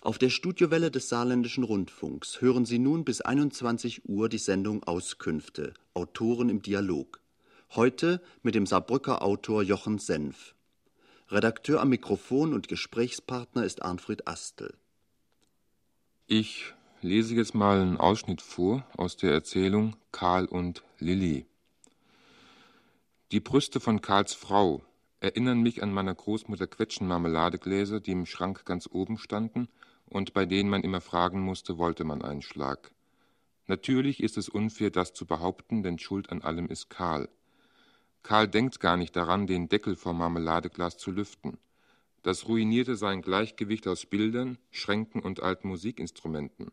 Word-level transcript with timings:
Auf 0.00 0.16
der 0.16 0.30
Studiowelle 0.30 0.92
des 0.92 1.08
Saarländischen 1.08 1.64
Rundfunks 1.64 2.40
hören 2.40 2.64
Sie 2.64 2.78
nun 2.78 3.04
bis 3.04 3.20
21 3.20 4.08
Uhr 4.08 4.28
die 4.28 4.38
Sendung 4.38 4.84
Auskünfte, 4.84 5.74
Autoren 5.92 6.48
im 6.48 6.62
Dialog. 6.62 7.20
Heute 7.74 8.22
mit 8.42 8.54
dem 8.54 8.64
Saarbrücker 8.64 9.22
Autor 9.22 9.64
Jochen 9.64 9.98
Senf. 9.98 10.54
Redakteur 11.30 11.80
am 11.80 11.88
Mikrofon 11.88 12.54
und 12.54 12.68
Gesprächspartner 12.68 13.64
ist 13.64 13.82
Arnfried 13.82 14.28
Astel. 14.28 14.72
Ich 16.28 16.74
lese 17.02 17.34
jetzt 17.34 17.56
mal 17.56 17.80
einen 17.80 17.96
Ausschnitt 17.96 18.40
vor 18.40 18.86
aus 18.96 19.16
der 19.16 19.32
Erzählung 19.32 19.96
Karl 20.12 20.46
und 20.46 20.84
Lilli. 21.00 21.44
Die 23.32 23.40
Brüste 23.40 23.80
von 23.80 24.00
Karls 24.00 24.32
Frau 24.32 24.80
erinnern 25.18 25.60
mich 25.60 25.82
an 25.82 25.92
meiner 25.92 26.14
Großmutter 26.14 26.68
Quetschenmarmeladegläser, 26.68 27.98
die 27.98 28.12
im 28.12 28.26
Schrank 28.26 28.64
ganz 28.64 28.88
oben 28.90 29.18
standen 29.18 29.68
und 30.08 30.32
bei 30.32 30.46
denen 30.46 30.70
man 30.70 30.82
immer 30.82 31.00
fragen 31.00 31.40
musste, 31.40 31.78
wollte 31.78 32.04
man 32.04 32.22
einen 32.22 32.42
Schlag. 32.42 32.92
Natürlich 33.66 34.22
ist 34.22 34.38
es 34.38 34.48
unfair, 34.48 34.90
das 34.90 35.12
zu 35.12 35.26
behaupten, 35.26 35.82
denn 35.82 35.98
Schuld 35.98 36.30
an 36.30 36.42
allem 36.42 36.68
ist 36.68 36.88
Karl. 36.88 37.28
Karl 38.22 38.48
denkt 38.48 38.80
gar 38.80 38.96
nicht 38.96 39.14
daran, 39.14 39.46
den 39.46 39.68
Deckel 39.68 39.96
vom 39.96 40.18
Marmeladeglas 40.18 40.96
zu 40.96 41.10
lüften. 41.10 41.58
Das 42.22 42.48
ruinierte 42.48 42.96
sein 42.96 43.22
Gleichgewicht 43.22 43.86
aus 43.86 44.06
Bildern, 44.06 44.58
Schränken 44.70 45.20
und 45.20 45.40
alten 45.42 45.68
Musikinstrumenten. 45.68 46.72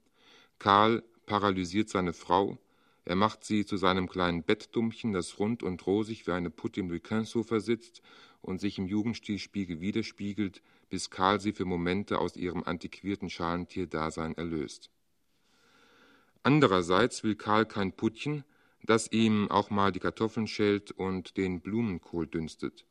Karl 0.58 1.04
paralysiert 1.26 1.90
seine 1.90 2.14
Frau, 2.14 2.58
er 3.06 3.16
macht 3.16 3.44
sie 3.44 3.66
zu 3.66 3.78
seinem 3.78 4.10
kleinen 4.10 4.44
Bettdummchen, 4.44 5.14
das 5.14 5.38
rund 5.38 5.62
und 5.62 5.86
rosig 5.86 6.26
wie 6.26 6.32
eine 6.32 6.50
Putte 6.50 6.80
im 6.80 6.90
Luquin-Sofa 6.90 7.60
sitzt 7.60 8.02
und 8.42 8.60
sich 8.60 8.80
im 8.80 8.88
Jugendstilspiegel 8.88 9.80
widerspiegelt, 9.80 10.64
bis 10.90 11.10
Karl 11.10 11.40
sie 11.40 11.54
für 11.54 11.66
Momente 11.66 12.20
aus 12.20 12.36
ihrem 12.36 12.64
antiquierten 12.64 13.30
Schalentierdasein 13.30 14.36
erlöst. 14.38 14.90
Andererseits 16.44 17.24
will 17.24 17.36
Karl 17.36 17.66
kein 17.66 17.92
Puttchen, 17.92 18.44
das 18.84 19.12
ihm 19.12 19.50
auch 19.50 19.70
mal 19.70 19.92
die 19.92 20.00
Kartoffeln 20.00 20.48
schält 20.48 20.92
und 20.92 21.38
den 21.38 21.62
Blumenkohl 21.62 22.28
dünstet. 22.28 22.86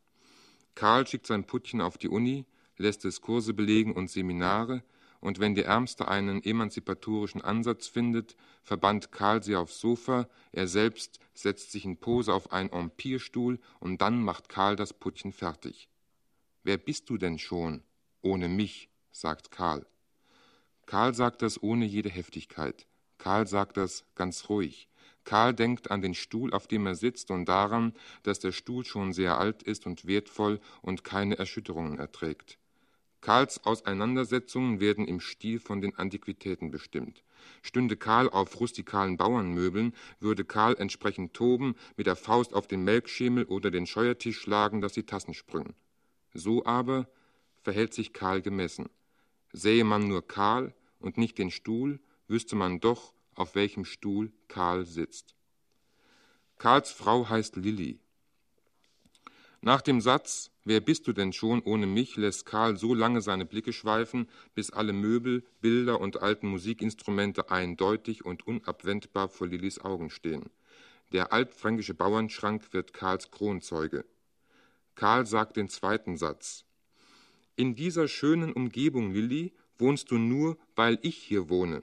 Karl 0.74 1.06
schickt 1.06 1.26
sein 1.26 1.44
Puttchen 1.44 1.80
auf 1.80 1.98
die 1.98 2.08
Uni, 2.08 2.46
lässt 2.76 3.04
es 3.04 3.20
Kurse 3.20 3.54
belegen 3.54 3.94
und 3.94 4.10
Seminare, 4.10 4.82
und 5.20 5.38
wenn 5.38 5.54
der 5.54 5.64
Ärmste 5.64 6.06
einen 6.06 6.44
emanzipatorischen 6.44 7.40
Ansatz 7.40 7.86
findet, 7.86 8.36
verbannt 8.62 9.10
Karl 9.10 9.42
sie 9.42 9.56
aufs 9.56 9.80
Sofa, 9.80 10.28
er 10.52 10.68
selbst 10.68 11.18
setzt 11.32 11.72
sich 11.72 11.86
in 11.86 11.96
Pose 11.96 12.34
auf 12.34 12.52
einen 12.52 12.68
Empirstuhl 12.70 13.58
und 13.80 14.02
dann 14.02 14.22
macht 14.22 14.50
Karl 14.50 14.76
das 14.76 14.92
Puttchen 14.92 15.32
fertig. 15.32 15.88
Wer 16.62 16.76
bist 16.76 17.08
du 17.08 17.16
denn 17.16 17.38
schon? 17.38 17.82
Ohne 18.24 18.48
mich, 18.48 18.88
sagt 19.12 19.50
Karl. 19.50 19.86
Karl 20.86 21.12
sagt 21.12 21.42
das 21.42 21.62
ohne 21.62 21.84
jede 21.84 22.08
Heftigkeit. 22.08 22.86
Karl 23.18 23.46
sagt 23.46 23.76
das 23.76 24.06
ganz 24.14 24.48
ruhig. 24.48 24.88
Karl 25.24 25.52
denkt 25.52 25.90
an 25.90 26.00
den 26.00 26.14
Stuhl, 26.14 26.54
auf 26.54 26.66
dem 26.66 26.86
er 26.86 26.94
sitzt, 26.94 27.30
und 27.30 27.44
daran, 27.46 27.92
dass 28.22 28.40
der 28.40 28.52
Stuhl 28.52 28.86
schon 28.86 29.12
sehr 29.12 29.36
alt 29.36 29.62
ist 29.62 29.84
und 29.84 30.06
wertvoll 30.06 30.58
und 30.80 31.04
keine 31.04 31.36
Erschütterungen 31.36 31.98
erträgt. 31.98 32.58
Karls 33.20 33.62
Auseinandersetzungen 33.64 34.80
werden 34.80 35.06
im 35.06 35.20
Stil 35.20 35.58
von 35.58 35.82
den 35.82 35.94
Antiquitäten 35.94 36.70
bestimmt. 36.70 37.24
Stünde 37.60 37.98
Karl 37.98 38.30
auf 38.30 38.58
rustikalen 38.58 39.18
Bauernmöbeln, 39.18 39.94
würde 40.18 40.46
Karl 40.46 40.76
entsprechend 40.78 41.34
toben, 41.34 41.74
mit 41.98 42.06
der 42.06 42.16
Faust 42.16 42.54
auf 42.54 42.68
den 42.68 42.84
Melkschemel 42.84 43.44
oder 43.44 43.70
den 43.70 43.86
Scheuertisch 43.86 44.40
schlagen, 44.40 44.80
dass 44.80 44.94
die 44.94 45.04
Tassen 45.04 45.34
sprüngen. 45.34 45.74
So 46.32 46.64
aber 46.64 47.06
verhält 47.64 47.94
sich 47.94 48.12
Karl 48.12 48.42
gemessen. 48.42 48.88
Sähe 49.52 49.84
man 49.84 50.06
nur 50.06 50.26
Karl 50.26 50.74
und 51.00 51.18
nicht 51.18 51.38
den 51.38 51.50
Stuhl, 51.50 51.98
wüsste 52.28 52.54
man 52.54 52.78
doch, 52.78 53.12
auf 53.34 53.56
welchem 53.56 53.84
Stuhl 53.84 54.32
Karl 54.46 54.84
sitzt. 54.84 55.34
Karls 56.58 56.92
Frau 56.92 57.28
heißt 57.28 57.56
Lilli. 57.56 57.98
Nach 59.60 59.80
dem 59.80 60.00
Satz 60.00 60.50
Wer 60.66 60.80
bist 60.80 61.06
du 61.06 61.12
denn 61.12 61.34
schon 61.34 61.60
ohne 61.62 61.86
mich? 61.86 62.16
lässt 62.16 62.46
Karl 62.46 62.78
so 62.78 62.94
lange 62.94 63.20
seine 63.20 63.44
Blicke 63.44 63.74
schweifen, 63.74 64.28
bis 64.54 64.70
alle 64.70 64.94
Möbel, 64.94 65.44
Bilder 65.60 66.00
und 66.00 66.22
alten 66.22 66.48
Musikinstrumente 66.48 67.50
eindeutig 67.50 68.24
und 68.24 68.46
unabwendbar 68.46 69.28
vor 69.28 69.46
Lillis 69.46 69.78
Augen 69.78 70.08
stehen. 70.08 70.48
Der 71.12 71.34
altfränkische 71.34 71.92
Bauernschrank 71.92 72.72
wird 72.72 72.94
Karls 72.94 73.30
Kronzeuge. 73.30 74.06
Karl 74.94 75.26
sagt 75.26 75.58
den 75.58 75.68
zweiten 75.68 76.16
Satz. 76.16 76.63
In 77.56 77.76
dieser 77.76 78.08
schönen 78.08 78.52
Umgebung, 78.52 79.12
Lilli, 79.12 79.52
wohnst 79.78 80.10
du 80.10 80.18
nur, 80.18 80.58
weil 80.74 80.98
ich 81.02 81.16
hier 81.16 81.48
wohne. 81.48 81.82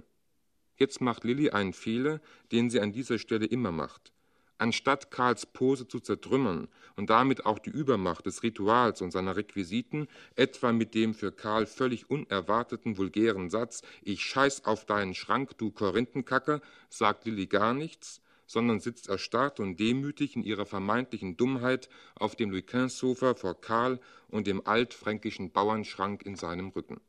Jetzt 0.76 1.00
macht 1.00 1.24
Lilli 1.24 1.52
einen 1.52 1.72
Fehler, 1.72 2.20
den 2.52 2.70
sie 2.70 2.82
an 2.82 2.92
dieser 2.92 3.18
Stelle 3.20 3.46
immer 3.46 3.72
macht. 3.72 4.12
Anstatt 4.58 5.12
Karls 5.12 5.46
Pose 5.46 5.88
zu 5.88 6.02
zertrümmern 6.02 6.68
und 6.98 7.10
damit 7.10 7.46
auch 7.46 7.58
die 7.58 7.70
Übermacht 7.70 8.26
des 8.26 8.44
Rituals 8.44 9.02
und 9.02 9.12
seiner 9.12 9.38
Requisiten, 9.38 10.10
etwa 10.36 10.74
mit 10.74 10.94
dem 10.94 11.14
für 11.14 11.32
Karl 11.32 11.66
völlig 11.66 12.10
unerwarteten 12.10 12.98
vulgären 12.98 13.50
Satz 13.50 13.82
Ich 14.02 14.26
scheiß 14.26 14.66
auf 14.66 14.86
deinen 14.86 15.16
Schrank, 15.16 15.58
du 15.58 15.72
Korinthenkacker, 15.72 16.60
sagt 16.90 17.24
Lilli 17.24 17.48
gar 17.48 17.74
nichts, 17.74 18.22
sondern 18.52 18.82
sitzt 18.82 19.08
erstarrt 19.08 19.62
und 19.62 19.80
demütig 19.80 20.36
in 20.36 20.44
ihrer 20.44 20.66
vermeintlichen 20.66 21.38
Dummheit 21.38 21.88
auf 22.16 22.36
dem 22.36 22.52
Louis-Quinze-Sofa 22.52 23.34
vor 23.34 23.62
Karl 23.62 24.02
und 24.28 24.46
dem 24.46 24.68
altfränkischen 24.68 25.52
Bauernschrank 25.54 26.24
in 26.24 26.36
seinem 26.36 26.68
Rücken. 26.68 27.00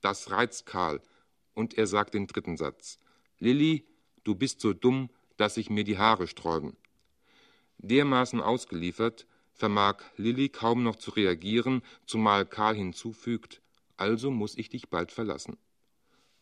Das 0.00 0.32
reizt 0.32 0.66
Karl, 0.66 1.00
und 1.54 1.78
er 1.78 1.86
sagt 1.86 2.14
den 2.14 2.26
dritten 2.26 2.56
Satz. 2.56 2.98
Lilli, 3.38 3.86
du 4.24 4.34
bist 4.34 4.60
so 4.60 4.72
dumm, 4.72 5.10
dass 5.36 5.54
sich 5.54 5.70
mir 5.70 5.84
die 5.84 5.98
Haare 5.98 6.26
sträuben. 6.26 6.76
Dermaßen 7.78 8.40
ausgeliefert, 8.40 9.28
vermag 9.52 10.02
Lilli 10.16 10.48
kaum 10.48 10.82
noch 10.82 10.96
zu 10.96 11.12
reagieren, 11.12 11.82
zumal 12.04 12.44
Karl 12.44 12.74
hinzufügt, 12.74 13.62
also 13.96 14.32
muss 14.32 14.58
ich 14.58 14.68
dich 14.70 14.88
bald 14.88 15.12
verlassen. 15.12 15.56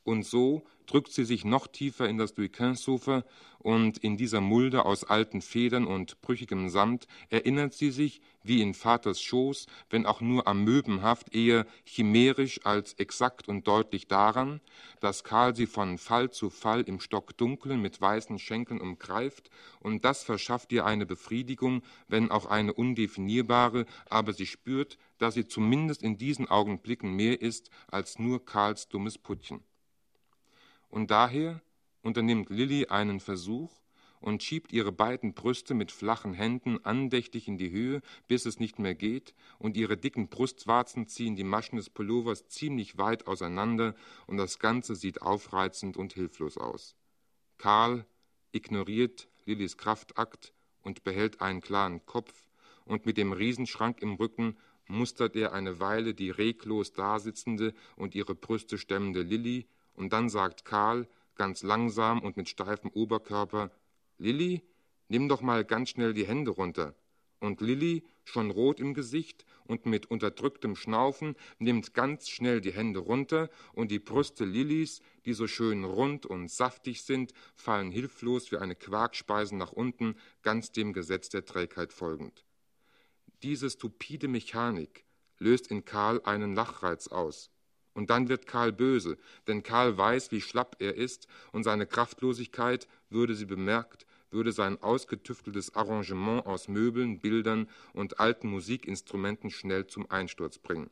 Und 0.06 0.24
so 0.24 0.62
drückt 0.86 1.10
sie 1.10 1.24
sich 1.24 1.44
noch 1.44 1.66
tiefer 1.66 2.08
in 2.08 2.16
das 2.16 2.36
Louis-Quinze-Sofa 2.36 3.24
und 3.58 3.98
in 3.98 4.16
dieser 4.16 4.40
Mulde 4.40 4.84
aus 4.84 5.02
alten 5.02 5.42
Federn 5.42 5.84
und 5.84 6.20
brüchigem 6.20 6.68
Samt 6.68 7.08
erinnert 7.28 7.74
sie 7.74 7.90
sich, 7.90 8.20
wie 8.44 8.62
in 8.62 8.72
Vaters 8.72 9.20
Schoß, 9.20 9.66
wenn 9.90 10.06
auch 10.06 10.20
nur 10.20 10.46
amöbenhaft, 10.46 11.34
eher 11.34 11.66
chimärisch 11.84 12.60
als 12.64 12.92
exakt 12.92 13.48
und 13.48 13.66
deutlich 13.66 14.06
daran, 14.06 14.60
dass 15.00 15.24
Karl 15.24 15.56
sie 15.56 15.66
von 15.66 15.98
Fall 15.98 16.30
zu 16.30 16.50
Fall 16.50 16.82
im 16.82 17.00
Stockdunklen 17.00 17.82
mit 17.82 18.00
weißen 18.00 18.38
Schenkeln 18.38 18.80
umgreift, 18.80 19.50
und 19.80 20.04
das 20.04 20.22
verschafft 20.22 20.70
ihr 20.70 20.86
eine 20.86 21.04
Befriedigung, 21.04 21.82
wenn 22.06 22.30
auch 22.30 22.46
eine 22.46 22.72
undefinierbare, 22.72 23.86
aber 24.08 24.32
sie 24.32 24.46
spürt, 24.46 24.98
dass 25.18 25.34
sie 25.34 25.48
zumindest 25.48 26.04
in 26.04 26.16
diesen 26.16 26.46
Augenblicken 26.46 27.10
mehr 27.16 27.42
ist 27.42 27.70
als 27.88 28.20
nur 28.20 28.44
Karls 28.44 28.88
dummes 28.88 29.18
Puttchen. 29.18 29.64
Und 30.88 31.10
daher 31.10 31.60
unternimmt 32.02 32.50
Lilly 32.50 32.86
einen 32.86 33.20
Versuch 33.20 33.72
und 34.20 34.42
schiebt 34.42 34.72
ihre 34.72 34.92
beiden 34.92 35.34
Brüste 35.34 35.74
mit 35.74 35.92
flachen 35.92 36.32
Händen 36.32 36.84
andächtig 36.84 37.48
in 37.48 37.58
die 37.58 37.70
Höhe, 37.70 38.00
bis 38.28 38.46
es 38.46 38.58
nicht 38.58 38.78
mehr 38.78 38.94
geht, 38.94 39.34
und 39.58 39.76
ihre 39.76 39.96
dicken 39.96 40.28
Brustwarzen 40.28 41.06
ziehen 41.06 41.36
die 41.36 41.44
Maschen 41.44 41.76
des 41.76 41.90
Pullovers 41.90 42.48
ziemlich 42.48 42.98
weit 42.98 43.26
auseinander, 43.26 43.94
und 44.26 44.36
das 44.36 44.58
Ganze 44.58 44.96
sieht 44.96 45.22
aufreizend 45.22 45.96
und 45.96 46.14
hilflos 46.14 46.56
aus. 46.58 46.96
Karl 47.58 48.06
ignoriert 48.52 49.28
Lillys 49.44 49.76
Kraftakt 49.76 50.52
und 50.82 51.04
behält 51.04 51.40
einen 51.40 51.60
klaren 51.60 52.04
Kopf, 52.06 52.48
und 52.84 53.04
mit 53.04 53.16
dem 53.16 53.32
Riesenschrank 53.32 54.00
im 54.00 54.14
Rücken 54.14 54.56
mustert 54.88 55.34
er 55.36 55.52
eine 55.52 55.80
Weile 55.80 56.14
die 56.14 56.30
reglos 56.30 56.92
dasitzende 56.92 57.74
und 57.96 58.14
ihre 58.14 58.34
Brüste 58.34 58.78
stemmende 58.78 59.22
Lilly, 59.22 59.66
und 59.96 60.12
dann 60.12 60.28
sagt 60.28 60.64
Karl 60.64 61.08
ganz 61.34 61.62
langsam 61.62 62.20
und 62.22 62.36
mit 62.36 62.48
steifem 62.48 62.90
Oberkörper, 62.90 63.70
Lilli, 64.18 64.62
nimm 65.08 65.28
doch 65.28 65.42
mal 65.42 65.64
ganz 65.64 65.90
schnell 65.90 66.14
die 66.14 66.26
Hände 66.26 66.50
runter. 66.50 66.94
Und 67.38 67.60
Lilli, 67.60 68.02
schon 68.24 68.50
rot 68.50 68.80
im 68.80 68.94
Gesicht 68.94 69.44
und 69.64 69.84
mit 69.84 70.06
unterdrücktem 70.06 70.74
Schnaufen, 70.74 71.36
nimmt 71.58 71.92
ganz 71.92 72.28
schnell 72.28 72.60
die 72.60 72.72
Hände 72.72 73.00
runter 73.00 73.50
und 73.74 73.90
die 73.90 73.98
Brüste 73.98 74.44
Lillis, 74.44 75.00
die 75.26 75.34
so 75.34 75.46
schön 75.46 75.84
rund 75.84 76.24
und 76.24 76.50
saftig 76.50 77.02
sind, 77.02 77.32
fallen 77.54 77.90
hilflos 77.90 78.50
wie 78.52 78.56
eine 78.56 78.74
Quarkspeise 78.74 79.54
nach 79.54 79.72
unten, 79.72 80.16
ganz 80.42 80.72
dem 80.72 80.92
Gesetz 80.94 81.28
der 81.28 81.44
Trägheit 81.44 81.92
folgend. 81.92 82.44
Diese 83.42 83.68
stupide 83.68 84.28
Mechanik 84.28 85.04
löst 85.38 85.66
in 85.68 85.84
Karl 85.84 86.22
einen 86.24 86.54
Lachreiz 86.54 87.08
aus. 87.08 87.50
Und 87.96 88.10
dann 88.10 88.28
wird 88.28 88.46
Karl 88.46 88.72
böse, 88.72 89.16
denn 89.46 89.62
Karl 89.62 89.96
weiß, 89.96 90.30
wie 90.30 90.42
schlapp 90.42 90.76
er 90.80 90.96
ist, 90.96 91.28
und 91.52 91.64
seine 91.64 91.86
Kraftlosigkeit, 91.86 92.86
würde 93.08 93.34
sie 93.34 93.46
bemerkt, 93.46 94.06
würde 94.30 94.52
sein 94.52 94.82
ausgetüfteltes 94.82 95.74
Arrangement 95.74 96.44
aus 96.44 96.68
Möbeln, 96.68 97.20
Bildern 97.20 97.70
und 97.94 98.20
alten 98.20 98.50
Musikinstrumenten 98.50 99.50
schnell 99.50 99.86
zum 99.86 100.10
Einsturz 100.10 100.58
bringen. 100.58 100.90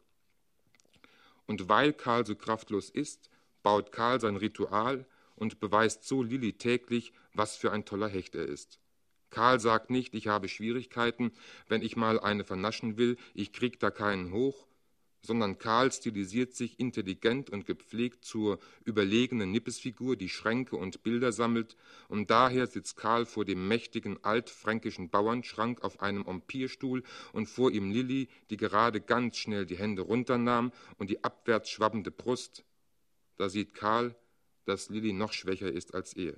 Und 1.47 1.69
weil 1.69 1.93
Karl 1.93 2.25
so 2.25 2.37
kraftlos 2.37 2.89
ist, 2.89 3.29
baut 3.62 3.93
Karl 3.93 4.19
sein 4.19 4.37
Ritual 4.37 5.05
und 5.37 5.61
beweist 5.61 6.05
so 6.05 6.23
Lilli 6.23 6.55
täglich, 6.55 7.12
was 7.35 7.55
für 7.55 7.71
ein 7.71 7.85
toller 7.85 8.09
Hecht 8.09 8.35
er 8.35 8.47
ist. 8.47 8.79
Karl 9.29 9.61
sagt 9.61 9.91
nicht, 9.91 10.15
ich 10.15 10.29
habe 10.29 10.49
Schwierigkeiten, 10.49 11.33
wenn 11.69 11.83
ich 11.83 11.97
mal 11.97 12.19
eine 12.19 12.45
vernaschen 12.45 12.97
will, 12.97 13.19
ich 13.35 13.53
krieg 13.53 13.79
da 13.79 13.91
keinen 13.91 14.33
hoch, 14.33 14.67
sondern 15.25 15.59
Karl 15.59 15.91
stilisiert 15.91 16.55
sich 16.55 16.79
intelligent 16.79 17.49
und 17.49 17.67
gepflegt 17.67 18.25
zur 18.25 18.59
überlegenen 18.85 19.50
Nippesfigur, 19.50 20.17
die 20.17 20.29
Schränke 20.29 20.76
und 20.76 21.03
Bilder 21.03 21.32
sammelt, 21.32 21.76
und 22.09 22.31
daher 22.31 22.67
sitzt 22.67 22.97
Karl 22.97 23.25
vor 23.25 23.44
dem 23.44 23.67
mächtigen 23.67 24.23
altfränkischen 24.23 25.09
Bauernschrank 25.09 25.82
auf 25.82 26.00
einem 26.00 26.26
Empirstuhl 26.26 27.03
und 27.32 27.47
vor 27.47 27.71
ihm 27.71 27.91
Lilli, 27.91 28.29
die 28.50 28.59
gerade 28.59 29.00
ganz 29.00 29.38
schnell 29.38 29.65
die 29.65 29.79
Hände 29.79 30.03
runternahm 30.03 30.73
und 30.99 31.09
die 31.09 31.25
abwärts 31.25 31.71
schwabbende 31.71 32.11
Brust. 32.11 32.65
Da 33.37 33.49
sieht 33.49 33.75
Karl, 33.75 34.15
dass 34.67 34.91
Lilli 34.91 35.12
noch 35.12 35.32
schwächer 35.32 35.73
ist 35.73 35.94
als 35.94 36.12
er. 36.15 36.35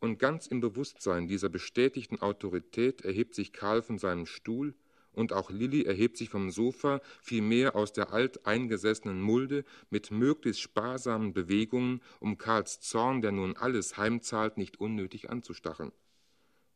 Und 0.00 0.18
ganz 0.18 0.46
im 0.46 0.60
Bewusstsein 0.60 1.28
dieser 1.28 1.48
bestätigten 1.48 2.20
Autorität 2.20 3.02
erhebt 3.02 3.34
sich 3.34 3.52
Karl 3.52 3.82
von 3.82 3.98
seinem 3.98 4.26
Stuhl, 4.26 4.74
und 5.14 5.32
auch 5.32 5.50
Lilli 5.50 5.82
erhebt 5.82 6.16
sich 6.16 6.28
vom 6.28 6.50
Sofa, 6.50 7.00
vielmehr 7.22 7.76
aus 7.76 7.92
der 7.92 8.12
alteingesessenen 8.12 9.20
Mulde, 9.20 9.64
mit 9.90 10.10
möglichst 10.10 10.60
sparsamen 10.60 11.32
Bewegungen, 11.32 12.00
um 12.20 12.38
Karls 12.38 12.80
Zorn, 12.80 13.20
der 13.20 13.32
nun 13.32 13.56
alles 13.56 13.96
heimzahlt, 13.96 14.58
nicht 14.58 14.80
unnötig 14.80 15.30
anzustacheln. 15.30 15.92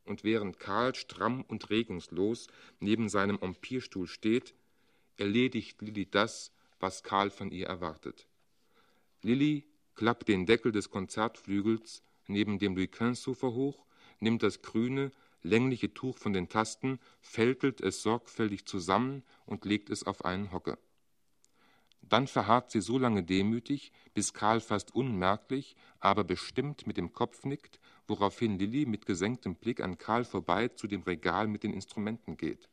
Und 0.05 0.25
während 0.25 0.59
Karl 0.59 0.95
stramm 0.95 1.43
und 1.43 1.69
regungslos 1.71 2.47
neben 2.81 3.09
seinem 3.09 3.39
Empirstuhl 3.41 4.07
steht, 4.07 4.55
erledigt 5.19 5.83
Lilli 5.83 6.07
das, 6.11 6.53
was 6.81 7.03
Karl 7.03 7.31
von 7.31 7.51
ihr 7.51 7.67
erwartet. 7.67 8.27
Lilli 9.23 9.65
klappt 9.95 10.29
den 10.29 10.47
Deckel 10.47 10.73
des 10.73 10.91
Konzertflügels 10.91 12.03
neben 12.29 12.59
dem 12.59 12.77
Louis 12.77 12.91
XV-Sofa 12.91 13.49
hoch, 13.49 13.85
nimmt 14.21 14.43
das 14.43 14.63
grüne, 14.63 15.11
längliche 15.43 15.93
Tuch 15.95 16.19
von 16.19 16.33
den 16.33 16.49
Tasten, 16.49 16.99
fältelt 17.21 17.81
es 17.81 18.03
sorgfältig 18.03 18.67
zusammen 18.67 19.23
und 19.47 19.65
legt 19.65 19.91
es 19.91 20.05
auf 20.05 20.25
einen 20.25 20.53
Hocker. 20.53 20.79
Dann 22.03 22.27
verharrt 22.27 22.71
sie 22.71 22.81
so 22.81 22.99
lange 22.99 23.23
demütig, 23.23 23.93
bis 24.15 24.33
Karl 24.33 24.61
fast 24.61 24.95
unmerklich, 24.95 25.77
aber 26.01 26.25
bestimmt 26.25 26.87
mit 26.87 26.97
dem 26.97 27.13
Kopf 27.13 27.45
nickt, 27.45 27.79
woraufhin 28.07 28.59
Lilli 28.59 28.87
mit 28.87 29.05
gesenktem 29.05 29.57
Blick 29.57 29.81
an 29.81 29.99
Karl 29.99 30.25
vorbei 30.25 30.69
zu 30.69 30.87
dem 30.87 31.03
Regal 31.03 31.49
mit 31.49 31.65
den 31.65 31.75
Instrumenten 31.75 32.37
geht. 32.37 32.69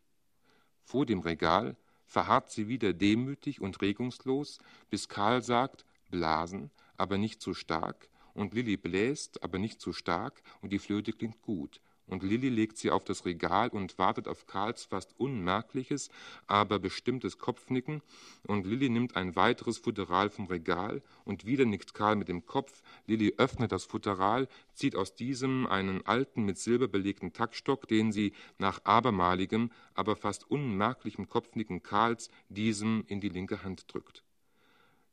Vor 0.84 1.06
dem 1.06 1.20
Regal 1.20 1.76
verharrt 2.06 2.52
sie 2.52 2.68
wieder 2.68 2.94
demütig 2.94 3.60
und 3.60 3.82
regungslos, 3.82 4.60
bis 4.90 5.10
Karl 5.10 5.42
sagt, 5.42 5.86
blasen, 6.12 6.72
aber 6.96 7.18
nicht 7.18 7.42
zu 7.42 7.54
stark, 7.54 8.10
und 8.34 8.54
Lilli 8.54 8.78
bläst, 8.78 9.44
aber 9.44 9.60
nicht 9.60 9.82
zu 9.82 9.92
stark, 9.92 10.42
und 10.62 10.72
die 10.72 10.80
Flöte 10.80 11.12
klingt 11.12 11.42
gut, 11.42 11.82
und 12.08 12.24
Lilli 12.24 12.50
legt 12.50 12.78
sie 12.78 12.92
auf 12.92 13.04
das 13.04 13.26
Regal 13.26 13.70
und 13.70 13.98
wartet 13.98 14.28
auf 14.28 14.48
Karls 14.48 14.86
fast 14.86 15.14
unmerkliches, 15.18 16.10
aber 16.48 16.80
bestimmtes 16.80 17.38
Kopfnicken, 17.38 18.02
und 18.48 18.66
Lilli 18.66 18.90
nimmt 18.90 19.16
ein 19.16 19.36
weiteres 19.36 19.78
Futteral 19.78 20.30
vom 20.30 20.48
Regal, 20.48 21.02
und 21.24 21.46
wieder 21.46 21.66
nickt 21.66 21.94
Karl 21.94 22.16
mit 22.16 22.28
dem 22.28 22.46
Kopf, 22.46 22.82
Lilli 23.08 23.34
öffnet 23.38 23.72
das 23.72 23.86
Futteral, 23.86 24.48
zieht 24.74 24.96
aus 24.96 25.16
diesem 25.16 25.66
einen 25.68 26.06
alten, 26.06 26.44
mit 26.44 26.58
Silber 26.58 26.88
belegten 26.88 27.34
Taktstock, 27.34 27.88
den 27.88 28.12
sie 28.12 28.34
nach 28.58 28.84
abermaligem, 28.84 29.72
aber 29.94 30.16
fast 30.16 30.50
unmerklichem 30.50 31.30
Kopfnicken 31.30 31.82
Karls 31.82 32.30
diesem 32.50 33.04
in 33.08 33.22
die 33.22 33.30
linke 33.30 33.64
Hand 33.64 33.86
drückt. 33.88 34.25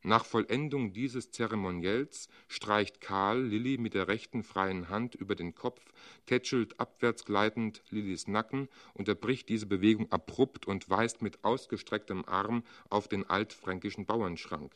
Nach 0.05 0.25
Vollendung 0.25 0.91
dieses 0.91 1.31
Zeremoniells 1.31 2.27
streicht 2.49 2.99
Karl 2.99 3.41
Lilli 3.41 3.77
mit 3.77 3.93
der 3.93 4.09
rechten 4.09 4.43
freien 4.43 4.89
Hand 4.89 5.15
über 5.15 5.33
den 5.33 5.55
Kopf, 5.55 5.81
tätschelt 6.25 6.77
abwärts 6.77 7.23
gleitend 7.23 7.81
Lillis 7.89 8.27
Nacken, 8.27 8.67
unterbricht 8.93 9.47
diese 9.47 9.65
Bewegung 9.65 10.11
abrupt 10.11 10.67
und 10.67 10.89
weist 10.89 11.21
mit 11.21 11.45
ausgestrecktem 11.45 12.25
Arm 12.25 12.63
auf 12.89 13.07
den 13.07 13.29
altfränkischen 13.29 14.05
Bauernschrank. 14.05 14.75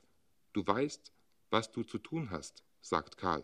Du 0.53 0.65
weißt, 0.65 1.12
was 1.50 1.73
du 1.73 1.83
zu 1.83 1.97
tun 1.97 2.31
hast, 2.31 2.63
sagt 2.80 3.18
Karl. 3.18 3.44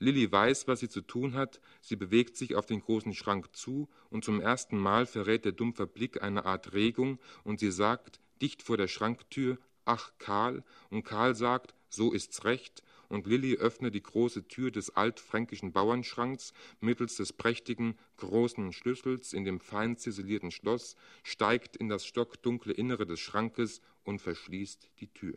Lilli 0.00 0.32
weiß, 0.32 0.66
was 0.66 0.80
sie 0.80 0.88
zu 0.88 1.02
tun 1.02 1.34
hat, 1.34 1.60
sie 1.80 1.94
bewegt 1.94 2.36
sich 2.36 2.56
auf 2.56 2.66
den 2.66 2.80
großen 2.80 3.14
Schrank 3.14 3.54
zu, 3.54 3.88
und 4.08 4.24
zum 4.24 4.40
ersten 4.40 4.76
Mal 4.76 5.06
verrät 5.06 5.44
der 5.44 5.52
dumpfe 5.52 5.86
Blick 5.86 6.20
eine 6.20 6.46
Art 6.46 6.72
Regung, 6.72 7.20
und 7.44 7.60
sie 7.60 7.70
sagt, 7.70 8.18
dicht 8.42 8.62
vor 8.62 8.76
der 8.76 8.88
Schranktür, 8.88 9.58
ach 9.84 10.12
Karl, 10.18 10.64
und 10.90 11.02
Karl 11.04 11.34
sagt, 11.34 11.74
so 11.88 12.12
ist's 12.12 12.44
recht, 12.44 12.82
und 13.08 13.26
Lilli 13.26 13.56
öffnet 13.56 13.94
die 13.94 14.02
große 14.02 14.46
Tür 14.46 14.70
des 14.70 14.96
altfränkischen 14.96 15.72
Bauernschranks 15.72 16.52
mittels 16.80 17.16
des 17.16 17.32
prächtigen, 17.32 17.98
großen 18.18 18.72
Schlüssels 18.72 19.32
in 19.32 19.44
dem 19.44 19.58
fein 19.58 19.96
ziselierten 19.96 20.52
Schloss, 20.52 20.94
steigt 21.24 21.76
in 21.76 21.88
das 21.88 22.06
stockdunkle 22.06 22.72
Innere 22.72 23.06
des 23.06 23.18
Schrankes 23.18 23.80
und 24.04 24.20
verschließt 24.20 24.90
die 25.00 25.08
Tür. 25.08 25.36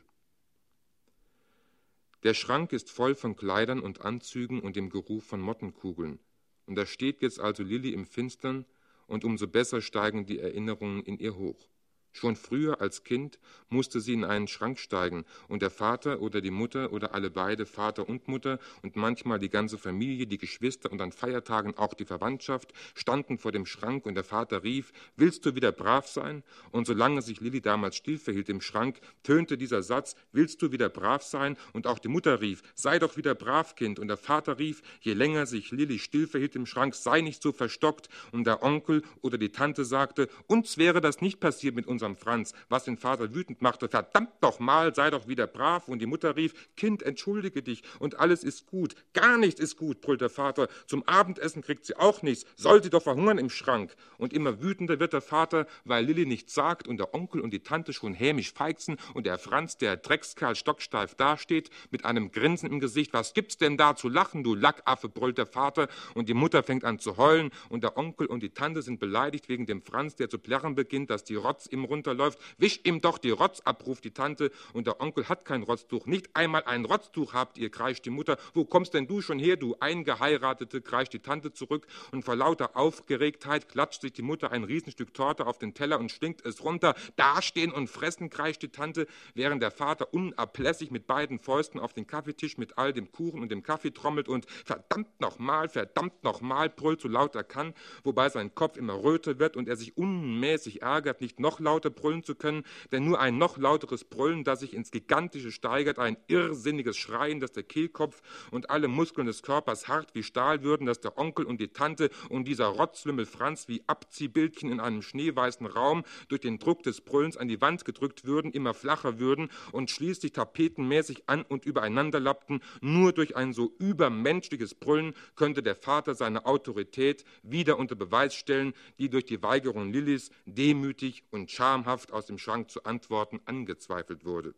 Der 2.22 2.36
Schrank 2.36 2.72
ist 2.72 2.90
voll 2.90 3.16
von 3.16 3.36
Kleidern 3.36 3.82
und 3.82 4.02
Anzügen 4.02 4.62
und 4.62 4.76
dem 4.76 4.90
Geruch 4.90 5.24
von 5.24 5.42
Mottenkugeln. 5.42 6.20
Und 6.68 6.76
da 6.76 6.86
steht 6.86 7.22
jetzt 7.22 7.40
also 7.40 7.64
Lilli 7.64 7.90
im 7.90 8.06
Finstern, 8.06 8.66
und 9.08 9.26
umso 9.26 9.48
besser 9.48 9.82
steigen 9.82 10.26
die 10.26 10.40
Erinnerungen 10.40 11.04
in 11.04 11.20
ihr 11.20 11.36
hoch. 11.36 11.68
Schon 12.14 12.36
früher 12.36 12.80
als 12.80 13.04
Kind 13.04 13.40
musste 13.70 14.00
sie 14.00 14.14
in 14.14 14.24
einen 14.24 14.48
Schrank 14.48 14.80
steigen 14.80 15.26
und 15.48 15.64
der 15.64 15.72
Vater 15.72 16.22
oder 16.22 16.42
die 16.42 16.52
Mutter 16.52 16.94
oder 16.94 17.14
alle 17.16 17.32
beide, 17.32 17.66
Vater 17.66 18.08
und 18.08 18.28
Mutter 18.28 18.60
und 18.84 18.96
manchmal 18.96 19.40
die 19.40 19.50
ganze 19.50 19.80
Familie, 19.80 20.28
die 20.28 20.38
Geschwister 20.38 20.92
und 20.92 21.02
an 21.02 21.12
Feiertagen 21.12 21.76
auch 21.76 21.96
die 21.96 22.06
Verwandtschaft 22.06 22.72
standen 22.94 23.40
vor 23.40 23.52
dem 23.52 23.66
Schrank 23.66 24.06
und 24.06 24.14
der 24.14 24.24
Vater 24.24 24.64
rief, 24.64 24.94
willst 25.18 25.46
du 25.46 25.56
wieder 25.56 25.72
brav 25.72 26.08
sein? 26.08 26.44
Und 26.72 26.86
solange 26.86 27.24
sich 27.24 27.42
Lilli 27.42 27.62
damals 27.62 27.96
still 27.96 28.20
verhielt 28.20 28.48
im 28.48 28.62
Schrank, 28.62 29.02
tönte 29.24 29.58
dieser 29.58 29.82
Satz, 29.82 30.16
willst 30.32 30.62
du 30.62 30.72
wieder 30.72 30.90
brav 30.90 31.24
sein? 31.24 31.58
Und 31.74 31.88
auch 31.88 31.98
die 31.98 32.10
Mutter 32.10 32.42
rief, 32.42 32.62
sei 32.76 33.00
doch 33.00 33.18
wieder 33.18 33.34
brav, 33.34 33.76
Kind. 33.76 33.98
Und 33.98 34.08
der 34.08 34.18
Vater 34.18 34.60
rief, 34.60 34.84
je 35.02 35.14
länger 35.14 35.48
sich 35.48 35.72
Lilli 35.72 35.98
still 35.98 36.28
verhielt 36.28 36.56
im 36.56 36.68
Schrank, 36.68 36.94
sei 36.94 37.22
nicht 37.22 37.42
so 37.42 37.52
verstockt. 37.52 38.08
Und 38.32 38.46
der 38.46 38.62
Onkel 38.62 39.02
oder 39.22 39.40
die 39.40 39.50
Tante 39.50 39.84
sagte, 39.84 40.30
uns 40.46 40.78
wäre 40.78 41.02
das 41.02 41.22
nicht 41.22 41.40
passiert 41.40 41.76
mit 41.76 41.88
unserem 41.88 42.03
Franz, 42.16 42.54
was 42.70 42.84
den 42.84 42.98
Vater 42.98 43.34
wütend 43.34 43.62
machte. 43.62 43.88
Verdammt 43.88 44.34
doch 44.42 44.60
mal, 44.60 44.94
sei 44.94 45.10
doch 45.10 45.28
wieder 45.28 45.48
brav. 45.48 45.88
Und 45.88 46.00
die 46.00 46.06
Mutter 46.06 46.36
rief, 46.36 46.54
Kind, 46.76 47.04
entschuldige 47.04 47.64
dich 47.64 47.84
und 48.00 48.20
alles 48.20 48.44
ist 48.44 48.68
gut. 48.68 48.96
Gar 49.14 49.38
nichts 49.38 49.60
ist 49.60 49.78
gut, 49.78 50.02
brüllt 50.02 50.22
der 50.22 50.30
Vater. 50.30 50.68
Zum 50.88 51.04
Abendessen 51.08 51.62
kriegt 51.62 51.86
sie 51.86 51.96
auch 51.96 52.22
nichts. 52.22 52.46
Soll 52.56 52.84
sie 52.84 52.90
doch 52.90 53.04
verhungern 53.04 53.38
im 53.38 53.50
Schrank. 53.50 53.96
Und 54.18 54.34
immer 54.34 54.62
wütender 54.62 55.00
wird 55.00 55.14
der 55.14 55.22
Vater, 55.22 55.68
weil 55.86 56.06
Lilli 56.06 56.26
nichts 56.26 56.54
sagt 56.54 56.88
und 56.88 56.98
der 56.98 57.14
Onkel 57.14 57.42
und 57.42 57.52
die 57.52 57.62
Tante 57.62 57.94
schon 57.94 58.14
hämisch 58.14 58.54
feixen 58.54 58.98
und 59.14 59.26
der 59.26 59.38
Franz, 59.38 59.78
der 59.78 59.98
Dreckskerl, 59.98 60.56
stocksteif 60.56 61.16
dasteht, 61.16 61.70
mit 61.92 62.06
einem 62.06 62.32
Grinsen 62.32 62.70
im 62.70 62.80
Gesicht. 62.80 63.14
Was 63.14 63.34
gibt's 63.34 63.58
denn 63.58 63.78
da 63.78 63.96
zu 63.96 64.10
lachen, 64.10 64.44
du 64.44 64.56
Lackaffe, 64.56 65.10
brüllt 65.10 65.38
der 65.38 65.46
Vater. 65.46 65.88
Und 66.16 66.30
die 66.30 66.34
Mutter 66.34 66.64
fängt 66.64 66.84
an 66.84 67.00
zu 67.00 67.18
heulen 67.18 67.52
und 67.70 67.84
der 67.84 67.98
Onkel 67.98 68.28
und 68.28 68.42
die 68.42 68.50
Tante 68.50 68.82
sind 68.82 69.00
beleidigt 69.00 69.50
wegen 69.50 69.66
dem 69.66 69.82
Franz, 69.82 70.16
der 70.16 70.30
zu 70.30 70.40
plärren 70.40 70.76
beginnt, 70.76 71.10
dass 71.10 71.24
die 71.24 71.36
Rotz 71.36 71.66
im 71.66 71.86
runterläuft. 71.94 72.40
Wisch 72.58 72.80
ihm 72.84 73.02
doch 73.02 73.18
die 73.18 73.30
Rotz 73.30 73.62
ab, 73.62 73.86
ruft 73.86 74.04
die 74.04 74.12
Tante. 74.12 74.52
Und 74.74 74.88
der 74.88 75.00
Onkel 75.00 75.30
hat 75.30 75.46
kein 75.46 75.64
Rotztuch. 75.64 76.06
Nicht 76.06 76.36
einmal 76.36 76.64
ein 76.66 76.86
Rotztuch 76.86 77.34
habt 77.34 77.58
ihr, 77.58 77.70
kreischt 77.70 78.06
die 78.06 78.10
Mutter. 78.10 78.38
Wo 78.54 78.66
kommst 78.66 78.94
denn 78.94 79.08
du 79.08 79.22
schon 79.22 79.40
her, 79.40 79.56
du 79.56 79.76
Eingeheiratete, 79.80 80.82
kreischt 80.82 81.14
die 81.14 81.20
Tante 81.20 81.54
zurück. 81.54 81.88
Und 82.12 82.24
vor 82.26 82.36
lauter 82.36 82.76
Aufgeregtheit 82.76 83.70
klatscht 83.70 84.02
sich 84.02 84.14
die 84.14 84.22
Mutter 84.22 84.52
ein 84.52 84.64
Riesenstück 84.64 85.14
Torte 85.14 85.48
auf 85.48 85.58
den 85.58 85.74
Teller 85.74 86.00
und 86.00 86.12
schlingt 86.12 86.46
es 86.46 86.64
runter. 86.64 86.96
Dastehen 87.16 87.72
und 87.72 87.88
fressen, 87.88 88.30
kreischt 88.30 88.62
die 88.62 88.70
Tante, 88.70 89.08
während 89.34 89.62
der 89.62 89.72
Vater 89.72 90.14
unablässig 90.14 90.92
mit 90.92 91.08
beiden 91.08 91.40
Fäusten 91.40 91.80
auf 91.80 91.94
den 91.94 92.08
Kaffeetisch 92.08 92.58
mit 92.58 92.78
all 92.78 92.94
dem 92.94 93.12
Kuchen 93.12 93.42
und 93.42 93.52
dem 93.52 93.64
Kaffee 93.64 93.94
trommelt 93.94 94.28
und 94.28 94.46
verdammt 94.66 95.20
nochmal, 95.20 95.70
verdammt 95.70 96.24
nochmal 96.24 96.70
brüllt, 96.70 97.02
so 97.02 97.08
laut 97.08 97.36
er 97.36 97.44
kann, 97.44 97.74
wobei 98.04 98.30
sein 98.30 98.56
Kopf 98.56 98.78
immer 98.78 99.04
röter 99.04 99.40
wird 99.40 99.56
und 99.56 99.68
er 99.68 99.76
sich 99.76 99.98
unmäßig 99.98 100.82
ärgert, 100.82 101.22
nicht 101.22 101.40
noch 101.40 101.60
lauter 101.60 101.83
brüllen 101.90 102.24
zu 102.24 102.36
können, 102.36 102.64
denn 102.92 103.06
nur 103.06 103.20
ein 103.20 103.38
noch 103.38 103.58
lauteres 103.58 104.04
Brüllen, 104.04 104.44
das 104.44 104.62
sich 104.62 104.74
ins 104.74 104.92
Gigantische 104.92 105.52
steigert, 105.52 106.00
ein 106.00 106.18
irrsinniges 106.28 106.98
Schreien, 106.98 107.40
dass 107.40 107.52
der 107.52 107.64
Kehlkopf 107.64 108.22
und 108.52 108.70
alle 108.70 108.88
Muskeln 108.88 109.28
des 109.28 109.44
Körpers 109.44 109.88
hart 109.88 110.16
wie 110.16 110.24
Stahl 110.24 110.64
würden, 110.64 110.86
dass 110.86 111.02
der 111.02 111.18
Onkel 111.18 111.46
und 111.46 111.60
die 111.60 111.70
Tante 111.70 112.10
und 112.30 112.48
dieser 112.48 112.68
Rotzlümmel 112.68 113.26
Franz 113.26 113.68
wie 113.68 113.84
Abziehbildchen 113.88 114.72
in 114.72 114.80
einem 114.80 115.02
schneeweißen 115.02 115.66
Raum 115.66 116.04
durch 116.30 116.42
den 116.42 116.60
Druck 116.60 116.84
des 116.84 117.02
Brüllens 117.02 117.36
an 117.36 117.48
die 117.48 117.60
Wand 117.60 117.84
gedrückt 117.84 118.26
würden, 118.26 118.52
immer 118.52 118.74
flacher 118.74 119.20
würden 119.20 119.50
und 119.72 119.92
schließlich 119.92 120.32
tapetenmäßig 120.32 121.24
an 121.28 121.42
und 121.44 121.66
übereinander 121.66 122.20
lappten. 122.20 122.62
Nur 122.82 123.12
durch 123.12 123.36
ein 123.36 123.52
so 123.54 123.74
übermenschliches 123.80 124.76
Brüllen 124.76 125.14
könnte 125.36 125.64
der 125.64 125.76
Vater 125.76 126.16
seine 126.16 126.46
Autorität 126.46 127.26
wieder 127.42 127.78
unter 127.78 127.96
Beweis 127.96 128.36
stellen, 128.36 128.74
die 129.00 129.10
durch 129.10 129.26
die 129.26 129.42
Weigerung 129.42 129.92
Lillis 129.92 130.30
demütig 130.46 131.24
und 131.32 131.52
scharf 131.52 131.73
schamhaft 131.74 132.12
aus 132.12 132.28
dem 132.28 132.38
Schrank 132.38 132.70
zu 132.70 132.84
antworten 132.84 133.40
angezweifelt 133.46 134.26
wurde. 134.26 134.54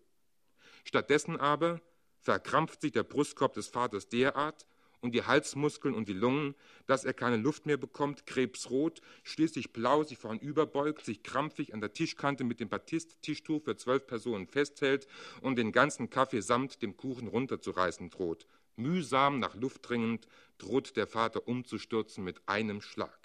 Stattdessen 0.84 1.39
aber 1.39 1.79
verkrampft 2.19 2.81
sich 2.81 2.91
der 2.91 3.03
Brustkorb 3.03 3.53
des 3.53 3.67
Vaters 3.67 4.10
derart, 4.10 4.65
und 5.01 5.12
die 5.12 5.24
Halsmuskeln 5.24 5.93
und 5.93 6.10
die 6.10 6.13
Lungen, 6.13 6.55
dass 6.88 7.05
er 7.05 7.13
keine 7.13 7.38
Luft 7.38 7.67
mehr 7.67 7.77
bekommt, 7.77 8.25
krebsrot, 8.25 9.01
schließlich 9.22 9.72
blau 9.72 10.03
sich 10.03 10.17
vornüberbeugt, 10.17 11.05
sich 11.05 11.22
krampfig 11.22 11.75
an 11.75 11.81
der 11.81 11.93
Tischkante 11.93 12.43
mit 12.43 12.60
dem 12.60 12.69
Batist-Tischtuch 12.69 13.62
für 13.62 13.75
zwölf 13.75 14.07
Personen 14.07 14.48
festhält 14.48 15.05
und 15.41 15.57
den 15.57 15.72
ganzen 15.72 16.10
Kaffee 16.10 16.41
samt 16.41 16.81
dem 16.81 16.98
Kuchen 16.98 17.27
runterzureißen 17.27 18.10
droht. 18.10 18.48
Mühsam 18.77 19.38
nach 19.38 19.53
Luft 19.53 19.88
dringend 19.88 20.27
droht 20.57 20.98
der 20.98 21.05
Vater 21.05 21.48
umzustürzen 21.48 22.24
mit 22.24 22.41
einem 22.48 22.81
Schlag. 22.81 23.25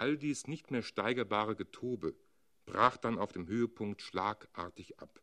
All 0.00 0.16
dies 0.16 0.46
nicht 0.46 0.70
mehr 0.70 0.80
steigerbare 0.80 1.54
Getobe 1.54 2.14
brach 2.64 2.96
dann 2.96 3.18
auf 3.18 3.32
dem 3.32 3.46
Höhepunkt 3.46 4.00
schlagartig 4.00 4.98
ab. 4.98 5.20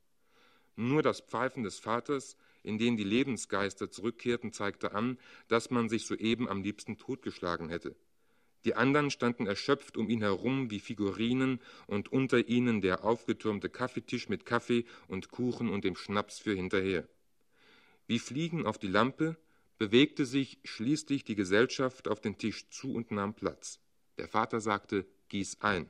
Nur 0.75 1.01
das 1.01 1.21
Pfeifen 1.21 1.63
des 1.63 1.79
Vaters, 1.79 2.37
in 2.61 2.77
denen 2.77 2.95
die 2.95 3.03
Lebensgeister 3.03 3.89
zurückkehrten, 3.89 4.53
zeigte 4.53 4.91
an, 4.91 5.17
dass 5.47 5.71
man 5.71 5.89
sich 5.89 6.05
soeben 6.05 6.47
am 6.47 6.61
liebsten 6.61 6.99
totgeschlagen 6.99 7.69
hätte. 7.69 7.95
Die 8.65 8.75
anderen 8.75 9.09
standen 9.09 9.47
erschöpft 9.47 9.97
um 9.97 10.11
ihn 10.11 10.21
herum 10.21 10.69
wie 10.69 10.79
Figurinen 10.79 11.59
und 11.87 12.11
unter 12.11 12.47
ihnen 12.47 12.79
der 12.79 13.03
aufgetürmte 13.03 13.69
Kaffeetisch 13.69 14.29
mit 14.29 14.45
Kaffee 14.45 14.85
und 15.07 15.31
Kuchen 15.31 15.69
und 15.69 15.85
dem 15.85 15.95
Schnaps 15.95 16.37
für 16.37 16.53
hinterher. 16.53 17.09
Wie 18.05 18.19
Fliegen 18.19 18.67
auf 18.67 18.77
die 18.77 18.89
Lampe 18.89 19.37
bewegte 19.79 20.27
sich 20.27 20.59
schließlich 20.65 21.23
die 21.23 21.35
Gesellschaft 21.35 22.07
auf 22.07 22.21
den 22.21 22.37
Tisch 22.37 22.69
zu 22.69 22.93
und 22.93 23.09
nahm 23.09 23.33
Platz. 23.33 23.79
Der 24.17 24.27
Vater 24.27 24.59
sagte, 24.59 25.05
gieß 25.29 25.57
ein. 25.61 25.89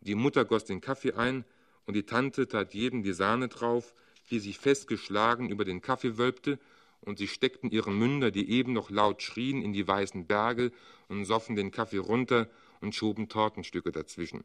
Die 0.00 0.14
Mutter 0.14 0.44
goss 0.44 0.64
den 0.64 0.80
Kaffee 0.80 1.12
ein 1.12 1.44
und 1.86 1.94
die 1.94 2.04
Tante 2.04 2.46
tat 2.46 2.74
jedem 2.74 3.02
die 3.02 3.12
Sahne 3.12 3.48
drauf, 3.48 3.94
die 4.30 4.38
sich 4.38 4.58
festgeschlagen 4.58 5.48
über 5.48 5.64
den 5.64 5.80
Kaffee 5.80 6.18
wölbte, 6.18 6.58
und 7.00 7.18
sie 7.18 7.28
steckten 7.28 7.70
ihre 7.70 7.92
Münder, 7.92 8.32
die 8.32 8.50
eben 8.50 8.72
noch 8.72 8.90
laut 8.90 9.22
schrien, 9.22 9.62
in 9.62 9.72
die 9.72 9.86
weißen 9.86 10.26
Berge 10.26 10.72
und 11.06 11.24
soffen 11.24 11.54
den 11.54 11.70
Kaffee 11.70 11.98
runter 11.98 12.48
und 12.80 12.94
schoben 12.94 13.28
Tortenstücke 13.28 13.92
dazwischen. 13.92 14.44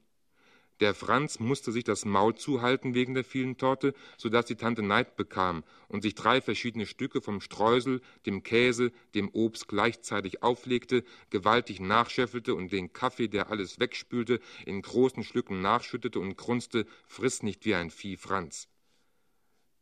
Der 0.83 0.93
Franz 0.93 1.39
musste 1.39 1.71
sich 1.71 1.85
das 1.85 2.03
Maul 2.03 2.35
zuhalten 2.35 2.93
wegen 2.93 3.13
der 3.13 3.23
vielen 3.23 3.55
Torte, 3.55 3.93
so 4.17 4.27
dass 4.27 4.47
die 4.47 4.57
Tante 4.57 4.81
Neid 4.81 5.15
bekam 5.15 5.63
und 5.87 6.01
sich 6.01 6.13
drei 6.13 6.41
verschiedene 6.41 6.85
Stücke 6.85 7.21
vom 7.21 7.39
Streusel, 7.39 8.01
dem 8.25 8.43
Käse, 8.43 8.91
dem 9.15 9.29
Obst 9.29 9.69
gleichzeitig 9.69 10.43
auflegte, 10.43 11.05
gewaltig 11.29 11.79
nachscheffelte 11.79 12.53
und 12.53 12.73
den 12.73 12.91
Kaffee, 12.91 13.29
der 13.29 13.49
alles 13.49 13.79
wegspülte, 13.79 14.41
in 14.65 14.81
großen 14.81 15.23
Schlücken 15.23 15.61
nachschüttete 15.61 16.19
und 16.19 16.35
grunzte, 16.35 16.85
friss 17.05 17.43
nicht 17.43 17.63
wie 17.63 17.75
ein 17.75 17.89
Vieh, 17.89 18.17
Franz. 18.17 18.67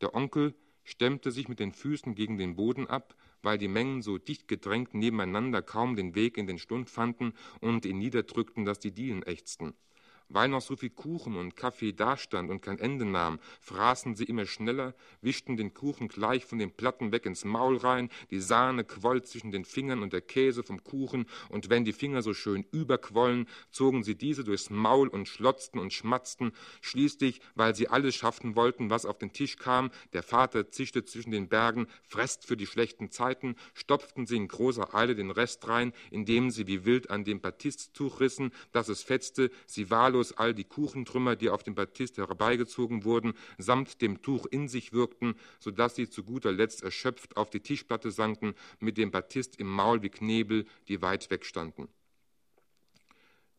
Der 0.02 0.14
Onkel 0.14 0.54
stemmte 0.84 1.32
sich 1.32 1.48
mit 1.48 1.60
den 1.60 1.72
Füßen 1.72 2.14
gegen 2.14 2.38
den 2.38 2.56
Boden 2.56 2.86
ab, 2.86 3.16
weil 3.42 3.58
die 3.58 3.68
Mengen 3.68 4.04
so 4.04 4.20
dicht 4.20 4.48
gedrängt 4.48 4.94
nebeneinander 4.94 5.64
kaum 5.64 5.96
den 5.96 6.14
Weg 6.14 6.38
in 6.38 6.46
den 6.46 6.60
Stund 6.60 6.92
fanden 6.92 7.34
und 7.60 7.88
ihn 7.88 7.98
niederdrückten, 7.98 8.66
dass 8.66 8.78
die 8.78 8.92
Dielen 8.92 9.24
ächzten. 9.24 9.74
Weil 10.34 10.48
noch 10.48 10.62
so 10.62 10.78
viel 10.78 10.92
Kuchen 10.92 11.36
und 11.36 11.58
Kaffee 11.58 11.92
dastand 11.92 12.50
und 12.50 12.62
kein 12.62 12.80
Ende 12.80 13.04
nahm, 13.04 13.40
fraßen 13.60 14.16
sie 14.16 14.24
immer 14.24 14.46
schneller, 14.46 14.96
wischten 15.22 15.58
den 15.58 15.74
Kuchen 15.74 16.08
gleich 16.08 16.46
von 16.46 16.58
den 16.58 16.72
Platten 16.72 17.12
weg 17.12 17.26
ins 17.26 17.44
Maul 17.44 17.76
rein, 17.76 18.10
die 18.30 18.40
Sahne 18.40 18.86
quoll 18.86 19.24
zwischen 19.24 19.52
den 19.52 19.66
Fingern 19.66 20.02
und 20.02 20.14
der 20.14 20.22
Käse 20.22 20.64
vom 20.64 20.84
Kuchen, 20.86 21.26
und 21.50 21.70
wenn 21.70 21.84
die 21.84 21.92
Finger 21.92 22.22
so 22.22 22.34
schön 22.34 22.66
überquollen, 22.72 23.46
zogen 23.72 24.04
sie 24.04 24.16
diese 24.16 24.46
durchs 24.46 24.70
Maul 24.70 25.10
und 25.10 25.28
schlotzten 25.28 25.80
und 25.80 25.92
schmatzten. 25.92 26.54
Schließlich, 26.80 27.42
weil 27.56 27.76
sie 27.76 27.90
alles 27.90 28.16
schaffen 28.16 28.56
wollten, 28.56 28.90
was 28.90 29.06
auf 29.06 29.18
den 29.18 29.34
Tisch 29.34 29.58
kam, 29.58 29.92
der 30.14 30.24
Vater 30.24 30.72
zischte 30.72 31.04
zwischen 31.04 31.32
den 31.32 31.50
Bergen, 31.50 31.88
fresst 32.08 32.46
für 32.46 32.56
die 32.56 32.68
schlechten 32.68 33.12
Zeiten, 33.12 33.56
stopften 33.74 34.26
sie 34.26 34.38
in 34.38 34.48
großer 34.48 34.96
Eile 34.96 35.14
den 35.14 35.32
Rest 35.32 35.68
rein, 35.68 35.92
indem 36.10 36.52
sie 36.52 36.68
wie 36.68 36.86
wild 36.86 37.10
an 37.10 37.26
dem 37.26 37.42
Batisttuch 37.42 38.22
rissen, 38.22 38.52
dass 38.72 38.88
es 38.88 39.04
fetzte, 39.04 39.52
sie 39.66 39.90
wahllos 39.90 40.21
wahllos 40.22 40.38
all 40.38 40.54
die 40.54 40.64
Kuchentrümmer, 40.64 41.36
die 41.36 41.50
auf 41.50 41.64
dem 41.64 41.76
Batist 41.76 42.18
herbeigezogen 42.18 43.04
wurden, 43.04 43.34
samt 43.58 44.02
dem 44.02 44.22
Tuch 44.22 44.46
in 44.46 44.68
sich 44.68 44.94
wirkten, 44.94 45.36
so 45.60 45.72
dass 45.72 45.96
sie 45.96 46.10
zu 46.10 46.24
guter 46.24 46.52
Letzt 46.52 46.84
erschöpft 46.84 47.38
auf 47.38 47.50
die 47.50 47.60
Tischplatte 47.60 48.12
sanken, 48.12 48.54
mit 48.80 48.98
dem 48.98 49.12
Batist 49.12 49.60
im 49.60 49.68
Maul 49.68 50.02
wie 50.02 50.10
Knebel, 50.10 50.66
die 50.88 51.02
weit 51.02 51.30
weg 51.32 51.46
standen. 51.46 51.88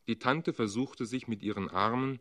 Die 0.06 0.18
Tante 0.18 0.52
versuchte 0.52 1.06
sich 1.06 1.28
mit 1.28 1.42
ihren 1.42 1.68
Armen, 1.68 2.20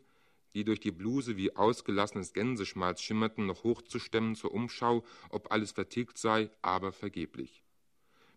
die 0.54 0.64
durch 0.64 0.80
die 0.80 0.92
Bluse 0.92 1.36
wie 1.36 1.56
ausgelassenes 1.56 2.32
Gänseschmalz 2.32 3.00
schimmerten, 3.00 3.46
noch 3.46 3.64
hochzustemmen 3.64 4.34
zur 4.34 4.52
Umschau, 4.52 5.04
ob 5.30 5.50
alles 5.50 5.72
vertilgt 5.72 6.18
sei, 6.18 6.50
aber 6.62 6.92
vergeblich. 6.92 7.62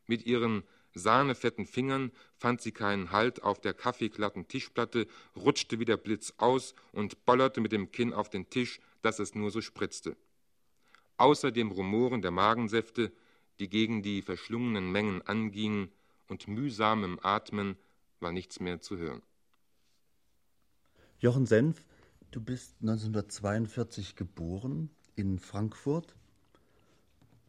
Mit 0.07 0.25
ihren 0.25 0.63
sahnefetten 0.95 1.67
Fingern 1.67 2.11
fand 2.37 2.61
sie 2.61 2.71
keinen 2.71 3.11
Halt 3.11 3.43
auf 3.43 3.61
der 3.61 3.73
kaffeeglatten 3.73 4.47
Tischplatte, 4.47 5.07
rutschte 5.35 5.79
wie 5.79 5.85
der 5.85 5.97
Blitz 5.97 6.33
aus 6.37 6.73
und 6.91 7.25
bollerte 7.25 7.61
mit 7.61 7.71
dem 7.71 7.91
Kinn 7.91 8.13
auf 8.13 8.29
den 8.29 8.49
Tisch, 8.49 8.79
dass 9.01 9.19
es 9.19 9.35
nur 9.35 9.51
so 9.51 9.61
spritzte. 9.61 10.15
Außer 11.17 11.51
dem 11.51 11.71
Rumoren 11.71 12.21
der 12.21 12.31
Magensäfte, 12.31 13.11
die 13.59 13.69
gegen 13.69 14.01
die 14.01 14.21
verschlungenen 14.21 14.91
Mengen 14.91 15.21
angingen, 15.21 15.91
und 16.27 16.47
mühsamem 16.47 17.19
Atmen 17.21 17.77
war 18.19 18.31
nichts 18.31 18.59
mehr 18.59 18.81
zu 18.81 18.97
hören. 18.97 19.21
Jochen 21.19 21.45
Senf, 21.45 21.85
du 22.31 22.41
bist 22.41 22.75
1942 22.81 24.15
geboren 24.15 24.89
in 25.15 25.39
Frankfurt 25.39 26.15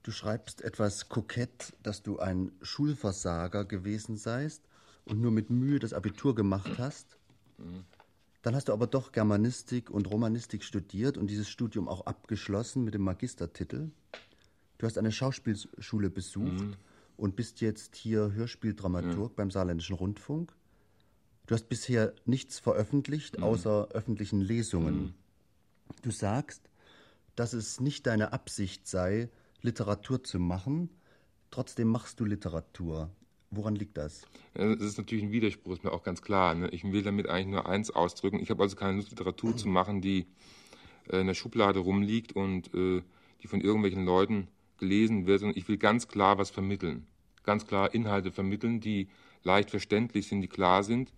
Du 0.07 0.13
schreibst 0.13 0.63
etwas 0.63 1.09
kokett, 1.09 1.73
dass 1.83 2.05
du 2.05 2.21
ein 2.21 2.53
Schulversager 2.63 3.65
gewesen 3.65 4.17
seist 4.17 4.63
und 5.05 5.21
nur 5.21 5.33
mit 5.33 5.51
Mühe 5.51 5.81
das 5.81 5.93
Abitur 5.93 6.37
gemacht 6.37 6.79
hast. 6.79 7.19
Dann 8.43 8.55
hast 8.55 8.69
du 8.69 8.73
aber 8.73 8.87
doch 8.87 9.11
Germanistik 9.11 9.91
und 9.91 10.09
Romanistik 10.09 10.63
studiert 10.63 11.19
und 11.19 11.27
dieses 11.27 11.49
Studium 11.49 11.89
auch 11.89 12.07
abgeschlossen 12.07 12.85
mit 12.85 12.95
dem 12.95 13.03
Magistertitel. 13.03 13.91
Du 14.79 14.87
hast 14.87 14.97
eine 14.97 15.11
Schauspielschule 15.11 16.09
besucht 16.09 16.53
mhm. 16.53 16.77
und 17.17 17.35
bist 17.35 17.61
jetzt 17.61 17.97
hier 17.97 18.31
Hörspieldramaturg 18.31 19.33
mhm. 19.33 19.35
beim 19.35 19.51
Saarländischen 19.51 19.97
Rundfunk. 19.97 20.55
Du 21.49 21.55
hast 21.57 21.69
bisher 21.69 22.15
nichts 22.27 22.61
veröffentlicht, 22.61 23.39
mhm. 23.39 23.43
außer 23.43 23.89
öffentlichen 23.89 24.41
Lesungen. 24.41 24.97
Mhm. 24.97 25.15
Du 26.03 26.13
sagst, 26.13 26.63
dass 27.35 27.55
es 27.55 27.81
nicht 27.81 28.07
deine 28.07 28.33
Absicht 28.33 28.87
sei, 28.87 29.31
Literatur 29.63 30.23
zu 30.23 30.39
machen. 30.39 30.91
Trotzdem 31.51 31.89
machst 31.89 32.21
du 32.21 32.25
Literatur. 32.25 33.11
Woran 33.51 33.77
liegt 33.77 33.97
das? 33.97 34.27
Das 34.55 34.81
ist 34.81 34.99
natürlich 34.99 35.25
ein 35.25 35.33
Widerspruch, 35.33 35.75
ist 35.75 35.85
mir 35.85 35.93
auch 35.93 36.03
ganz 36.03 36.21
klar. 36.21 36.55
Ne? 36.55 36.69
Ich 36.71 36.85
will 36.85 37.03
damit 37.03 37.29
eigentlich 37.29 37.47
nur 37.47 37.67
eins 37.67 37.91
ausdrücken. 37.91 38.41
Ich 38.41 38.51
habe 38.51 38.63
also 38.63 38.77
keine 38.77 38.97
Lust, 38.97 39.11
Literatur 39.11 39.57
zu 39.57 39.69
machen, 39.69 40.01
die 40.01 40.27
äh, 41.11 41.21
in 41.21 41.27
der 41.27 41.35
Schublade 41.35 41.79
rumliegt 41.79 42.35
und 42.35 42.75
äh, 42.75 43.03
die 43.43 43.47
von 43.47 43.61
irgendwelchen 43.61 44.05
Leuten 44.05 44.49
gelesen 44.79 45.27
wird. 45.27 45.43
Und 45.43 45.57
ich 45.57 45.69
will 45.69 45.79
ganz 45.79 46.09
klar 46.09 46.39
was 46.39 46.51
vermitteln. 46.51 47.07
Ganz 47.45 47.67
klar 47.67 47.95
Inhalte 47.95 48.33
vermitteln, 48.33 48.81
die 48.81 49.09
leicht 49.43 49.71
verständlich 49.71 50.27
sind, 50.27 50.43
die 50.43 50.49
klar 50.49 50.83
sind. 50.83 51.13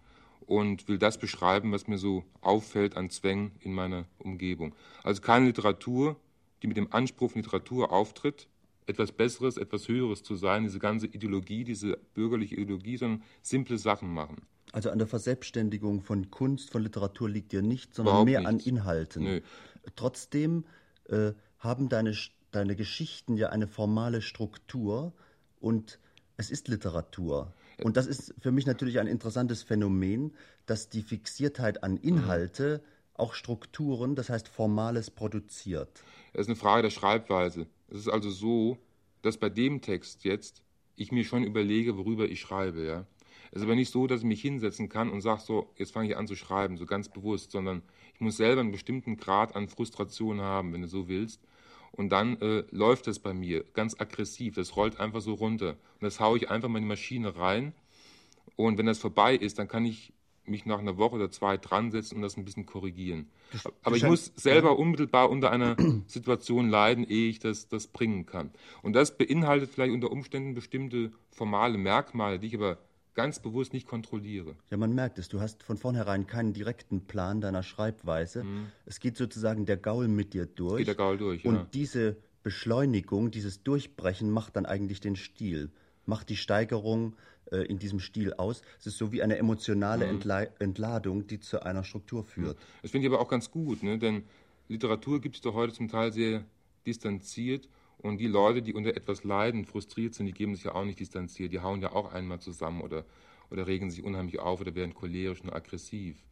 Und 0.47 0.89
will 0.89 0.99
das 0.99 1.19
beschreiben, 1.19 1.73
was 1.73 1.89
mir 1.89 1.99
so 1.99 2.25
auffällt 2.41 2.97
an 2.97 3.11
Zwängen 3.11 3.53
in 3.61 3.75
meiner 3.75 4.07
Umgebung. 4.19 4.75
Also 5.03 5.21
keine 5.21 5.47
Literatur, 5.47 6.17
die 6.63 6.67
mit 6.67 6.77
dem 6.77 6.93
Anspruch 6.93 7.33
von 7.33 7.43
Literatur 7.43 7.93
auftritt, 7.93 8.49
etwas 8.87 9.13
Besseres, 9.13 9.57
etwas 9.57 9.89
Höheres 9.89 10.23
zu 10.23 10.35
sein, 10.35 10.65
diese 10.65 10.79
ganze 10.79 11.07
Ideologie, 11.07 11.65
diese 11.65 11.99
bürgerliche 12.15 12.57
Ideologie, 12.57 12.97
sondern 12.97 13.23
simple 13.43 13.79
Sachen 13.79 14.13
machen. 14.13 14.43
Also 14.73 14.91
an 14.91 14.99
der 14.99 15.07
Verselbstständigung 15.07 16.03
von 16.03 16.31
Kunst, 16.31 16.71
von 16.71 16.83
Literatur 16.83 17.29
liegt 17.29 17.53
dir 17.53 17.63
nicht, 17.63 17.95
sondern 17.95 18.13
Überhaupt 18.13 18.31
mehr 18.31 18.41
nichts. 18.41 18.67
an 18.67 18.75
Inhalten. 18.75 19.25
Nö. 19.25 19.41
Trotzdem 19.97 20.65
äh, 21.09 21.33
haben 21.59 21.89
deine, 21.89 22.15
deine 22.51 22.77
Geschichten 22.77 23.37
ja 23.37 23.49
eine 23.51 23.67
formale 23.67 24.21
Struktur 24.23 25.13
und 25.61 25.99
es 26.37 26.51
ist 26.51 26.69
Literatur. 26.69 27.53
Und 27.83 27.97
das 27.97 28.07
ist 28.07 28.35
für 28.41 28.53
mich 28.53 28.67
natürlich 28.67 28.99
ein 28.99 29.07
interessantes 29.07 29.63
Phänomen, 29.63 30.35
dass 30.67 30.89
die 30.89 31.03
Fixiertheit 31.03 31.83
an 31.83 31.97
Inhalte 31.97 32.83
mhm 32.83 32.98
auch 33.19 33.35
Strukturen, 33.35 34.15
das 34.15 34.31
heißt 34.31 34.49
Formales 34.49 35.11
produziert? 35.11 36.03
Es 36.33 36.43
ist 36.43 36.49
eine 36.49 36.57
Frage 36.57 36.83
der 36.83 36.91
Schreibweise. 36.91 37.67
Es 37.91 37.99
ist 37.99 38.09
also 38.09 38.31
so, 38.31 38.79
dass 39.23 39.37
bei 39.37 39.49
dem 39.49 39.81
Text 39.81 40.25
jetzt 40.25 40.63
ich 40.97 41.13
mir 41.13 41.25
schon 41.25 41.45
überlege, 41.45 41.97
worüber 41.97 42.29
ich 42.29 42.41
schreibe. 42.41 42.85
Ja? 42.85 43.07
Es 43.51 43.59
ist 43.59 43.65
aber 43.65 43.75
nicht 43.75 43.91
so, 43.91 44.07
dass 44.07 44.21
ich 44.21 44.27
mich 44.27 44.43
hinsetzen 44.43 44.89
kann 44.89 45.11
und 45.11 45.21
sage 45.21 45.41
so, 45.41 45.71
jetzt 45.77 45.93
fange 45.93 46.09
ich 46.09 46.17
an 46.17 46.27
zu 46.27 46.37
schreiben, 46.37 46.77
so 46.77 46.87
ganz 46.87 47.09
bewusst, 47.09 47.53
sondern 47.53 47.83
ich 48.15 48.21
muss 48.21 48.37
selber 48.37 48.61
einen 48.61 48.73
bestimmten 48.73 49.17
Grad 49.17 49.57
an 49.57 49.69
Frustration 49.69 50.41
haben, 50.41 50.73
wenn 50.73 50.83
du 50.83 50.89
so 50.89 51.09
willst. 51.09 51.41
Und 51.93 52.11
dann 52.11 52.41
äh, 52.41 52.65
läuft 52.71 53.07
das 53.07 53.19
bei 53.19 53.33
mir 53.33 53.65
ganz 53.73 53.99
aggressiv. 53.99 54.55
Das 54.55 54.77
rollt 54.77 55.01
einfach 55.01 55.21
so 55.21 55.35
runter. 55.35 55.71
Und 55.71 56.03
das 56.03 56.21
haue 56.21 56.37
ich 56.37 56.51
einfach 56.51 56.69
mal 56.69 56.79
in 56.79 56.85
die 56.85 56.89
Maschine 56.89 57.37
rein. 57.37 57.73
Und 58.57 58.77
wenn 58.79 58.87
das 58.87 58.99
vorbei 58.99 59.35
ist, 59.35 59.59
dann 59.59 59.69
kann 59.69 59.85
ich 59.85 60.13
mich 60.49 60.67
nach 60.67 60.79
einer 60.79 60.97
Woche 60.97 61.17
oder 61.17 61.31
zwei 61.31 61.57
dran 61.57 61.91
setzen 61.91 62.17
und 62.17 62.23
das 62.23 62.37
ein 62.37 62.45
bisschen 62.45 62.67
korrigieren. 62.67 63.29
Aber 63.83 63.97
ich 63.97 64.05
muss 64.05 64.33
selber 64.37 64.79
unmittelbar 64.79 65.31
unter 65.31 65.51
einer 65.51 65.77
Situation 66.07 66.69
leiden, 66.69 67.05
ehe 67.05 67.29
ich 67.29 67.39
das, 67.39 67.69
das 67.69 67.87
bringen 67.87 68.27
kann. 68.27 68.51
Und 68.83 68.95
das 68.95 69.17
beinhaltet 69.17 69.71
vielleicht 69.71 69.93
unter 69.93 70.11
Umständen 70.11 70.55
bestimmte 70.55 71.13
formale 71.31 71.79
Merkmale, 71.79 72.39
die 72.39 72.49
ich 72.49 72.55
aber 72.55 72.79
ganz 73.15 73.41
bewusst 73.41 73.73
nicht 73.73 73.89
kontrolliere. 73.89 74.55
Ja, 74.71 74.77
man 74.77 74.95
merkt 74.95 75.19
es. 75.19 75.29
Du 75.29 75.41
hast 75.41 75.65
von 75.65 75.77
vornherein 75.77 76.29
keinen 76.29 76.53
direkten 76.53 77.01
Plan 77.07 77.41
deiner 77.41 77.65
Schreibweise. 77.65 78.45
Mhm. 78.45 78.67
Es 78.87 79.01
geht 79.01 79.17
sozusagen 79.17 79.67
der 79.67 79.77
Gaul 79.77 80.07
mit 80.07 80.35
dir 80.35 80.47
durch. 80.47 80.75
Es 80.75 80.79
geht 80.79 80.87
der 80.87 80.95
Gaul 80.95 81.19
durch, 81.19 81.45
Und 81.45 81.55
ja. 81.55 81.67
diese 81.75 82.17
Beschleunigung, 82.45 83.33
dieses 83.33 83.65
Durchbrechen 83.65 84.31
macht 84.31 84.55
dann 84.55 84.67
eigentlich 84.67 85.01
den 85.01 85.17
Stil, 85.17 85.73
macht 86.07 86.29
die 86.29 86.37
Steigerung 86.37 87.17
äh, 87.51 87.63
in 87.67 87.79
diesem 87.79 88.01
Stil 88.01 88.35
aus. 88.35 88.63
Es 88.79 88.87
ist 88.87 88.99
so 88.99 89.13
wie 89.13 89.23
eine 89.23 89.39
emotionale 89.39 90.07
mhm. 90.07 90.15
Entla 90.15 90.43
Entladung, 90.59 91.27
die 91.27 91.41
zu 91.41 91.63
einer 91.63 91.85
Struktur 91.85 92.25
führt. 92.25 92.59
Das 92.83 92.91
finde 92.91 93.07
ich 93.07 93.13
aber 93.13 93.23
auch 93.23 93.29
ganz 93.29 93.51
gut, 93.51 93.83
ne? 93.83 93.99
denn 93.99 94.25
Literatur 94.69 95.21
gibt 95.21 95.37
es 95.37 95.41
doch 95.41 95.55
heute 95.55 95.73
zum 95.73 95.89
Teil 95.89 96.13
sehr 96.13 96.45
distanziert 96.87 97.69
und 97.99 98.19
die 98.19 98.27
Leute, 98.27 98.63
die 98.63 98.75
unter 98.75 98.97
etwas 98.97 99.25
leiden, 99.25 99.65
frustriert 99.65 100.15
sind, 100.15 100.27
die 100.27 100.33
geben 100.33 100.55
sich 100.55 100.65
ja 100.65 100.75
auch 100.75 100.85
nicht 100.85 101.01
distanziert, 101.01 101.53
die 101.53 101.61
hauen 101.61 101.83
ja 101.83 101.93
auch 101.93 102.13
einmal 102.13 102.41
zusammen 102.41 102.81
oder, 102.81 103.05
oder 103.51 103.67
regen 103.67 103.91
sich 103.91 104.05
unheimlich 104.05 104.39
auf 104.39 104.61
oder 104.61 104.75
werden 104.75 104.95
cholerisch 104.95 105.41
und 105.41 105.53
aggressiv. 105.53 106.23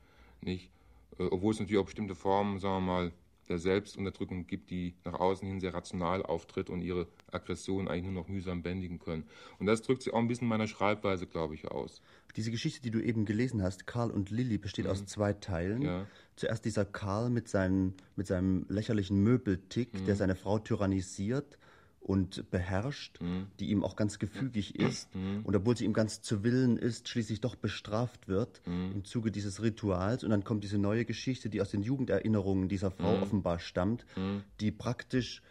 Nicht? 0.43 0.71
Äh, 1.19 1.25
obwohl 1.25 1.53
es 1.53 1.61
natürlich 1.61 1.81
auch 1.81 1.87
bestimmte 1.87 2.15
Formen, 2.15 2.59
sagen 2.61 2.87
wir 2.87 2.93
mal, 2.93 3.13
der 3.49 3.59
Selbstunterdrückung 3.59 4.47
gibt, 4.47 4.71
die 4.71 4.95
nach 5.05 5.15
außen 5.15 5.47
hin 5.47 5.61
sehr 5.61 5.73
rational 5.73 6.23
auftritt 6.23 6.69
und 6.69 6.83
ihre 6.83 7.07
Aggression 7.33 7.89
eigentlich 7.89 8.05
nur 8.05 8.13
noch 8.13 8.29
mühsam 8.29 8.63
bändigen 8.63 8.99
können. 8.99 9.25
Und 9.59 9.67
das 9.67 9.83
drückt 9.83 10.03
sich 10.03 10.13
auch 10.13 10.19
ein 10.19 10.29
bisschen 10.29 10.45
in 10.45 10.49
meiner 10.49 10.67
Schreibweise, 10.67 11.27
glaube 11.27 11.55
ich, 11.55 11.69
aus. 11.69 12.01
Diese 12.37 12.51
Geschichte, 12.51 12.81
die 12.83 12.91
du 12.91 13.01
eben 13.01 13.25
gelesen 13.25 13.63
hast, 13.63 13.87
Karl 13.87 14.11
und 14.11 14.31
Lilly, 14.31 14.59
besteht 14.59 14.85
mhm. 14.85 14.91
aus 14.91 15.07
zwei 15.07 15.33
Teilen. 15.33 15.83
Ja. 15.83 16.07
Zuerst 16.37 16.65
dieser 16.65 16.85
Karl 16.85 17.31
mit, 17.31 17.49
seinen, 17.49 17.95
mit 18.15 18.27
seinem 18.27 18.67
lächerlichen 18.69 19.23
Möbeltick, 19.23 19.95
mhm. 19.95 20.05
der 20.07 20.17
seine 20.17 20.37
Frau 20.37 20.59
tyrannisiert 20.59 21.59
und 22.07 22.49
beherrscht, 22.53 23.21
mhm. 23.21 23.49
die 23.59 23.71
ihm 23.71 23.83
auch 23.83 23.97
ganz 23.97 24.21
gefügig 24.21 24.77
ist 24.77 25.13
mhm. 25.13 25.41
und 25.43 25.57
obwohl 25.57 25.77
sie 25.77 25.85
ihm 25.85 25.93
ganz 25.93 26.23
zu 26.23 26.45
Willen 26.45 26.77
ist, 26.77 27.09
schließlich 27.09 27.41
doch 27.41 27.57
bestraft 27.57 28.29
wird 28.29 28.63
mhm. 28.65 28.93
im 28.95 29.05
Zuge 29.05 29.33
dieses 29.33 29.61
Rituals. 29.61 30.23
Und 30.23 30.31
dann 30.31 30.45
kommt 30.45 30.63
diese 30.63 30.79
neue 30.79 31.05
Geschichte, 31.05 31.49
die 31.49 31.61
aus 31.61 31.71
den 31.71 31.83
Jugenderinnerungen 31.83 32.69
dieser 32.69 32.93
Frau 32.93 33.17
mhm. 33.17 33.23
offenbar 33.25 33.59
stammt, 33.59 34.07
mhm. 34.17 34.45
die 34.61 34.71
praktisch 34.71 35.43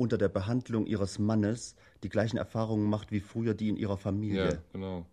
unter 0.00 0.16
der 0.16 0.30
Behandlung 0.30 0.86
ihres 0.86 1.18
Mannes 1.18 1.76
die 2.02 2.08
gleichen 2.08 2.38
Erfahrungen 2.38 2.88
macht 2.88 3.12
wie 3.12 3.20
früher 3.20 3.52
die 3.52 3.68
in 3.68 3.76
ihrer 3.76 3.98
Familie. 3.98 4.44
Ja, 4.52 4.58
genau. 4.72 5.04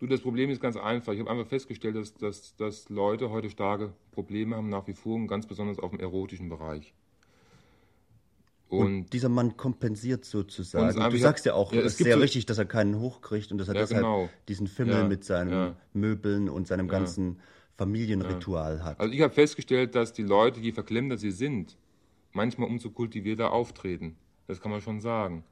Du, 0.00 0.06
das 0.06 0.22
Problem 0.22 0.48
ist 0.48 0.60
ganz 0.60 0.76
einfach. 0.76 1.12
Ich 1.12 1.20
habe 1.20 1.30
einfach 1.30 1.46
festgestellt, 1.46 1.94
dass, 1.94 2.14
dass, 2.14 2.56
dass 2.56 2.88
Leute 2.88 3.30
heute 3.30 3.50
starke 3.50 3.92
Probleme 4.12 4.56
haben, 4.56 4.70
nach 4.70 4.86
wie 4.86 4.94
vor, 4.94 5.16
und 5.16 5.28
ganz 5.28 5.46
besonders 5.46 5.78
auf 5.78 5.90
dem 5.90 6.00
erotischen 6.00 6.48
Bereich. 6.48 6.94
Und, 8.68 8.86
und, 8.86 9.12
dieser 9.12 9.28
Mann 9.28 9.58
kompensiert 9.58 10.24
sozusagen. 10.24 10.98
Du 11.10 11.18
sagst 11.18 11.44
ja 11.44 11.52
auch, 11.52 11.72
ja, 11.74 11.80
es 11.80 11.92
ist 11.92 11.98
sehr 11.98 12.14
so, 12.14 12.20
richtig, 12.20 12.46
dass 12.46 12.56
er 12.56 12.64
keinen 12.64 12.98
hochkriegt 12.98 13.52
und 13.52 13.58
dass 13.58 13.68
er 13.68 13.74
ja, 13.74 13.82
deshalb 13.82 14.00
genau. 14.00 14.30
diesen 14.48 14.66
Fimmel 14.66 14.94
ja, 14.94 15.04
mit 15.04 15.24
seinen 15.24 15.76
Möbeln 15.92 16.48
und 16.48 16.66
seinem 16.66 16.88
ganzen 16.88 17.38
Familienritual 17.76 18.82
hat. 18.82 18.98
Also 18.98 19.12
ich 19.12 19.20
habe 19.20 19.34
festgestellt, 19.34 19.94
dass 19.94 20.14
die 20.14 20.22
Leute, 20.22 20.60
je 20.60 20.72
verklemmter 20.72 21.18
sie 21.18 21.32
sind, 21.32 21.76
manchmal 22.34 22.68
umso 22.68 22.90
kultivierter 22.90 23.52
auftreten. 23.52 24.16
Das 24.46 24.60
kann 24.60 24.70
man 24.70 24.82
schon 24.82 25.00
sagen. 25.00 25.44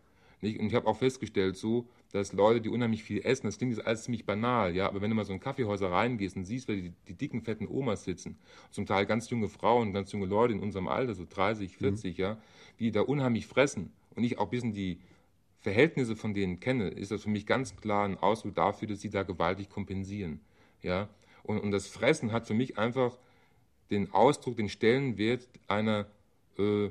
Und 0.42 0.66
ich 0.66 0.74
habe 0.74 0.88
auch 0.88 0.96
festgestellt, 0.96 1.56
so, 1.56 1.86
dass 2.10 2.32
Leute, 2.32 2.60
die 2.60 2.68
unheimlich 2.68 3.04
viel 3.04 3.24
essen, 3.24 3.46
das 3.46 3.58
klingt 3.58 3.76
jetzt 3.76 3.86
alles 3.86 4.02
ziemlich 4.02 4.26
banal, 4.26 4.74
ja, 4.74 4.88
aber 4.88 5.00
wenn 5.00 5.08
du 5.08 5.14
mal 5.14 5.24
so 5.24 5.32
in 5.32 5.38
Kaffeehäuser 5.38 5.90
reingehst 5.92 6.36
und 6.36 6.44
siehst, 6.44 6.66
wie 6.66 6.82
die, 6.82 6.92
die, 7.06 7.14
dicken, 7.14 7.42
fetten 7.42 7.68
Omas 7.68 8.02
sitzen, 8.02 8.36
zum 8.72 8.84
Teil 8.84 9.06
ganz 9.06 9.30
junge 9.30 9.48
Frauen, 9.48 9.92
ganz 9.92 10.10
junge 10.10 10.26
Leute 10.26 10.52
in 10.52 10.60
unserem 10.60 10.88
Alter, 10.88 11.14
so 11.14 11.24
30, 11.28 11.76
40, 11.76 12.18
mhm. 12.18 12.22
ja, 12.22 12.38
wie 12.76 12.84
die 12.86 12.90
da 12.90 13.02
unheimlich 13.02 13.46
fressen 13.46 13.92
und 14.16 14.24
ich 14.24 14.38
auch 14.38 14.46
ein 14.46 14.50
bisschen 14.50 14.72
die 14.72 14.98
Verhältnisse 15.60 16.16
von 16.16 16.34
denen 16.34 16.58
kenne, 16.58 16.88
ist 16.88 17.12
das 17.12 17.22
für 17.22 17.30
mich 17.30 17.46
ganz 17.46 17.76
klar 17.76 18.04
ein 18.04 18.18
Ausdruck 18.18 18.56
dafür, 18.56 18.88
dass 18.88 19.00
sie 19.00 19.10
da 19.10 19.22
gewaltig 19.22 19.70
kompensieren, 19.70 20.40
ja, 20.82 21.08
und, 21.44 21.60
und 21.60 21.70
das 21.70 21.86
Fressen 21.86 22.32
hat 22.32 22.48
für 22.48 22.54
mich 22.54 22.78
einfach 22.78 23.16
den 23.90 24.12
Ausdruck, 24.12 24.56
den 24.56 24.68
Stellenwert 24.68 25.48
einer 25.68 26.06
äh, 26.58 26.90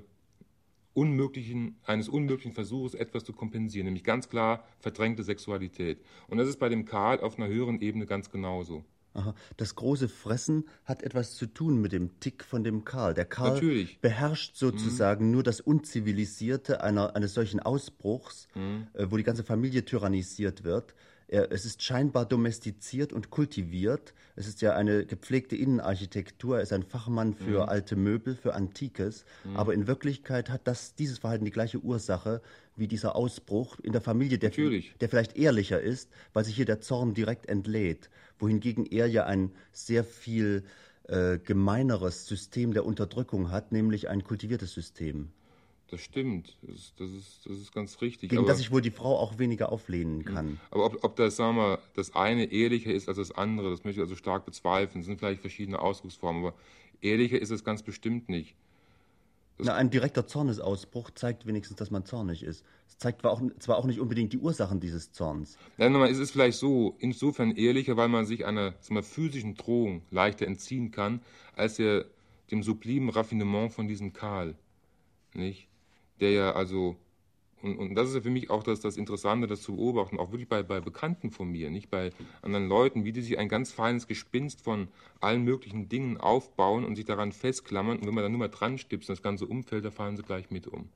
unmöglichen, 0.93 1.77
eines 1.83 2.09
unmöglichen 2.09 2.53
Versuches, 2.53 2.93
etwas 2.93 3.23
zu 3.23 3.33
kompensieren, 3.33 3.85
nämlich 3.85 4.03
ganz 4.03 4.29
klar 4.29 4.65
verdrängte 4.79 5.23
Sexualität. 5.23 5.99
Und 6.27 6.37
das 6.37 6.47
ist 6.47 6.59
bei 6.59 6.69
dem 6.69 6.85
Karl 6.85 7.19
auf 7.21 7.37
einer 7.37 7.47
höheren 7.47 7.81
Ebene 7.81 8.05
ganz 8.05 8.29
genauso. 8.29 8.83
Aha. 9.13 9.35
Das 9.57 9.75
große 9.75 10.07
Fressen 10.07 10.65
hat 10.85 11.03
etwas 11.03 11.35
zu 11.35 11.45
tun 11.45 11.81
mit 11.81 11.91
dem 11.91 12.19
Tick 12.21 12.45
von 12.45 12.63
dem 12.63 12.85
Karl. 12.85 13.13
Der 13.13 13.25
Karl 13.25 13.55
Natürlich. 13.55 13.99
beherrscht 13.99 14.55
sozusagen 14.55 15.25
mhm. 15.25 15.31
nur 15.31 15.43
das 15.43 15.59
Unzivilisierte 15.59 16.81
einer, 16.81 17.15
eines 17.15 17.33
solchen 17.33 17.59
Ausbruchs, 17.59 18.47
mhm. 18.55 18.87
äh, 18.93 19.07
wo 19.09 19.17
die 19.17 19.23
ganze 19.23 19.43
Familie 19.43 19.83
tyrannisiert 19.83 20.63
wird. 20.63 20.95
Er, 21.31 21.49
es 21.49 21.63
ist 21.63 21.81
scheinbar 21.81 22.25
domestiziert 22.25 23.13
und 23.13 23.29
kultiviert. 23.29 24.13
Es 24.35 24.47
ist 24.47 24.61
ja 24.61 24.75
eine 24.75 25.05
gepflegte 25.05 25.55
Innenarchitektur. 25.55 26.57
Er 26.57 26.63
ist 26.63 26.73
ein 26.73 26.83
Fachmann 26.83 27.33
für 27.33 27.63
mhm. 27.63 27.69
alte 27.69 27.95
Möbel, 27.95 28.35
für 28.35 28.53
Antikes. 28.53 29.23
Mhm. 29.45 29.55
Aber 29.55 29.73
in 29.73 29.87
Wirklichkeit 29.87 30.49
hat 30.49 30.61
das, 30.65 30.93
dieses 30.93 31.19
Verhalten 31.19 31.45
die 31.45 31.51
gleiche 31.51 31.79
Ursache 31.79 32.41
wie 32.75 32.87
dieser 32.87 33.15
Ausbruch 33.15 33.79
in 33.79 33.93
der 33.93 34.01
Familie, 34.01 34.39
der, 34.39 34.49
der 34.49 35.09
vielleicht 35.09 35.37
ehrlicher 35.37 35.79
ist, 35.79 36.09
weil 36.33 36.43
sich 36.43 36.55
hier 36.55 36.65
der 36.65 36.81
Zorn 36.81 37.13
direkt 37.13 37.47
entlädt. 37.47 38.09
Wohingegen 38.37 38.85
er 38.85 39.07
ja 39.07 39.25
ein 39.25 39.51
sehr 39.71 40.03
viel 40.03 40.63
äh, 41.07 41.37
gemeineres 41.37 42.27
System 42.27 42.73
der 42.73 42.85
Unterdrückung 42.85 43.51
hat, 43.51 43.71
nämlich 43.71 44.09
ein 44.09 44.25
kultiviertes 44.25 44.73
System. 44.73 45.29
Das 45.91 45.99
stimmt, 45.99 46.55
das 46.61 46.73
ist, 46.73 46.93
das 47.01 47.11
ist, 47.11 47.45
das 47.45 47.57
ist 47.57 47.73
ganz 47.73 47.99
richtig. 47.99 48.29
Gegen 48.29 48.39
aber, 48.39 48.47
das 48.47 48.59
sich 48.59 48.71
wohl 48.71 48.79
die 48.79 48.91
Frau 48.91 49.19
auch 49.19 49.39
weniger 49.39 49.73
auflehnen 49.73 50.23
kann. 50.23 50.57
Aber 50.71 50.85
ob, 50.85 51.03
ob 51.03 51.17
das, 51.17 51.35
sagen 51.35 51.57
wir, 51.57 51.79
das 51.95 52.15
eine 52.15 52.45
ehrlicher 52.45 52.93
ist 52.93 53.09
als 53.09 53.17
das 53.17 53.33
andere, 53.33 53.71
das 53.71 53.83
möchte 53.83 53.99
ich 53.99 54.03
also 54.03 54.15
stark 54.15 54.45
bezweifeln. 54.45 55.01
Es 55.01 55.07
sind 55.07 55.19
vielleicht 55.19 55.41
verschiedene 55.41 55.79
Ausdrucksformen, 55.79 56.45
aber 56.45 56.55
ehrlicher 57.01 57.41
ist 57.41 57.49
es 57.49 57.65
ganz 57.65 57.83
bestimmt 57.83 58.29
nicht. 58.29 58.55
Na, 59.57 59.75
ein 59.75 59.89
direkter 59.89 60.25
Zornesausbruch 60.25 61.11
zeigt 61.11 61.45
wenigstens, 61.45 61.75
dass 61.75 61.91
man 61.91 62.05
zornig 62.05 62.41
ist. 62.41 62.63
Es 62.87 62.97
zeigt 62.97 63.19
zwar 63.19 63.31
auch, 63.31 63.41
zwar 63.59 63.77
auch 63.77 63.85
nicht 63.85 63.99
unbedingt 63.99 64.31
die 64.31 64.37
Ursachen 64.37 64.79
dieses 64.79 65.11
Zorns. 65.11 65.57
Nein, 65.75 65.93
es 66.03 66.19
ist 66.19 66.31
vielleicht 66.31 66.57
so, 66.57 66.95
insofern 66.99 67.51
ehrlicher, 67.51 67.97
weil 67.97 68.07
man 68.07 68.25
sich 68.25 68.45
einer 68.45 68.75
mal, 68.89 69.03
physischen 69.03 69.55
Drohung 69.55 70.03
leichter 70.09 70.47
entziehen 70.47 70.91
kann, 70.91 71.19
als 71.53 71.75
der, 71.75 72.05
dem 72.49 72.63
sublimen 72.63 73.09
Raffinement 73.09 73.73
von 73.73 73.89
diesem 73.89 74.13
Karl. 74.13 74.55
Nicht? 75.33 75.67
Der 76.21 76.31
ja 76.31 76.51
also, 76.53 76.95
und, 77.61 77.77
und 77.77 77.95
das 77.95 78.09
ist 78.09 78.15
ja 78.15 78.21
für 78.21 78.29
mich 78.29 78.49
auch 78.49 78.63
das, 78.63 78.79
das 78.79 78.97
Interessante, 78.97 79.47
das 79.47 79.61
zu 79.61 79.75
beobachten, 79.75 80.17
auch 80.17 80.31
wirklich 80.31 80.47
bei, 80.47 80.63
bei 80.63 80.79
Bekannten 80.79 81.31
von 81.31 81.49
mir, 81.49 81.69
nicht 81.69 81.89
bei 81.89 82.11
anderen 82.41 82.67
Leuten, 82.67 83.03
wie 83.03 83.11
die 83.11 83.21
sich 83.21 83.37
ein 83.37 83.49
ganz 83.49 83.71
feines 83.71 84.07
Gespinst 84.07 84.61
von 84.61 84.87
allen 85.19 85.43
möglichen 85.43 85.89
Dingen 85.89 86.17
aufbauen 86.17 86.85
und 86.85 86.95
sich 86.95 87.05
daran 87.05 87.31
festklammern 87.31 87.99
und 87.99 88.07
wenn 88.07 88.13
man 88.13 88.23
dann 88.23 88.31
nur 88.31 88.39
mal 88.39 88.47
dran 88.47 88.77
stipst, 88.77 89.09
das 89.09 89.21
ganze 89.21 89.45
Umfeld, 89.45 89.83
da 89.83 89.91
fallen 89.91 90.15
sie 90.15 90.23
gleich 90.23 90.49
mit 90.49 90.67
um. 90.67 90.89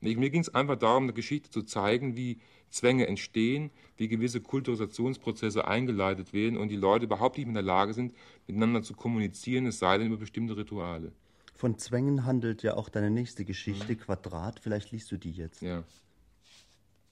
Nicht? 0.00 0.18
Mir 0.18 0.30
ging 0.30 0.40
es 0.40 0.54
einfach 0.54 0.76
darum, 0.76 1.04
eine 1.04 1.12
Geschichte 1.12 1.50
zu 1.50 1.62
zeigen, 1.62 2.16
wie 2.16 2.38
Zwänge 2.70 3.06
entstehen, 3.06 3.70
wie 3.96 4.08
gewisse 4.08 4.40
Kulturisationsprozesse 4.40 5.66
eingeleitet 5.66 6.32
werden 6.32 6.56
und 6.56 6.68
die 6.68 6.76
Leute 6.76 7.04
überhaupt 7.04 7.36
nicht 7.36 7.48
in 7.48 7.54
der 7.54 7.62
Lage 7.62 7.92
sind, 7.92 8.14
miteinander 8.46 8.82
zu 8.82 8.94
kommunizieren, 8.94 9.66
es 9.66 9.78
sei 9.78 9.98
denn 9.98 10.06
über 10.06 10.16
bestimmte 10.16 10.56
Rituale. 10.56 11.12
Von 11.60 11.76
Zwängen 11.76 12.24
handelt 12.24 12.62
ja 12.62 12.72
auch 12.72 12.88
deine 12.88 13.10
nächste 13.10 13.44
Geschichte, 13.44 13.92
mhm. 13.92 13.98
Quadrat. 13.98 14.60
Vielleicht 14.60 14.92
liest 14.92 15.12
du 15.12 15.18
die 15.18 15.32
jetzt. 15.32 15.60
Ja. 15.60 15.84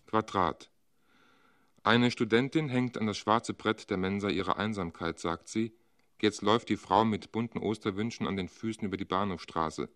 Quadrat. 0.07 0.71
Eine 1.83 2.11
Studentin 2.11 2.71
hängt 2.71 2.97
an 2.97 3.07
das 3.07 3.19
schwarze 3.19 3.53
Brett 3.53 3.91
der 3.91 3.99
Mensa 3.99 4.31
ihrer 4.31 4.57
Einsamkeit, 4.57 5.19
sagt 5.19 5.49
sie. 5.49 5.75
Jetzt 6.23 6.41
läuft 6.41 6.71
die 6.71 6.79
Frau 6.79 7.05
mit 7.05 7.31
bunten 7.31 7.59
Osterwünschen 7.59 8.27
an 8.27 8.39
den 8.39 8.49
Füßen 8.49 8.85
über 8.85 8.97
die 8.97 9.05
Bahnhofstraße. 9.05 9.91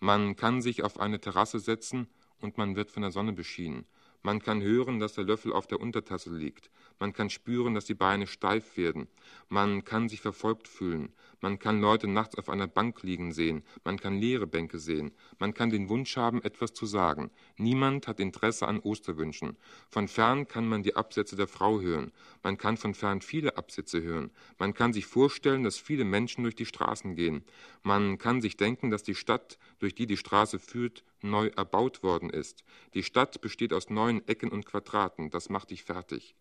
Man 0.00 0.34
kann 0.34 0.60
sich 0.60 0.82
auf 0.82 0.98
eine 0.98 1.20
Terrasse 1.20 1.60
setzen 1.60 2.08
und 2.40 2.58
man 2.58 2.74
wird 2.74 2.90
von 2.90 3.02
der 3.02 3.12
Sonne 3.12 3.32
beschienen. 3.32 3.86
Man 4.22 4.42
kann 4.42 4.60
hören, 4.60 4.98
dass 4.98 5.12
der 5.12 5.22
Löffel 5.22 5.52
auf 5.52 5.68
der 5.68 5.80
Untertasse 5.80 6.34
liegt. 6.36 6.68
Man 6.98 7.12
kann 7.12 7.30
spüren, 7.30 7.74
dass 7.74 7.84
die 7.84 7.94
Beine 7.94 8.26
steif 8.26 8.76
werden. 8.76 9.06
Man 9.48 9.84
kann 9.84 10.08
sich 10.08 10.20
verfolgt 10.20 10.66
fühlen. 10.66 11.12
Man 11.40 11.58
kann 11.58 11.80
Leute 11.80 12.08
nachts 12.08 12.36
auf 12.36 12.48
einer 12.48 12.66
Bank 12.66 13.02
liegen 13.02 13.32
sehen. 13.32 13.62
Man 13.84 13.98
kann 13.98 14.18
leere 14.18 14.46
Bänke 14.46 14.78
sehen. 14.78 15.12
Man 15.38 15.54
kann 15.54 15.70
den 15.70 15.88
Wunsch 15.88 16.16
haben, 16.16 16.42
etwas 16.42 16.72
zu 16.72 16.84
sagen. 16.84 17.30
Niemand 17.56 18.08
hat 18.08 18.18
Interesse 18.18 18.66
an 18.66 18.80
Osterwünschen. 18.80 19.56
Von 19.88 20.08
fern 20.08 20.48
kann 20.48 20.68
man 20.68 20.82
die 20.82 20.96
Absätze 20.96 21.36
der 21.36 21.46
Frau 21.46 21.80
hören. 21.80 22.12
Man 22.42 22.58
kann 22.58 22.76
von 22.76 22.94
fern 22.94 23.20
viele 23.20 23.56
Absätze 23.56 24.02
hören. 24.02 24.30
Man 24.58 24.74
kann 24.74 24.92
sich 24.92 25.06
vorstellen, 25.06 25.62
dass 25.62 25.78
viele 25.78 26.04
Menschen 26.04 26.42
durch 26.42 26.56
die 26.56 26.66
Straßen 26.66 27.14
gehen. 27.14 27.44
Man 27.82 28.18
kann 28.18 28.40
sich 28.40 28.56
denken, 28.56 28.90
dass 28.90 29.04
die 29.04 29.14
Stadt, 29.14 29.58
durch 29.78 29.94
die 29.94 30.06
die 30.06 30.16
Straße 30.16 30.58
führt, 30.58 31.04
neu 31.22 31.48
erbaut 31.56 32.02
worden 32.02 32.30
ist. 32.30 32.64
Die 32.94 33.02
Stadt 33.02 33.40
besteht 33.40 33.72
aus 33.72 33.90
neun 33.90 34.26
Ecken 34.26 34.50
und 34.50 34.66
Quadraten. 34.66 35.30
Das 35.30 35.48
macht 35.48 35.70
dich 35.70 35.84
fertig. 35.84 36.34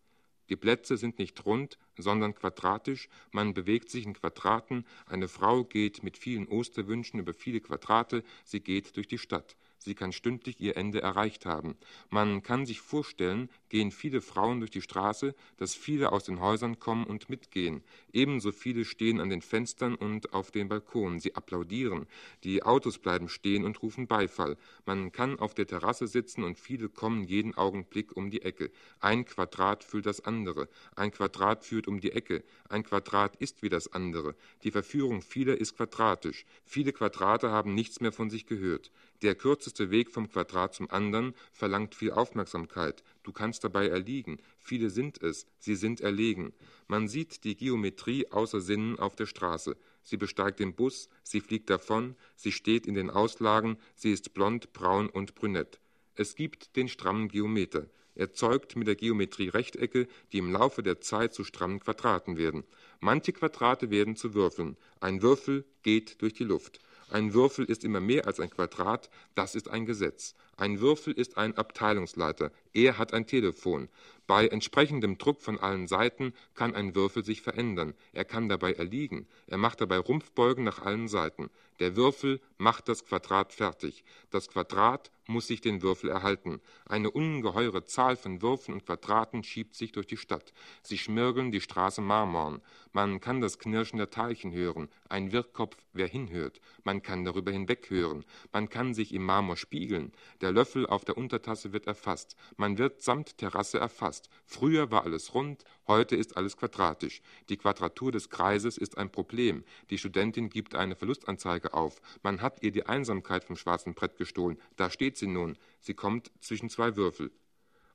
Die 0.49 0.55
Plätze 0.55 0.97
sind 0.97 1.19
nicht 1.19 1.45
rund, 1.45 1.77
sondern 1.97 2.33
quadratisch, 2.33 3.09
man 3.31 3.53
bewegt 3.53 3.89
sich 3.89 4.05
in 4.05 4.13
Quadraten, 4.13 4.85
eine 5.05 5.27
Frau 5.27 5.63
geht 5.63 6.03
mit 6.03 6.17
vielen 6.17 6.47
Osterwünschen 6.47 7.19
über 7.19 7.33
viele 7.33 7.59
Quadrate, 7.59 8.23
sie 8.43 8.61
geht 8.61 8.95
durch 8.95 9.07
die 9.07 9.17
Stadt. 9.17 9.55
Sie 9.77 9.95
kann 9.95 10.11
stündlich 10.11 10.59
ihr 10.59 10.77
Ende 10.77 11.01
erreicht 11.01 11.45
haben. 11.45 11.75
Man 12.09 12.43
kann 12.43 12.65
sich 12.65 12.81
vorstellen, 12.81 13.49
gehen 13.69 13.91
viele 13.91 14.21
Frauen 14.21 14.59
durch 14.59 14.71
die 14.71 14.81
Straße, 14.81 15.35
dass 15.57 15.75
viele 15.75 16.11
aus 16.11 16.23
den 16.23 16.39
Häusern 16.39 16.79
kommen 16.79 17.05
und 17.05 17.29
mitgehen. 17.29 17.83
Ebenso 18.11 18.51
viele 18.51 18.85
stehen 18.85 19.19
an 19.19 19.29
den 19.29 19.41
Fenstern 19.41 19.95
und 19.95 20.33
auf 20.33 20.51
den 20.51 20.67
Balkonen. 20.67 21.19
Sie 21.19 21.35
applaudieren. 21.35 22.07
Die 22.43 22.63
Autos 22.63 22.97
bleiben 22.99 23.29
stehen 23.29 23.65
und 23.65 23.81
rufen 23.81 24.07
Beifall. 24.07 24.57
Man 24.85 25.11
kann 25.11 25.39
auf 25.39 25.53
der 25.53 25.67
Terrasse 25.67 26.07
sitzen 26.07 26.43
und 26.43 26.59
viele 26.59 26.89
kommen 26.89 27.23
jeden 27.23 27.55
Augenblick 27.55 28.15
um 28.15 28.29
die 28.29 28.41
Ecke. 28.41 28.71
Ein 28.99 29.25
Quadrat 29.25 29.83
füllt 29.83 30.05
das 30.05 30.21
andere. 30.21 30.69
Ein 30.95 31.11
Quadrat 31.11 31.63
führt 31.63 31.87
um 31.87 31.99
die 31.99 32.11
Ecke. 32.11 32.43
Ein 32.69 32.83
Quadrat 32.83 33.35
ist 33.37 33.61
wie 33.61 33.69
das 33.69 33.93
andere. 33.93 34.35
Die 34.63 34.71
Verführung 34.71 35.21
vieler 35.21 35.57
ist 35.57 35.75
quadratisch. 35.77 36.45
Viele 36.65 36.93
Quadrate 36.93 37.51
haben 37.51 37.73
nichts 37.73 38.01
mehr 38.01 38.11
von 38.11 38.29
sich 38.29 38.45
gehört. 38.45 38.91
Der 39.23 39.33
kürzeste 39.33 39.89
Weg 39.89 40.11
vom 40.11 40.29
Quadrat 40.29 40.75
zum 40.75 40.91
anderen 40.91 41.33
verlangt 41.51 41.95
viel 41.95 42.11
Aufmerksamkeit. 42.11 43.03
Du 43.23 43.31
kannst 43.31 43.63
dabei 43.63 43.87
erliegen. 43.87 44.37
Viele 44.59 44.91
sind 44.91 45.23
es, 45.23 45.47
sie 45.57 45.75
sind 45.75 46.01
erlegen. 46.01 46.53
Man 46.87 47.07
sieht 47.07 47.43
die 47.43 47.55
Geometrie 47.55 48.27
außer 48.29 48.61
Sinnen 48.61 48.99
auf 48.99 49.15
der 49.15 49.25
Straße. 49.25 49.75
Sie 50.03 50.17
besteigt 50.17 50.59
den 50.59 50.75
Bus, 50.75 51.09
sie 51.23 51.41
fliegt 51.41 51.69
davon, 51.69 52.15
sie 52.35 52.51
steht 52.51 52.85
in 52.85 52.93
den 52.93 53.09
Auslagen, 53.09 53.77
sie 53.95 54.11
ist 54.11 54.35
blond, 54.35 54.71
braun 54.71 55.09
und 55.09 55.33
brünett. 55.33 55.79
Es 56.15 56.35
gibt 56.35 56.75
den 56.75 56.87
strammen 56.87 57.27
Geometer. 57.27 57.87
Er 58.13 58.33
zeugt 58.33 58.75
mit 58.75 58.87
der 58.87 58.95
Geometrie 58.95 59.49
Rechtecke, 59.49 60.07
die 60.31 60.39
im 60.39 60.51
Laufe 60.51 60.81
der 60.81 61.01
Zeit 61.01 61.33
zu 61.33 61.43
strammen 61.43 61.79
Quadraten 61.79 62.37
werden. 62.37 62.63
Manche 62.99 63.31
Quadrate 63.31 63.89
werden 63.91 64.15
zu 64.15 64.33
Würfeln. 64.33 64.77
Ein 64.99 65.21
Würfel 65.21 65.65
geht 65.83 66.21
durch 66.21 66.33
die 66.33 66.43
Luft. 66.43 66.79
Ein 67.09 67.33
Würfel 67.33 67.63
ist 67.65 67.85
immer 67.85 68.01
mehr 68.01 68.27
als 68.27 68.41
ein 68.41 68.49
Quadrat, 68.49 69.09
das 69.33 69.55
ist 69.55 69.69
ein 69.69 69.85
Gesetz. 69.85 70.35
Ein 70.57 70.81
Würfel 70.81 71.13
ist 71.13 71.37
ein 71.37 71.55
Abteilungsleiter, 71.55 72.51
er 72.73 72.97
hat 72.97 73.13
ein 73.13 73.25
Telefon. 73.25 73.87
Bei 74.27 74.47
entsprechendem 74.47 75.17
Druck 75.17 75.41
von 75.41 75.57
allen 75.57 75.87
Seiten 75.87 76.33
kann 76.53 76.75
ein 76.75 76.95
Würfel 76.95 77.23
sich 77.23 77.41
verändern, 77.41 77.93
er 78.11 78.25
kann 78.25 78.49
dabei 78.49 78.73
erliegen, 78.73 79.25
er 79.47 79.57
macht 79.57 79.79
dabei 79.79 79.99
Rumpfbeugen 79.99 80.65
nach 80.65 80.81
allen 80.81 81.07
Seiten. 81.07 81.49
Der 81.79 81.95
Würfel 81.95 82.41
macht 82.57 82.89
das 82.89 83.05
Quadrat 83.05 83.53
fertig. 83.53 84.03
Das 84.29 84.49
Quadrat 84.49 85.09
muss 85.27 85.47
sich 85.47 85.61
den 85.61 85.81
Würfel 85.81 86.09
erhalten. 86.09 86.61
Eine 86.85 87.11
ungeheure 87.11 87.85
Zahl 87.85 88.15
von 88.15 88.41
Würfeln 88.41 88.75
und 88.75 88.85
Quadraten 88.85 89.43
schiebt 89.43 89.75
sich 89.75 89.91
durch 89.91 90.07
die 90.07 90.17
Stadt. 90.17 90.53
Sie 90.81 90.97
schmirgeln 90.97 91.51
die 91.51 91.61
Straße 91.61 92.01
Marmorn. 92.01 92.61
Man 92.93 93.19
kann 93.19 93.41
das 93.41 93.59
Knirschen 93.59 93.97
der 93.97 94.09
Teilchen 94.09 94.51
hören. 94.51 94.89
Ein 95.09 95.31
Wirrkopf, 95.31 95.77
wer 95.93 96.07
hinhört. 96.07 96.59
Man 96.83 97.01
kann 97.01 97.25
darüber 97.25 97.51
hinweg 97.51 97.89
hören. 97.89 98.25
Man 98.51 98.69
kann 98.69 98.93
sich 98.93 99.13
im 99.13 99.23
Marmor 99.23 99.57
spiegeln. 99.57 100.11
Der 100.41 100.51
Löffel 100.51 100.87
auf 100.87 101.05
der 101.05 101.17
Untertasse 101.17 101.73
wird 101.73 101.87
erfasst. 101.87 102.35
Man 102.55 102.77
wird 102.77 103.01
samt 103.01 103.37
Terrasse 103.37 103.79
erfasst. 103.79 104.29
Früher 104.45 104.91
war 104.91 105.03
alles 105.03 105.33
rund, 105.33 105.63
heute 105.87 106.15
ist 106.15 106.37
alles 106.37 106.57
quadratisch. 106.57 107.21
Die 107.49 107.57
Quadratur 107.57 108.11
des 108.11 108.29
Kreises 108.29 108.77
ist 108.77 108.97
ein 108.97 109.11
Problem. 109.11 109.63
Die 109.89 109.97
Studentin 109.97 110.49
gibt 110.49 110.75
eine 110.75 110.95
Verlustanzeige 110.95 111.73
auf. 111.73 112.01
Man 112.23 112.41
hat 112.41 112.63
ihr 112.63 112.71
die 112.71 112.85
Einsamkeit 112.85 113.43
vom 113.43 113.55
schwarzen 113.55 113.93
Brett 113.93 114.17
gestohlen. 114.17 114.57
Da 114.75 114.89
steht 114.89 115.16
sie 115.17 115.27
nun. 115.27 115.57
Sie 115.79 115.93
kommt 115.93 116.31
zwischen 116.39 116.69
zwei 116.69 116.95
Würfel. 116.95 117.31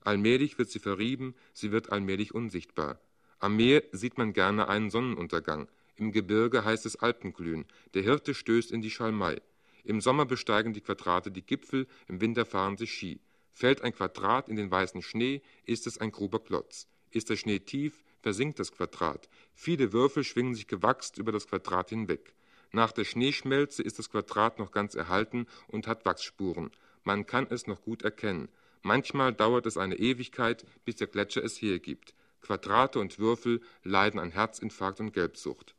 Allmählich 0.00 0.58
wird 0.58 0.70
sie 0.70 0.78
verrieben, 0.78 1.34
sie 1.52 1.70
wird 1.70 1.92
allmählich 1.92 2.34
unsichtbar. 2.34 3.00
Am 3.38 3.56
Meer 3.56 3.82
sieht 3.92 4.18
man 4.18 4.32
gerne 4.32 4.68
einen 4.68 4.90
Sonnenuntergang. 4.90 5.68
Im 5.96 6.12
Gebirge 6.12 6.64
heißt 6.64 6.86
es 6.86 6.96
Alpenglühen. 6.96 7.66
Der 7.94 8.02
Hirte 8.02 8.34
stößt 8.34 8.72
in 8.72 8.82
die 8.82 8.90
Schalmei. 8.90 9.40
Im 9.84 10.00
Sommer 10.00 10.26
besteigen 10.26 10.72
die 10.72 10.80
Quadrate 10.80 11.30
die 11.30 11.44
Gipfel, 11.44 11.86
im 12.08 12.20
Winter 12.20 12.44
fahren 12.46 12.76
sie 12.76 12.86
Ski. 12.86 13.20
Fällt 13.52 13.82
ein 13.82 13.94
Quadrat 13.94 14.48
in 14.48 14.56
den 14.56 14.70
weißen 14.70 15.02
Schnee, 15.02 15.42
ist 15.64 15.86
es 15.86 15.98
ein 15.98 16.12
grober 16.12 16.40
Klotz. 16.40 16.86
Ist 17.10 17.30
der 17.30 17.36
Schnee 17.36 17.58
tief, 17.58 18.02
versinkt 18.20 18.58
das 18.58 18.72
Quadrat. 18.72 19.28
Viele 19.54 19.92
Würfel 19.92 20.24
schwingen 20.24 20.54
sich 20.54 20.66
gewachst 20.66 21.18
über 21.18 21.32
das 21.32 21.46
Quadrat 21.46 21.90
hinweg. 21.90 22.32
Nach 22.70 22.92
der 22.92 23.04
Schneeschmelze 23.04 23.82
ist 23.82 23.98
das 23.98 24.08
Quadrat 24.08 24.58
noch 24.58 24.70
ganz 24.70 24.94
erhalten 24.94 25.46
und 25.66 25.86
hat 25.86 26.06
Wachsspuren. 26.06 26.70
Man 27.04 27.26
kann 27.26 27.46
es 27.50 27.66
noch 27.66 27.82
gut 27.82 28.02
erkennen. 28.02 28.48
Manchmal 28.82 29.32
dauert 29.32 29.66
es 29.66 29.76
eine 29.76 29.96
Ewigkeit, 29.96 30.64
bis 30.84 30.96
der 30.96 31.06
Gletscher 31.06 31.42
es 31.44 31.60
hergibt. 31.60 32.14
Quadrate 32.40 32.98
und 32.98 33.18
Würfel 33.18 33.60
leiden 33.84 34.18
an 34.18 34.30
Herzinfarkt 34.30 35.00
und 35.00 35.12
Gelbsucht. 35.12 35.74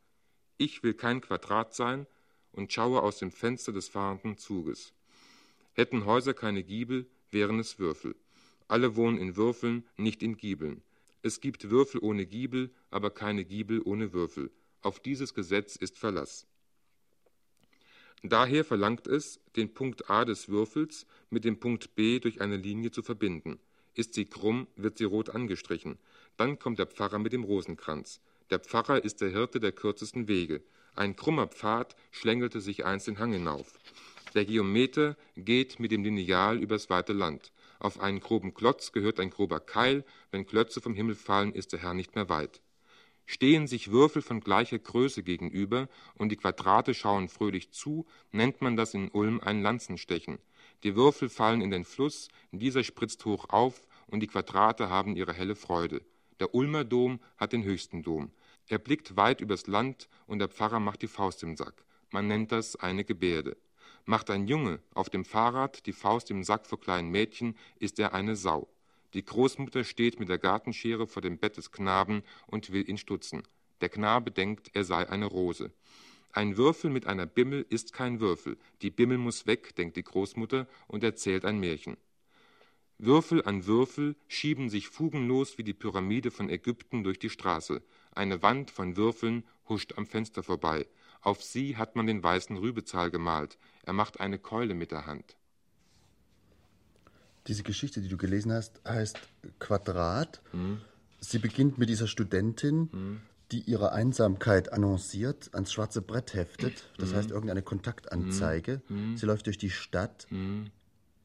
Ich 0.56 0.82
will 0.82 0.94
kein 0.94 1.20
Quadrat 1.20 1.74
sein 1.74 2.06
und 2.52 2.72
schaue 2.72 3.02
aus 3.02 3.18
dem 3.18 3.30
Fenster 3.30 3.72
des 3.72 3.88
fahrenden 3.88 4.38
Zuges. 4.38 4.92
Hätten 5.74 6.04
Häuser 6.04 6.34
keine 6.34 6.62
Giebel, 6.62 7.06
wären 7.30 7.58
es 7.58 7.78
Würfel. 7.78 8.14
Alle 8.68 8.96
wohnen 8.96 9.18
in 9.18 9.36
Würfeln, 9.36 9.84
nicht 9.96 10.22
in 10.22 10.36
Giebeln. 10.36 10.82
Es 11.22 11.40
gibt 11.40 11.70
Würfel 11.70 12.00
ohne 12.02 12.26
Giebel, 12.26 12.70
aber 12.90 13.10
keine 13.10 13.44
Giebel 13.44 13.82
ohne 13.84 14.12
Würfel. 14.12 14.50
Auf 14.80 15.00
dieses 15.00 15.34
Gesetz 15.34 15.76
ist 15.76 15.98
Verlass. 15.98 16.46
Daher 18.26 18.64
verlangt 18.64 19.06
es, 19.06 19.38
den 19.54 19.74
Punkt 19.74 20.08
A 20.08 20.24
des 20.24 20.48
Würfels 20.48 21.04
mit 21.28 21.44
dem 21.44 21.60
Punkt 21.60 21.94
B 21.94 22.20
durch 22.20 22.40
eine 22.40 22.56
Linie 22.56 22.90
zu 22.90 23.02
verbinden. 23.02 23.58
Ist 23.92 24.14
sie 24.14 24.24
krumm, 24.24 24.66
wird 24.76 24.96
sie 24.96 25.04
rot 25.04 25.28
angestrichen. 25.28 25.98
Dann 26.38 26.58
kommt 26.58 26.78
der 26.78 26.86
Pfarrer 26.86 27.18
mit 27.18 27.34
dem 27.34 27.44
Rosenkranz. 27.44 28.22
Der 28.48 28.60
Pfarrer 28.60 29.04
ist 29.04 29.20
der 29.20 29.28
Hirte 29.28 29.60
der 29.60 29.72
kürzesten 29.72 30.26
Wege. 30.26 30.62
Ein 30.96 31.16
krummer 31.16 31.48
Pfad 31.48 31.96
schlängelte 32.12 32.62
sich 32.62 32.86
einst 32.86 33.08
den 33.08 33.18
Hang 33.18 33.32
hinauf. 33.32 33.78
Der 34.34 34.46
Geometer 34.46 35.18
geht 35.36 35.78
mit 35.78 35.92
dem 35.92 36.02
Lineal 36.02 36.56
übers 36.56 36.88
weite 36.88 37.12
Land. 37.12 37.52
Auf 37.78 38.00
einen 38.00 38.20
groben 38.20 38.54
Klotz 38.54 38.92
gehört 38.92 39.20
ein 39.20 39.28
grober 39.28 39.60
Keil, 39.60 40.02
wenn 40.30 40.46
Klötze 40.46 40.80
vom 40.80 40.94
Himmel 40.94 41.14
fallen, 41.14 41.52
ist 41.52 41.74
der 41.74 41.80
Herr 41.80 41.92
nicht 41.92 42.14
mehr 42.14 42.30
weit. 42.30 42.62
Stehen 43.26 43.66
sich 43.66 43.90
Würfel 43.90 44.20
von 44.20 44.40
gleicher 44.40 44.78
Größe 44.78 45.22
gegenüber 45.22 45.88
und 46.14 46.30
die 46.30 46.36
Quadrate 46.36 46.92
schauen 46.92 47.28
fröhlich 47.28 47.70
zu, 47.70 48.06
nennt 48.32 48.60
man 48.60 48.76
das 48.76 48.94
in 48.94 49.10
Ulm 49.10 49.40
ein 49.40 49.62
Lanzenstechen. 49.62 50.38
Die 50.82 50.94
Würfel 50.94 51.30
fallen 51.30 51.62
in 51.62 51.70
den 51.70 51.84
Fluss, 51.84 52.28
dieser 52.52 52.84
spritzt 52.84 53.24
hoch 53.24 53.48
auf 53.48 53.86
und 54.06 54.20
die 54.20 54.26
Quadrate 54.26 54.90
haben 54.90 55.16
ihre 55.16 55.32
helle 55.32 55.56
Freude. 55.56 56.02
Der 56.40 56.54
Ulmer 56.54 56.84
Dom 56.84 57.20
hat 57.38 57.52
den 57.52 57.64
höchsten 57.64 58.02
Dom. 58.02 58.30
Er 58.66 58.78
blickt 58.78 59.16
weit 59.16 59.40
übers 59.40 59.66
Land 59.66 60.08
und 60.26 60.38
der 60.38 60.48
Pfarrer 60.48 60.80
macht 60.80 61.02
die 61.02 61.08
Faust 61.08 61.42
im 61.42 61.56
Sack. 61.56 61.84
Man 62.10 62.26
nennt 62.26 62.52
das 62.52 62.76
eine 62.76 63.04
Gebärde. 63.04 63.56
Macht 64.04 64.28
ein 64.30 64.46
Junge 64.46 64.80
auf 64.92 65.08
dem 65.08 65.24
Fahrrad 65.24 65.86
die 65.86 65.92
Faust 65.92 66.30
im 66.30 66.44
Sack 66.44 66.66
vor 66.66 66.78
kleinen 66.78 67.10
Mädchen, 67.10 67.56
ist 67.78 67.98
er 67.98 68.12
eine 68.12 68.36
Sau. 68.36 68.68
Die 69.14 69.24
Großmutter 69.24 69.84
steht 69.84 70.18
mit 70.18 70.28
der 70.28 70.38
Gartenschere 70.38 71.06
vor 71.06 71.22
dem 71.22 71.38
Bett 71.38 71.56
des 71.56 71.70
Knaben 71.70 72.24
und 72.46 72.72
will 72.72 72.88
ihn 72.88 72.98
stutzen. 72.98 73.44
Der 73.80 73.88
Knabe 73.88 74.32
denkt, 74.32 74.70
er 74.74 74.84
sei 74.84 75.08
eine 75.08 75.26
Rose. 75.26 75.72
Ein 76.32 76.56
Würfel 76.56 76.90
mit 76.90 77.06
einer 77.06 77.26
Bimmel 77.26 77.64
ist 77.68 77.92
kein 77.92 78.18
Würfel. 78.18 78.58
Die 78.82 78.90
Bimmel 78.90 79.18
muss 79.18 79.46
weg, 79.46 79.76
denkt 79.76 79.96
die 79.96 80.02
Großmutter 80.02 80.66
und 80.88 81.04
erzählt 81.04 81.44
ein 81.44 81.60
Märchen. 81.60 81.96
Würfel 82.98 83.44
an 83.44 83.66
Würfel 83.66 84.16
schieben 84.26 84.68
sich 84.68 84.88
fugenlos 84.88 85.58
wie 85.58 85.64
die 85.64 85.74
Pyramide 85.74 86.32
von 86.32 86.48
Ägypten 86.48 87.04
durch 87.04 87.20
die 87.20 87.30
Straße. 87.30 87.82
Eine 88.12 88.42
Wand 88.42 88.72
von 88.72 88.96
Würfeln 88.96 89.44
huscht 89.68 89.94
am 89.96 90.06
Fenster 90.06 90.42
vorbei. 90.42 90.88
Auf 91.20 91.42
sie 91.42 91.76
hat 91.76 91.94
man 91.94 92.06
den 92.06 92.22
weißen 92.22 92.56
Rübezahl 92.56 93.12
gemalt. 93.12 93.58
Er 93.82 93.92
macht 93.92 94.18
eine 94.18 94.38
Keule 94.40 94.74
mit 94.74 94.90
der 94.90 95.06
Hand. 95.06 95.36
Diese 97.46 97.62
Geschichte, 97.62 98.00
die 98.00 98.08
du 98.08 98.16
gelesen 98.16 98.52
hast, 98.52 98.80
heißt 98.86 99.18
Quadrat. 99.58 100.40
Mhm. 100.52 100.80
Sie 101.20 101.38
beginnt 101.38 101.78
mit 101.78 101.88
dieser 101.88 102.06
Studentin, 102.06 102.88
mhm. 102.90 103.20
die 103.52 103.60
ihre 103.60 103.92
Einsamkeit 103.92 104.72
annonciert, 104.72 105.50
ans 105.52 105.72
schwarze 105.72 106.00
Brett 106.00 106.34
heftet. 106.34 106.84
Das 106.98 107.10
mhm. 107.10 107.16
heißt 107.16 107.30
irgendeine 107.30 107.62
Kontaktanzeige. 107.62 108.82
Mhm. 108.88 109.10
Mhm. 109.10 109.16
Sie 109.16 109.26
läuft 109.26 109.46
durch 109.46 109.58
die 109.58 109.70
Stadt. 109.70 110.26
Mhm. 110.30 110.70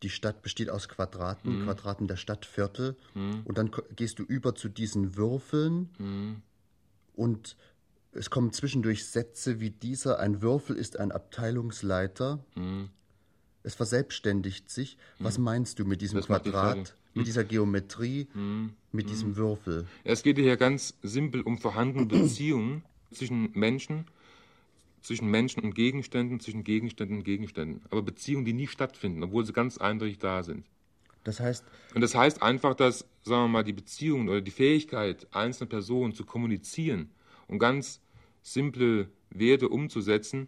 Die 0.03 0.09
Stadt 0.09 0.41
besteht 0.41 0.69
aus 0.69 0.87
Quadraten, 0.87 1.65
Quadraten 1.65 2.07
der 2.07 2.15
Stadtviertel. 2.15 2.95
Und 3.43 3.57
dann 3.57 3.69
gehst 3.97 4.17
du 4.17 4.23
über 4.23 4.55
zu 4.55 4.69
diesen 4.69 5.17
Würfeln. 5.17 6.41
Und 7.15 7.57
es 8.13 8.29
kommen 8.29 8.53
zwischendurch 8.53 9.05
Sätze 9.05 9.59
wie 9.59 9.71
dieser, 9.71 10.19
ein 10.19 10.41
Würfel 10.41 10.77
ist 10.77 10.97
ein 10.97 11.11
Abteilungsleiter. 11.11 12.39
Mhm. 13.63 13.67
Es 13.67 13.75
verselbstständigt 13.75 14.69
sich. 14.69 14.97
Mhm. 15.19 15.23
Was 15.23 15.37
meinst 15.37 15.79
du 15.79 15.85
mit 15.85 16.01
diesem 16.01 16.17
das 16.17 16.27
Quadrat, 16.27 16.95
mit 17.13 17.23
mhm. 17.23 17.25
dieser 17.25 17.43
Geometrie, 17.43 18.27
mhm. 18.33 18.73
mit 18.91 19.05
mhm. 19.05 19.09
diesem 19.09 19.35
Würfel? 19.35 19.87
Es 20.03 20.23
geht 20.23 20.37
hier 20.37 20.57
ganz 20.57 20.95
simpel 21.03 21.41
um 21.41 21.57
vorhandene 21.57 22.05
Beziehungen 22.05 22.83
zwischen 23.11 23.51
Menschen, 23.53 24.05
zwischen 25.01 25.29
Menschen 25.29 25.63
und 25.63 25.73
Gegenständen, 25.75 26.39
zwischen 26.39 26.63
Gegenständen 26.63 27.17
und 27.17 27.23
Gegenständen. 27.23 27.81
Aber 27.89 28.01
Beziehungen, 28.01 28.45
die 28.45 28.53
nie 28.53 28.67
stattfinden, 28.67 29.23
obwohl 29.23 29.45
sie 29.45 29.53
ganz 29.53 29.77
eindeutig 29.77 30.19
da 30.19 30.43
sind. 30.43 30.65
Das 31.23 31.39
heißt. 31.39 31.65
Und 31.95 32.01
das 32.01 32.15
heißt 32.15 32.41
einfach, 32.41 32.75
dass, 32.75 33.05
sagen 33.23 33.43
wir 33.43 33.47
mal, 33.47 33.63
die 33.63 33.73
Beziehung 33.73 34.29
oder 34.29 34.41
die 34.41 34.51
Fähigkeit 34.51 35.27
einzelner 35.31 35.69
Personen 35.69 36.13
zu 36.13 36.25
kommunizieren 36.25 37.11
und 37.47 37.59
ganz 37.59 38.01
simple 38.41 39.09
Werte 39.29 39.69
umzusetzen, 39.69 40.47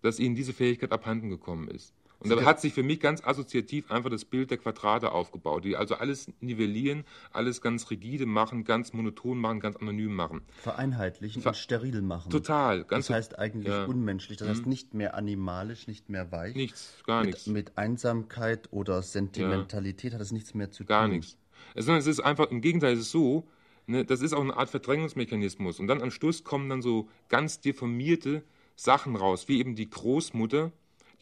dass 0.00 0.18
ihnen 0.18 0.34
diese 0.34 0.52
Fähigkeit 0.52 0.92
abhanden 0.92 1.30
gekommen 1.30 1.68
ist. 1.68 1.92
Und 2.22 2.30
da 2.30 2.44
hat 2.44 2.60
sich 2.60 2.72
für 2.72 2.82
mich 2.82 3.00
ganz 3.00 3.22
assoziativ 3.24 3.90
einfach 3.90 4.10
das 4.10 4.24
Bild 4.24 4.50
der 4.50 4.58
Quadrate 4.58 5.12
aufgebaut, 5.12 5.64
die 5.64 5.76
also 5.76 5.96
alles 5.96 6.30
nivellieren, 6.40 7.04
alles 7.32 7.60
ganz 7.60 7.90
rigide 7.90 8.26
machen, 8.26 8.64
ganz 8.64 8.92
monoton 8.92 9.38
machen, 9.38 9.60
ganz 9.60 9.76
anonym 9.76 10.14
machen. 10.14 10.42
Vereinheitlichen 10.60 11.42
Ver 11.42 11.50
und 11.50 11.56
steril 11.56 12.02
machen. 12.02 12.30
Total. 12.30 12.84
Ganz 12.84 13.08
das 13.08 13.16
heißt 13.16 13.38
eigentlich 13.38 13.68
ja. 13.68 13.84
unmenschlich, 13.84 14.38
das 14.38 14.48
mhm. 14.48 14.52
heißt 14.52 14.66
nicht 14.66 14.94
mehr 14.94 15.14
animalisch, 15.14 15.86
nicht 15.86 16.08
mehr 16.08 16.30
weich. 16.30 16.54
Nichts, 16.54 16.94
gar 17.06 17.20
mit, 17.20 17.34
nichts. 17.34 17.46
Mit 17.46 17.78
Einsamkeit 17.78 18.68
oder 18.72 19.02
Sentimentalität 19.02 20.12
ja. 20.12 20.18
hat 20.18 20.22
es 20.22 20.32
nichts 20.32 20.54
mehr 20.54 20.70
zu 20.70 20.84
gar 20.84 21.02
tun. 21.02 21.10
Gar 21.10 21.16
nichts. 21.16 21.36
Sondern 21.74 21.98
es 21.98 22.06
ist 22.06 22.20
einfach, 22.20 22.50
im 22.50 22.60
Gegenteil, 22.60 22.94
es 22.94 23.00
ist 23.00 23.10
so, 23.10 23.48
ne, 23.86 24.04
das 24.04 24.20
ist 24.20 24.32
auch 24.32 24.40
eine 24.40 24.56
Art 24.56 24.70
Verdrängungsmechanismus. 24.70 25.80
Und 25.80 25.86
dann 25.86 26.02
am 26.02 26.10
Schluss 26.10 26.44
kommen 26.44 26.68
dann 26.68 26.82
so 26.82 27.08
ganz 27.28 27.60
deformierte 27.60 28.42
Sachen 28.76 29.16
raus, 29.16 29.48
wie 29.48 29.58
eben 29.58 29.74
die 29.74 29.88
Großmutter, 29.88 30.72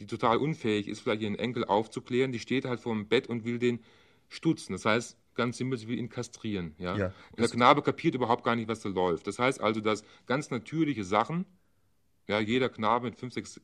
die 0.00 0.06
total 0.06 0.38
unfähig 0.38 0.88
ist, 0.88 1.00
vielleicht 1.00 1.22
ihren 1.22 1.38
Enkel 1.38 1.64
aufzuklären, 1.64 2.32
die 2.32 2.38
steht 2.38 2.64
halt 2.64 2.80
vor 2.80 2.94
dem 2.94 3.06
Bett 3.06 3.28
und 3.28 3.44
will 3.44 3.58
den 3.58 3.80
stutzen. 4.28 4.72
Das 4.72 4.84
heißt, 4.84 5.16
ganz 5.34 5.58
simpel, 5.58 5.78
sie 5.78 5.88
will 5.88 5.98
ihn 5.98 6.08
kastrieren. 6.08 6.74
Ja? 6.78 6.96
ja 6.96 7.06
und 7.32 7.40
der 7.40 7.48
Knabe 7.48 7.82
kapiert 7.82 8.14
überhaupt 8.14 8.44
gar 8.44 8.56
nicht, 8.56 8.68
was 8.68 8.80
da 8.80 8.88
läuft. 8.88 9.26
Das 9.26 9.38
heißt 9.38 9.60
also, 9.60 9.80
dass 9.80 10.02
ganz 10.26 10.50
natürliche 10.50 11.04
Sachen, 11.04 11.44
ja, 12.28 12.40
jeder 12.40 12.68
Knabe 12.68 13.06
mit 13.06 13.16
fünf, 13.18 13.34
sechs 13.34 13.60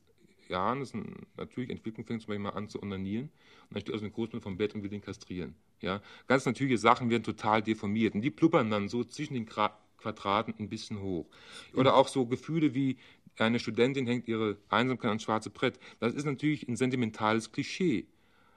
Jahren, 0.47 0.79
das 0.79 0.89
ist 0.89 0.95
eine 0.95 1.05
natürliche 1.35 1.73
Entwicklung, 1.73 2.05
fängt 2.05 2.21
zum 2.21 2.27
Beispiel 2.27 2.43
mal 2.43 2.51
an 2.51 2.69
zu 2.69 2.81
onanieren. 2.81 3.25
Und 3.25 3.75
dann 3.75 3.81
steht 3.81 3.93
also 3.93 4.05
ein 4.05 4.11
Großmutter 4.11 4.43
vom 4.43 4.57
Bett 4.57 4.75
und 4.75 4.83
will 4.83 4.89
den 4.89 5.01
kastrieren. 5.01 5.55
Ja? 5.81 6.01
Ganz 6.27 6.45
natürliche 6.45 6.77
Sachen 6.77 7.09
werden 7.09 7.23
total 7.23 7.61
deformiert. 7.61 8.13
Und 8.13 8.21
die 8.21 8.31
pluppern 8.31 8.69
dann 8.69 8.87
so 8.89 9.03
zwischen 9.03 9.33
den 9.33 9.45
Quadraten 9.45 10.53
ein 10.59 10.69
bisschen 10.69 11.01
hoch. 11.01 11.27
Oder 11.73 11.95
auch 11.95 12.07
so 12.07 12.25
Gefühle 12.25 12.73
wie, 12.73 12.97
eine 13.45 13.59
Studentin 13.59 14.07
hängt 14.07 14.27
ihre 14.27 14.57
Einsamkeit 14.69 15.09
ans 15.09 15.23
schwarze 15.23 15.49
Brett. 15.49 15.79
Das 15.99 16.13
ist 16.13 16.25
natürlich 16.25 16.67
ein 16.67 16.75
sentimentales 16.75 17.51
Klischee. 17.51 18.07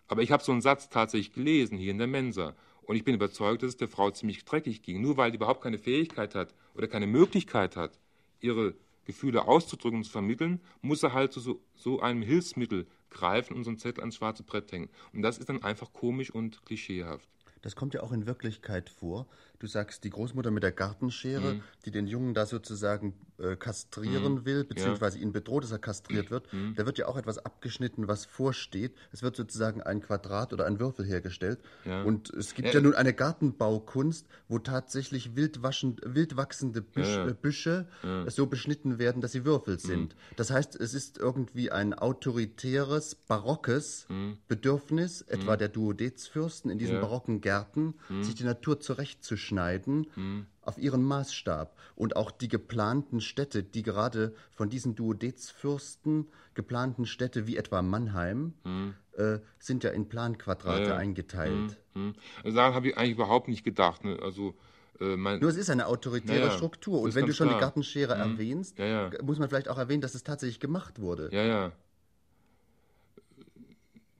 Aber 0.08 0.22
ich 0.22 0.32
habe 0.32 0.42
so 0.42 0.52
einen 0.52 0.60
Satz 0.60 0.88
tatsächlich 0.88 1.32
gelesen 1.32 1.78
hier 1.78 1.90
in 1.90 1.98
der 1.98 2.06
Mensa. 2.06 2.54
Und 2.82 2.96
ich 2.96 3.04
bin 3.04 3.14
überzeugt, 3.14 3.62
dass 3.62 3.70
es 3.70 3.76
der 3.76 3.88
Frau 3.88 4.10
ziemlich 4.10 4.44
dreckig 4.44 4.82
ging. 4.82 5.00
Nur 5.00 5.16
weil 5.16 5.30
die 5.30 5.36
überhaupt 5.36 5.62
keine 5.62 5.78
Fähigkeit 5.78 6.34
hat 6.34 6.54
oder 6.74 6.88
keine 6.88 7.06
Möglichkeit 7.06 7.76
hat, 7.76 7.98
ihre 8.40 8.74
Gefühle 9.04 9.46
auszudrücken 9.46 9.98
und 9.98 10.04
zu 10.04 10.10
vermitteln, 10.10 10.60
muss 10.82 11.02
er 11.02 11.12
halt 11.12 11.32
zu 11.32 11.40
so, 11.40 11.60
so 11.74 12.00
einem 12.00 12.22
Hilfsmittel 12.22 12.86
greifen 13.10 13.56
und 13.56 13.64
so 13.64 13.70
einen 13.70 13.78
Zettel 13.78 14.00
ans 14.00 14.16
schwarze 14.16 14.42
Brett 14.42 14.72
hängen. 14.72 14.88
Und 15.12 15.22
das 15.22 15.38
ist 15.38 15.48
dann 15.48 15.62
einfach 15.62 15.92
komisch 15.92 16.30
und 16.30 16.64
klischeehaft. 16.64 17.28
Das 17.62 17.76
kommt 17.76 17.94
ja 17.94 18.02
auch 18.02 18.12
in 18.12 18.26
Wirklichkeit 18.26 18.88
vor. 18.88 19.26
Du 19.61 19.66
sagst, 19.66 20.05
die 20.05 20.11
Großmutter 20.11 20.51
mit 20.51 20.62
der 20.62 20.73
Gartenschere, 20.73 21.57
mhm. 21.57 21.62
die 21.85 21.90
den 21.90 22.07
Jungen 22.07 22.33
da 22.33 22.46
sozusagen 22.46 23.12
äh, 23.37 23.57
kastrieren 23.57 24.37
mhm. 24.37 24.44
will, 24.46 24.64
beziehungsweise 24.64 25.18
ja. 25.18 25.23
ihn 25.23 25.33
bedroht, 25.33 25.64
dass 25.64 25.70
er 25.70 25.79
kastriert 25.79 26.31
wird. 26.31 26.51
Mhm. 26.51 26.77
Da 26.77 26.87
wird 26.87 26.96
ja 26.96 27.07
auch 27.07 27.18
etwas 27.18 27.37
abgeschnitten, 27.37 28.09
was 28.09 28.25
vorsteht. 28.25 28.94
Es 29.12 29.23
wird 29.23 29.37
sozusagen 29.37 29.83
ein 29.83 30.01
Quadrat 30.01 30.55
oder 30.55 30.64
ein 30.64 30.81
Würfel 30.81 31.05
hergestellt. 31.05 31.61
Ja. 31.85 32.05
Und 32.05 32.31
es 32.31 32.55
gibt 32.55 32.68
ja. 32.68 32.75
ja. 32.75 32.81
nun 32.81 32.94
eine 32.94 33.12
Gartenbaukunst, 33.12 34.27
wo 34.49 34.59
tatsächlich 34.61 35.37
wild 35.37 35.62
wachsende 35.62 36.81
Büsch, 36.81 37.18
äh, 37.18 37.35
Büsche 37.35 37.87
so 38.29 38.46
beschnitten 38.46 38.99
werden, 38.99 39.20
dass 39.20 39.33
sie 39.33 39.44
Würfel 39.44 39.75
mhm. 39.75 39.79
sind. 39.79 40.16
Das 40.37 40.51
heißt, 40.51 40.75
es 40.81 40.94
ist 40.94 41.18
irgendwie 41.18 41.70
ein 41.70 41.92
autoritäres, 41.92 43.14
barockes 43.14 44.07
mhm. 44.09 44.38
Bedürfnis, 44.49 45.20
etwa 45.20 45.55
mhm. 45.55 45.59
der 45.59 45.68
Duodezfürsten 45.68 46.70
in 46.70 46.79
diesen 46.79 46.99
barocken 46.99 47.42
Gärten, 47.42 47.94
sich 48.23 48.35
die 48.35 48.44
Natur 48.44 48.81
zurechtzuschneiden 48.81 49.49
zuschneiden 49.50 50.06
mhm. 50.16 50.46
auf 50.62 50.78
ihren 50.78 51.02
Maßstab. 51.02 51.76
Und 51.96 52.16
auch 52.16 52.30
die 52.30 52.48
geplanten 52.48 53.20
Städte, 53.20 53.62
die 53.62 53.82
gerade 53.82 54.34
von 54.52 54.70
diesen 54.70 54.94
Duodezfürsten 54.94 56.28
geplanten 56.54 57.06
Städte 57.06 57.46
wie 57.46 57.56
etwa 57.56 57.82
Mannheim, 57.82 58.54
mhm. 58.64 58.94
äh, 59.16 59.38
sind 59.58 59.84
ja 59.84 59.90
in 59.90 60.08
Planquadrate 60.08 60.90
ja, 60.90 60.96
eingeteilt. 60.96 61.78
Mhm. 61.94 62.02
mhm. 62.02 62.14
Also 62.44 62.56
daran 62.56 62.74
habe 62.74 62.88
ich 62.88 62.96
eigentlich 62.96 63.12
überhaupt 63.12 63.48
nicht 63.48 63.64
gedacht. 63.64 64.04
Ne? 64.04 64.18
Also 64.22 64.54
äh, 65.00 65.16
Nur 65.16 65.50
es 65.50 65.56
ist 65.56 65.70
eine 65.70 65.86
autoritäre 65.86 66.48
ja, 66.48 66.50
Struktur. 66.50 67.00
Und 67.00 67.14
wenn 67.14 67.26
du 67.26 67.32
schon 67.32 67.48
klar. 67.48 67.58
die 67.58 67.62
Gartenschere 67.62 68.14
mhm. 68.14 68.32
erwähnst, 68.32 68.78
ja, 68.78 69.10
muss 69.22 69.38
man 69.38 69.48
vielleicht 69.48 69.68
auch 69.68 69.78
erwähnen, 69.78 70.00
dass 70.00 70.14
es 70.14 70.22
tatsächlich 70.22 70.60
gemacht 70.60 71.00
wurde. 71.00 71.28
Ja, 71.32 71.42
ja. 71.42 71.72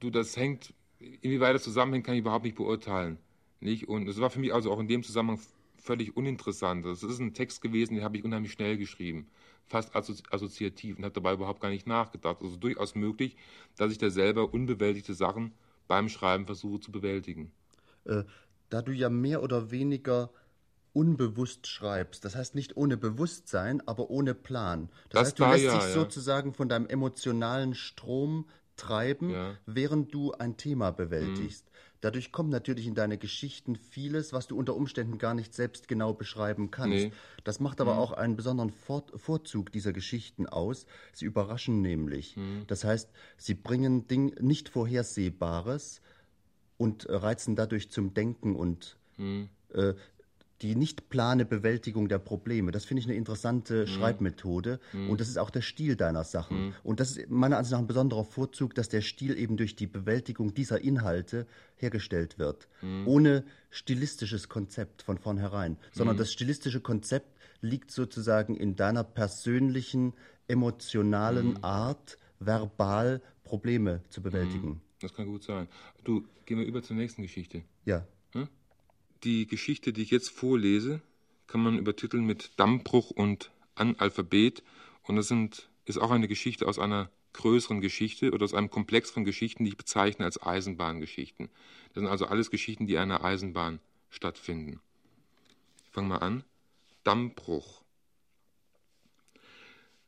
Du, 0.01 0.09
das 0.09 0.35
hängt, 0.39 0.73
inwieweit 0.99 1.55
das 1.55 1.63
zusammenhängt, 1.63 2.07
kann 2.07 2.15
ich 2.15 2.21
überhaupt 2.21 2.45
nicht 2.45 2.57
beurteilen. 2.57 3.19
Nicht? 3.61 3.89
Und 3.89 4.09
es 4.09 4.21
war 4.21 4.31
für 4.31 4.41
mich 4.41 4.53
also 4.55 4.73
auch 4.73 4.81
in 4.81 4.89
dem 4.89 5.03
Zusammenhang 5.03 5.41
völlig 5.79 6.17
uninteressant. 6.17 6.85
Das 6.85 7.03
ist 7.03 7.19
ein 7.19 7.35
Text 7.35 7.63
gewesen, 7.63 7.95
den 7.95 8.05
habe 8.05 8.17
ich 8.17 8.25
unheimlich 8.25 8.53
schnell 8.53 8.77
geschrieben, 8.77 9.29
fast 9.67 9.95
assoziativ 9.95 10.97
und 10.97 11.05
habe 11.05 11.15
dabei 11.15 11.35
überhaupt 11.35 11.61
gar 11.61 11.71
nicht 11.71 11.87
nachgedacht. 11.87 12.39
Also 12.43 12.57
durchaus 12.57 12.95
möglich, 12.95 13.37
dass 13.77 13.93
ich 13.93 13.99
da 13.99 14.11
selber 14.11 14.53
unbewältigte 14.53 15.15
Sachen 15.15 15.53
beim 15.89 16.09
Schreiben 16.09 16.47
versuche 16.47 16.81
zu 16.81 16.93
bewältigen. 16.93 17.51
Äh, 18.05 18.25
da 18.69 18.83
du 18.83 18.93
ja 18.93 19.11
mehr 19.11 19.43
oder 19.43 19.71
weniger 19.71 20.31
unbewusst 20.93 21.67
schreibst, 21.67 22.25
das 22.25 22.35
heißt 22.35 22.55
nicht 22.55 22.77
ohne 22.77 22.97
Bewusstsein, 22.97 23.87
aber 23.87 24.11
ohne 24.11 24.35
Plan. 24.35 24.89
Das, 25.09 25.11
das 25.11 25.21
heißt, 25.21 25.39
du 25.39 25.43
da, 25.43 25.53
lässt 25.53 25.65
ja, 25.65 25.75
dich 25.75 25.83
ja. 25.83 25.93
sozusagen 25.93 26.53
von 26.53 26.69
deinem 26.69 26.87
emotionalen 26.87 27.75
Strom 27.75 28.47
treiben, 28.81 29.31
ja. 29.31 29.57
während 29.67 30.15
du 30.15 30.33
ein 30.33 30.57
Thema 30.57 30.91
bewältigst. 30.91 31.67
Mhm. 31.67 31.71
Dadurch 32.01 32.33
kommt 32.33 32.51
natürlich 32.51 32.87
in 32.87 32.95
deine 32.95 33.19
Geschichten 33.19 33.77
vieles, 33.77 34.33
was 34.33 34.47
du 34.47 34.57
unter 34.57 34.75
Umständen 34.75 35.19
gar 35.19 35.35
nicht 35.35 35.55
selbst 35.55 35.87
genau 35.87 36.15
beschreiben 36.15 36.71
kannst. 36.71 37.05
Nee. 37.05 37.13
Das 37.45 37.61
macht 37.61 37.81
aber 37.81 37.95
mhm. 37.95 38.01
auch 38.01 38.13
einen 38.13 38.37
besonderen 38.37 38.71
Vor 38.71 39.05
Vorzug 39.15 39.71
dieser 39.71 39.93
Geschichten 39.93 40.47
aus. 40.47 40.87
Sie 41.13 41.27
überraschen 41.27 41.83
nämlich. 41.83 42.37
Mhm. 42.37 42.65
Das 42.69 42.85
heißt, 42.85 43.11
sie 43.37 43.55
bringen 43.55 44.09
Ding 44.09 44.35
nicht 44.41 44.71
Vorhersehbares 44.71 46.01
und 46.79 47.07
reizen 47.09 47.55
dadurch 47.55 47.91
zum 47.91 48.15
Denken 48.15 48.57
und 48.57 48.97
mhm. 49.19 49.51
äh, 49.75 49.93
die 50.63 50.75
nicht 50.75 51.09
plane 51.09 51.45
Bewältigung 51.45 52.09
der 52.09 52.19
Probleme. 52.19 52.71
Das 52.71 52.85
finde 52.85 53.01
ich 53.01 53.07
eine 53.07 53.17
interessante 53.17 53.83
mhm. 53.83 53.87
Schreibmethode 53.87 54.81
mhm. 54.93 55.11
und 55.11 55.21
das 55.21 55.29
ist 55.29 55.39
auch 55.39 55.51
der 55.51 55.63
Stil 55.63 55.97
deiner 55.97 56.25
Sachen. 56.25 56.67
Mhm. 56.67 56.75
Und 56.83 57.01
das 57.01 57.17
ist 57.17 57.31
meiner 57.31 57.57
Ansicht 57.57 57.73
nach 57.73 57.79
ein 57.79 57.87
besonderer 57.87 58.25
Vorzug, 58.25 58.75
dass 58.75 58.89
der 58.89 59.01
Stil 59.01 59.39
eben 59.39 59.57
durch 59.57 59.77
die 59.77 59.87
Bewältigung 59.87 60.55
dieser 60.55 60.81
Inhalte 60.81 61.47
hergestellt 61.77 62.39
wird, 62.39 62.69
mhm. 62.83 63.07
ohne 63.07 63.45
stilistisches 63.71 64.49
Konzept 64.49 65.03
von 65.03 65.19
vornherein, 65.19 65.77
sondern 65.93 66.17
mhm. 66.17 66.21
das 66.21 66.33
stilistische 66.33 66.81
Konzept 66.81 67.39
liegt 67.63 67.91
sozusagen 67.91 68.57
in 68.57 68.77
deiner 68.77 69.05
persönlichen, 69.05 70.15
emotionalen 70.49 71.51
mhm. 71.51 71.59
Art, 71.65 72.19
verbal 72.39 73.21
Probleme 73.45 74.03
zu 74.09 74.23
bewältigen. 74.23 74.81
Das 75.01 75.15
kann 75.15 75.27
gut 75.27 75.43
sein. 75.43 75.69
Du, 76.05 76.25
gehen 76.45 76.59
wir 76.59 76.67
über 76.67 76.83
zur 76.83 76.97
nächsten 76.97 77.23
Geschichte. 77.23 77.63
Ja. 77.85 78.07
Die 79.23 79.47
Geschichte, 79.47 79.93
die 79.93 80.03
ich 80.03 80.11
jetzt 80.11 80.31
vorlese, 80.31 81.03
kann 81.47 81.63
man 81.63 81.79
übertiteln 81.79 82.25
mit 82.25 82.53
Dammbruch 82.57 83.11
und 83.11 83.51
Analphabet. 83.75 84.63
Und 85.03 85.17
das 85.17 85.29
sind, 85.29 85.69
ist 85.85 85.99
auch 85.99 86.11
eine 86.11 86.29
Geschichte 86.29 86.67
aus 86.67 86.79
einer 86.79 87.11
größeren 87.33 87.81
Geschichte 87.81 88.33
oder 88.33 88.45
aus 88.45 88.55
einem 88.55 88.71
Komplex 88.71 89.11
von 89.11 89.25
Geschichten, 89.25 89.65
die 89.65 89.71
ich 89.71 89.77
bezeichne 89.77 90.25
als 90.25 90.43
Eisenbahngeschichten. 90.43 91.49
Das 91.93 92.01
sind 92.03 92.07
also 92.07 92.27
alles 92.27 92.51
Geschichten, 92.51 92.87
die 92.87 92.99
einer 92.99 93.23
Eisenbahn 93.25 93.81
stattfinden. 94.09 94.81
Ich 95.85 95.91
fange 95.91 96.09
mal 96.09 96.19
an. 96.19 96.45
Dammbruch. 97.05 97.83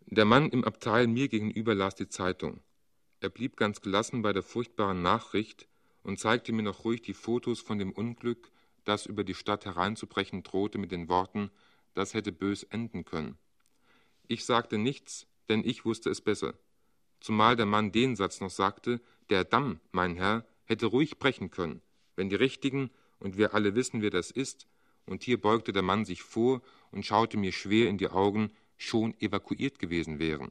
Der 0.07 0.25
Mann 0.25 0.51
im 0.51 0.64
Abteil 0.64 1.07
mir 1.07 1.29
gegenüber 1.29 1.75
las 1.75 1.94
die 1.94 2.09
Zeitung. 2.09 2.61
Er 3.20 3.31
blieb 3.31 3.57
ganz 3.57 3.81
gelassen 3.81 4.22
bei 4.22 4.33
der 4.33 4.42
furchtbaren 4.42 5.01
Nachricht 5.01 5.66
und 6.03 6.18
zeigte 6.18 6.53
mir 6.53 6.62
noch 6.62 6.85
ruhig 6.85 7.03
die 7.03 7.14
Fotos 7.14 7.61
von 7.61 7.79
dem 7.79 7.92
Unglück, 7.92 8.51
das 8.85 9.07
über 9.07 9.25
die 9.25 9.35
Stadt 9.35 9.64
hereinzubrechen 9.64 10.42
drohte 10.42 10.79
mit 10.79 10.92
den 10.92 11.09
Worten, 11.09 11.51
das 11.95 12.14
hätte 12.14 12.33
bös 12.33 12.62
enden 12.64 13.05
können. 13.05 13.38
Ich 14.29 14.45
sagte 14.45 14.79
nichts, 14.79 15.27
denn 15.49 15.64
ich 15.64 15.85
wusste 15.85 16.11
es 16.11 16.21
besser. 16.21 16.55
Zumal 17.21 17.57
der 17.57 17.66
Mann 17.66 17.92
den 17.92 18.16
Satz 18.16 18.40
noch 18.40 18.51
sagte, 18.51 19.01
der 19.31 19.45
Damm, 19.45 19.81
mein 19.92 20.16
Herr, 20.16 20.45
hätte 20.64 20.87
ruhig 20.87 21.18
brechen 21.18 21.51
können, 21.51 21.83
wenn 22.16 22.29
die 22.29 22.37
Richtigen, 22.37 22.90
und 23.18 23.37
wir 23.37 23.55
alle 23.55 23.75
wissen, 23.77 24.03
wer 24.03 24.11
das 24.11 24.31
ist, 24.31 24.66
und 25.07 25.23
hier 25.23 25.40
beugte 25.40 25.73
der 25.73 25.83
Mann 25.83 26.05
sich 26.05 26.23
vor 26.23 26.62
und 26.90 27.07
schaute 27.07 27.37
mir 27.37 27.53
schwer 27.53 27.88
in 27.88 27.99
die 27.99 28.09
Augen, 28.09 28.51
schon 28.77 29.14
evakuiert 29.21 29.79
gewesen 29.79 30.18
wären. 30.18 30.51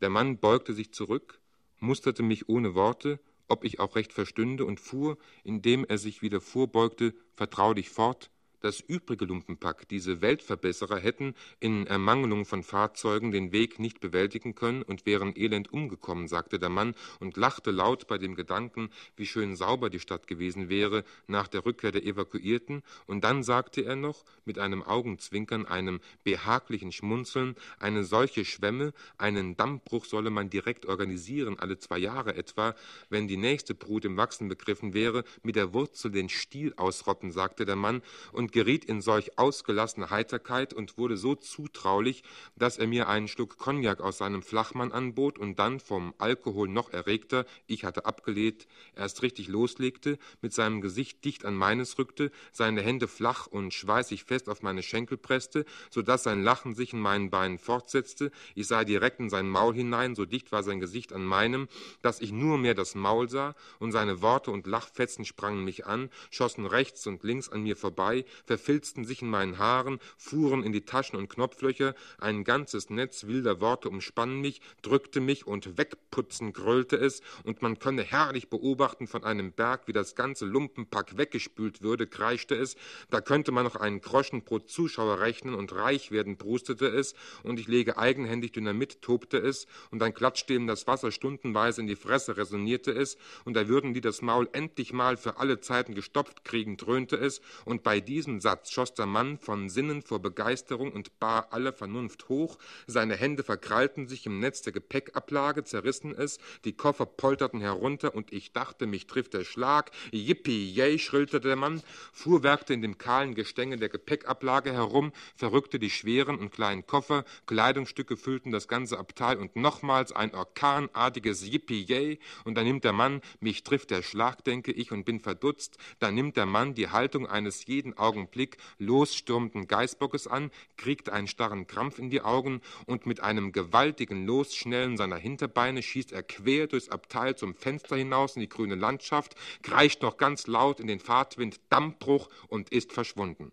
Der 0.00 0.10
Mann 0.10 0.38
beugte 0.38 0.72
sich 0.74 0.92
zurück, 0.92 1.40
musterte 1.80 2.22
mich 2.22 2.48
ohne 2.48 2.74
Worte 2.74 3.18
ob 3.48 3.64
ich 3.64 3.80
auch 3.80 3.96
recht 3.96 4.12
verstünde, 4.12 4.64
und 4.64 4.80
fuhr, 4.80 5.18
indem 5.44 5.84
er 5.84 5.98
sich 5.98 6.22
wieder 6.22 6.40
vorbeugte, 6.40 7.14
vertraulich 7.34 7.90
fort, 7.90 8.30
Das 8.60 8.80
übrige 8.80 9.24
Lumpenpack, 9.24 9.88
diese 9.88 10.20
Weltverbesserer, 10.20 10.98
hätten 10.98 11.34
in 11.60 11.86
Ermangelung 11.86 12.44
von 12.44 12.64
Fahrzeugen 12.64 13.30
den 13.30 13.52
Weg 13.52 13.78
nicht 13.78 14.00
bewältigen 14.00 14.56
können 14.56 14.82
und 14.82 15.06
wären 15.06 15.36
elend 15.36 15.72
umgekommen, 15.72 16.26
sagte 16.26 16.58
der 16.58 16.68
Mann 16.68 16.96
und 17.20 17.36
lachte 17.36 17.70
laut 17.70 18.08
bei 18.08 18.18
dem 18.18 18.34
Gedanken, 18.34 18.90
wie 19.14 19.26
schön 19.26 19.54
sauber 19.54 19.90
die 19.90 20.00
Stadt 20.00 20.26
gewesen 20.26 20.68
wäre 20.68 21.04
nach 21.28 21.46
der 21.46 21.64
Rückkehr 21.64 21.92
der 21.92 22.04
Evakuierten, 22.04 22.82
und 23.06 23.22
dann 23.22 23.44
sagte 23.44 23.82
er 23.82 23.94
noch, 23.94 24.24
mit 24.44 24.58
einem 24.58 24.82
Augenzwinkern, 24.82 25.64
einem 25.64 26.00
behaglichen 26.24 26.90
Schmunzeln, 26.90 27.54
eine 27.78 28.02
solche 28.02 28.44
Schwemme, 28.44 28.92
einen 29.18 29.56
Dammbruch 29.56 30.04
solle 30.04 30.30
man 30.30 30.50
direkt 30.50 30.86
organisieren, 30.86 31.60
alle 31.60 31.78
zwei 31.78 31.98
Jahre 31.98 32.34
etwa, 32.34 32.74
wenn 33.08 33.28
die 33.28 33.36
nächste 33.36 33.76
Brut 33.76 34.04
im 34.04 34.16
Wachsen 34.16 34.48
begriffen 34.48 34.94
wäre, 34.94 35.22
mit 35.44 35.54
der 35.54 35.72
Wurzel 35.72 36.10
den 36.10 36.28
Stiel 36.28 36.74
ausrotten, 36.76 37.30
sagte 37.30 37.64
der 37.64 37.76
Mann, 37.76 38.02
und 38.32 38.47
und 38.48 38.52
geriet 38.52 38.86
in 38.86 39.02
solch 39.02 39.38
ausgelassene 39.38 40.08
Heiterkeit 40.08 40.72
und 40.72 40.96
wurde 40.96 41.18
so 41.18 41.34
zutraulich, 41.34 42.22
dass 42.56 42.78
er 42.78 42.86
mir 42.86 43.06
einen 43.06 43.28
Schluck 43.28 43.58
Cognac 43.58 44.00
aus 44.00 44.16
seinem 44.16 44.40
Flachmann 44.40 44.90
anbot 44.90 45.38
und 45.38 45.58
dann 45.58 45.80
vom 45.80 46.14
Alkohol 46.16 46.66
noch 46.66 46.90
erregter, 46.90 47.44
ich 47.66 47.84
hatte 47.84 48.06
abgelehnt, 48.06 48.66
erst 48.96 49.20
richtig 49.20 49.48
loslegte, 49.48 50.18
mit 50.40 50.54
seinem 50.54 50.80
Gesicht 50.80 51.22
dicht 51.26 51.44
an 51.44 51.56
meines 51.56 51.98
rückte, 51.98 52.30
seine 52.50 52.80
Hände 52.80 53.06
flach 53.06 53.46
und 53.48 53.74
schweißig 53.74 54.24
fest 54.24 54.48
auf 54.48 54.62
meine 54.62 54.82
Schenkel 54.82 55.18
presste, 55.18 55.66
so 55.90 56.00
dass 56.00 56.22
sein 56.22 56.42
Lachen 56.42 56.74
sich 56.74 56.94
in 56.94 57.00
meinen 57.00 57.28
Beinen 57.28 57.58
fortsetzte, 57.58 58.30
ich 58.54 58.66
sah 58.66 58.84
direkt 58.84 59.20
in 59.20 59.28
sein 59.28 59.46
Maul 59.46 59.74
hinein, 59.74 60.14
so 60.14 60.24
dicht 60.24 60.52
war 60.52 60.62
sein 60.62 60.80
Gesicht 60.80 61.12
an 61.12 61.26
meinem, 61.26 61.68
dass 62.00 62.22
ich 62.22 62.32
nur 62.32 62.56
mehr 62.56 62.74
das 62.74 62.94
Maul 62.94 63.28
sah, 63.28 63.54
und 63.78 63.92
seine 63.92 64.22
Worte 64.22 64.50
und 64.52 64.66
Lachfetzen 64.66 65.26
sprangen 65.26 65.64
mich 65.64 65.84
an, 65.84 66.08
schossen 66.30 66.64
rechts 66.64 67.06
und 67.06 67.22
links 67.24 67.50
an 67.50 67.62
mir 67.62 67.76
vorbei, 67.76 68.24
verfilzten 68.44 69.04
sich 69.04 69.22
in 69.22 69.30
meinen 69.30 69.58
Haaren, 69.58 69.98
fuhren 70.16 70.62
in 70.62 70.72
die 70.72 70.84
Taschen 70.84 71.18
und 71.18 71.28
Knopflöcher, 71.28 71.94
ein 72.18 72.44
ganzes 72.44 72.90
Netz 72.90 73.26
wilder 73.26 73.60
Worte 73.60 73.88
umspann 73.88 74.40
mich, 74.40 74.60
drückte 74.82 75.20
mich 75.20 75.46
und 75.46 75.78
wegputzen 75.78 76.52
grölte 76.52 76.96
es, 76.96 77.22
und 77.44 77.62
man 77.62 77.78
könne 77.78 78.02
herrlich 78.02 78.48
beobachten 78.48 79.06
von 79.06 79.24
einem 79.24 79.52
Berg, 79.52 79.86
wie 79.86 79.92
das 79.92 80.14
ganze 80.14 80.46
Lumpenpack 80.46 81.16
weggespült 81.16 81.82
würde, 81.82 82.06
kreischte 82.06 82.54
es, 82.54 82.76
da 83.10 83.20
könnte 83.20 83.52
man 83.52 83.64
noch 83.64 83.76
einen 83.76 84.00
Groschen 84.00 84.42
pro 84.42 84.58
Zuschauer 84.58 85.20
rechnen 85.20 85.54
und 85.54 85.74
reich 85.74 86.10
werden, 86.10 86.36
brustete 86.36 86.86
es, 86.86 87.14
und 87.42 87.60
ich 87.60 87.68
lege 87.68 87.98
eigenhändig 87.98 88.52
Dynamit, 88.52 89.02
tobte 89.02 89.38
es, 89.38 89.66
und 89.90 90.00
dann 90.00 90.14
klatschte 90.14 90.54
ihm 90.54 90.66
das 90.66 90.86
Wasser 90.86 91.12
stundenweise 91.12 91.80
in 91.80 91.86
die 91.86 91.96
Fresse, 91.96 92.36
resonierte 92.36 92.92
es, 92.92 93.16
und 93.44 93.54
da 93.54 93.68
würden 93.68 93.94
die 93.94 94.00
das 94.00 94.22
Maul 94.22 94.48
endlich 94.52 94.92
mal 94.92 95.16
für 95.16 95.38
alle 95.38 95.60
Zeiten 95.60 95.94
gestopft 95.94 96.44
kriegen, 96.44 96.76
dröhnte 96.76 97.16
es, 97.16 97.40
und 97.64 97.82
bei 97.82 98.00
diesem 98.00 98.27
diesem 98.28 98.40
Satz 98.42 98.70
schoss 98.70 98.92
der 98.92 99.06
Mann 99.06 99.38
von 99.38 99.70
Sinnen 99.70 100.02
vor 100.02 100.20
Begeisterung 100.20 100.92
und 100.92 101.18
bar 101.18 101.48
alle 101.50 101.72
Vernunft 101.72 102.28
hoch, 102.28 102.58
seine 102.86 103.16
Hände 103.16 103.42
verkrallten 103.42 104.06
sich 104.06 104.26
im 104.26 104.38
Netz 104.38 104.60
der 104.60 104.74
Gepäckablage, 104.74 105.64
zerrissen 105.64 106.14
es, 106.14 106.38
die 106.66 106.74
Koffer 106.74 107.06
polterten 107.06 107.62
herunter, 107.62 108.14
und 108.14 108.30
ich 108.30 108.52
dachte, 108.52 108.86
mich 108.86 109.06
trifft 109.06 109.32
der 109.32 109.44
Schlag. 109.44 109.90
Yippie, 110.12 110.70
yay, 110.70 110.98
schrillte 110.98 111.40
der 111.40 111.56
Mann, 111.56 111.82
fuhrwerkte 112.12 112.74
in 112.74 112.82
dem 112.82 112.98
kahlen 112.98 113.34
Gestänge 113.34 113.78
der 113.78 113.88
Gepäckablage 113.88 114.74
herum, 114.74 115.12
verrückte 115.34 115.78
die 115.78 115.88
schweren 115.88 116.38
und 116.38 116.52
kleinen 116.52 116.86
Koffer, 116.86 117.24
Kleidungsstücke 117.46 118.18
füllten 118.18 118.50
das 118.50 118.68
ganze 118.68 118.98
Abteil, 118.98 119.38
und 119.38 119.56
nochmals 119.56 120.12
ein 120.12 120.34
orkanartiges 120.34 121.46
Yippie, 121.46 121.86
yay, 121.88 122.18
und 122.44 122.56
da 122.56 122.62
nimmt 122.62 122.84
der 122.84 122.92
Mann, 122.92 123.22
mich 123.40 123.62
trifft 123.62 123.90
der 123.90 124.02
Schlag, 124.02 124.44
denke 124.44 124.72
ich, 124.72 124.92
und 124.92 125.06
bin 125.06 125.18
verdutzt, 125.18 125.78
da 125.98 126.10
nimmt 126.10 126.36
der 126.36 126.46
Mann 126.46 126.74
die 126.74 126.90
Haltung 126.90 127.26
eines 127.26 127.64
jeden 127.64 127.96
Augenblicks 127.96 128.17
Augenblick 128.18 128.58
losstürmenden 128.78 129.68
Geißbockes 129.68 130.26
an, 130.26 130.50
kriegt 130.76 131.08
einen 131.08 131.28
starren 131.28 131.66
Krampf 131.66 131.98
in 131.98 132.10
die 132.10 132.20
Augen 132.20 132.60
und 132.86 133.06
mit 133.06 133.20
einem 133.20 133.52
gewaltigen 133.52 134.26
Losschnellen 134.26 134.96
seiner 134.96 135.16
Hinterbeine 135.16 135.82
schießt 135.82 136.12
er 136.12 136.24
quer 136.24 136.66
durchs 136.66 136.88
Abteil 136.88 137.36
zum 137.36 137.54
Fenster 137.54 137.96
hinaus 137.96 138.34
in 138.34 138.40
die 138.40 138.48
grüne 138.48 138.74
Landschaft, 138.74 139.36
kreischt 139.62 140.02
noch 140.02 140.16
ganz 140.16 140.46
laut 140.48 140.80
in 140.80 140.88
den 140.88 140.98
Fahrtwind 140.98 141.60
Dammbruch 141.70 142.28
und 142.48 142.70
ist 142.70 142.92
verschwunden. 142.92 143.52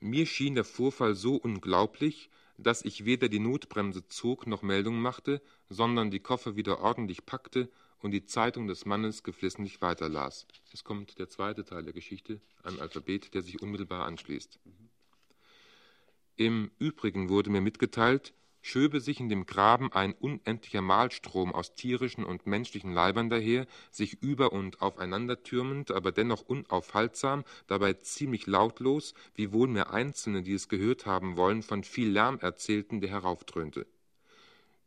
Mir 0.00 0.26
schien 0.26 0.54
der 0.54 0.64
Vorfall 0.64 1.14
so 1.14 1.36
unglaublich, 1.36 2.30
dass 2.58 2.84
ich 2.84 3.04
weder 3.04 3.28
die 3.28 3.38
Notbremse 3.38 4.06
zog 4.08 4.46
noch 4.46 4.62
Meldung 4.62 5.00
machte, 5.00 5.42
sondern 5.68 6.10
die 6.10 6.20
Koffer 6.20 6.56
wieder 6.56 6.80
ordentlich 6.80 7.26
packte 7.26 7.70
und 8.02 8.10
die 8.10 8.24
Zeitung 8.24 8.66
des 8.66 8.84
Mannes 8.84 9.22
geflissentlich 9.22 9.80
weiterlas. 9.80 10.46
Es 10.72 10.84
kommt 10.84 11.18
der 11.18 11.28
zweite 11.28 11.64
Teil 11.64 11.84
der 11.84 11.92
Geschichte, 11.92 12.40
ein 12.62 12.80
Alphabet, 12.80 13.32
der 13.34 13.42
sich 13.42 13.62
unmittelbar 13.62 14.04
anschließt. 14.06 14.58
Im 16.36 16.70
Übrigen 16.78 17.28
wurde 17.28 17.50
mir 17.50 17.60
mitgeteilt, 17.60 18.34
schöbe 18.60 19.00
sich 19.00 19.20
in 19.20 19.28
dem 19.28 19.46
Graben 19.46 19.92
ein 19.92 20.14
unendlicher 20.14 20.80
Mahlstrom 20.80 21.52
aus 21.52 21.74
tierischen 21.74 22.24
und 22.24 22.46
menschlichen 22.46 22.92
Leibern 22.92 23.28
daher, 23.28 23.66
sich 23.90 24.22
über 24.22 24.52
und 24.52 24.80
aufeinander 24.80 25.42
türmend, 25.42 25.90
aber 25.90 26.10
dennoch 26.10 26.42
unaufhaltsam, 26.42 27.44
dabei 27.66 27.94
ziemlich 27.94 28.46
lautlos, 28.46 29.14
wiewohl 29.34 29.68
mir 29.68 29.90
Einzelne, 29.90 30.42
die 30.42 30.54
es 30.54 30.68
gehört 30.68 31.06
haben 31.06 31.36
wollen, 31.36 31.62
von 31.62 31.84
viel 31.84 32.10
Lärm 32.10 32.38
erzählten, 32.38 33.00
der 33.00 33.10
heraufdröhnte. 33.10 33.86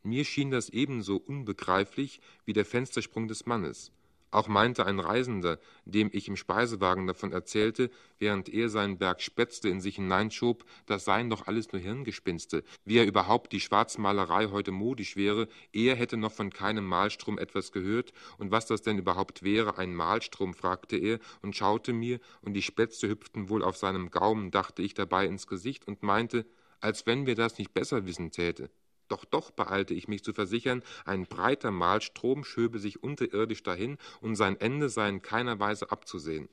Mir 0.06 0.24
schien 0.24 0.52
das 0.52 0.68
ebenso 0.68 1.16
unbegreiflich 1.16 2.20
wie 2.44 2.52
der 2.52 2.64
Fenstersprung 2.64 3.26
des 3.26 3.44
Mannes. 3.44 3.90
Auch 4.30 4.46
meinte 4.46 4.86
ein 4.86 5.00
Reisender, 5.00 5.58
dem 5.84 6.10
ich 6.12 6.28
im 6.28 6.36
Speisewagen 6.36 7.08
davon 7.08 7.32
erzählte, 7.32 7.90
während 8.20 8.48
er 8.48 8.68
seinen 8.68 8.98
Berg 8.98 9.20
Spätzle 9.20 9.68
in 9.68 9.80
sich 9.80 9.96
hineinschob, 9.96 10.64
das 10.86 11.04
seien 11.04 11.28
doch 11.28 11.48
alles 11.48 11.72
nur 11.72 11.82
Hirngespinste, 11.82 12.62
wie 12.84 12.98
er 12.98 13.04
überhaupt 13.04 13.52
die 13.52 13.58
Schwarzmalerei 13.58 14.46
heute 14.52 14.70
modisch 14.70 15.16
wäre, 15.16 15.48
er 15.72 15.96
hätte 15.96 16.16
noch 16.16 16.32
von 16.32 16.50
keinem 16.50 16.86
Malstrom 16.86 17.36
etwas 17.36 17.72
gehört, 17.72 18.12
und 18.38 18.52
was 18.52 18.66
das 18.66 18.82
denn 18.82 18.98
überhaupt 18.98 19.42
wäre, 19.42 19.76
ein 19.76 19.92
Malstrom, 19.92 20.54
fragte 20.54 20.96
er 20.96 21.18
und 21.42 21.56
schaute 21.56 21.92
mir, 21.92 22.20
und 22.42 22.52
die 22.52 22.62
Spätzle 22.62 23.08
hüpften 23.08 23.48
wohl 23.48 23.64
auf 23.64 23.76
seinem 23.76 24.12
Gaumen, 24.12 24.52
dachte 24.52 24.82
ich 24.82 24.94
dabei 24.94 25.26
ins 25.26 25.48
Gesicht 25.48 25.88
und 25.88 26.04
meinte, 26.04 26.46
als 26.78 27.06
wenn 27.06 27.26
wir 27.26 27.34
das 27.34 27.58
nicht 27.58 27.74
besser 27.74 28.06
wissen 28.06 28.30
täte. 28.30 28.70
Doch, 29.08 29.24
doch, 29.24 29.50
beeilte 29.50 29.94
ich 29.94 30.08
mich 30.08 30.24
zu 30.24 30.32
versichern, 30.32 30.82
ein 31.04 31.26
breiter 31.26 31.70
Mahlstrom 31.70 32.44
schöbe 32.44 32.78
sich 32.78 33.02
unterirdisch 33.02 33.62
dahin, 33.62 33.98
und 34.20 34.36
sein 34.36 34.60
Ende 34.60 34.88
sei 34.88 35.08
in 35.08 35.22
keiner 35.22 35.60
Weise 35.60 35.90
abzusehen. 35.90 36.48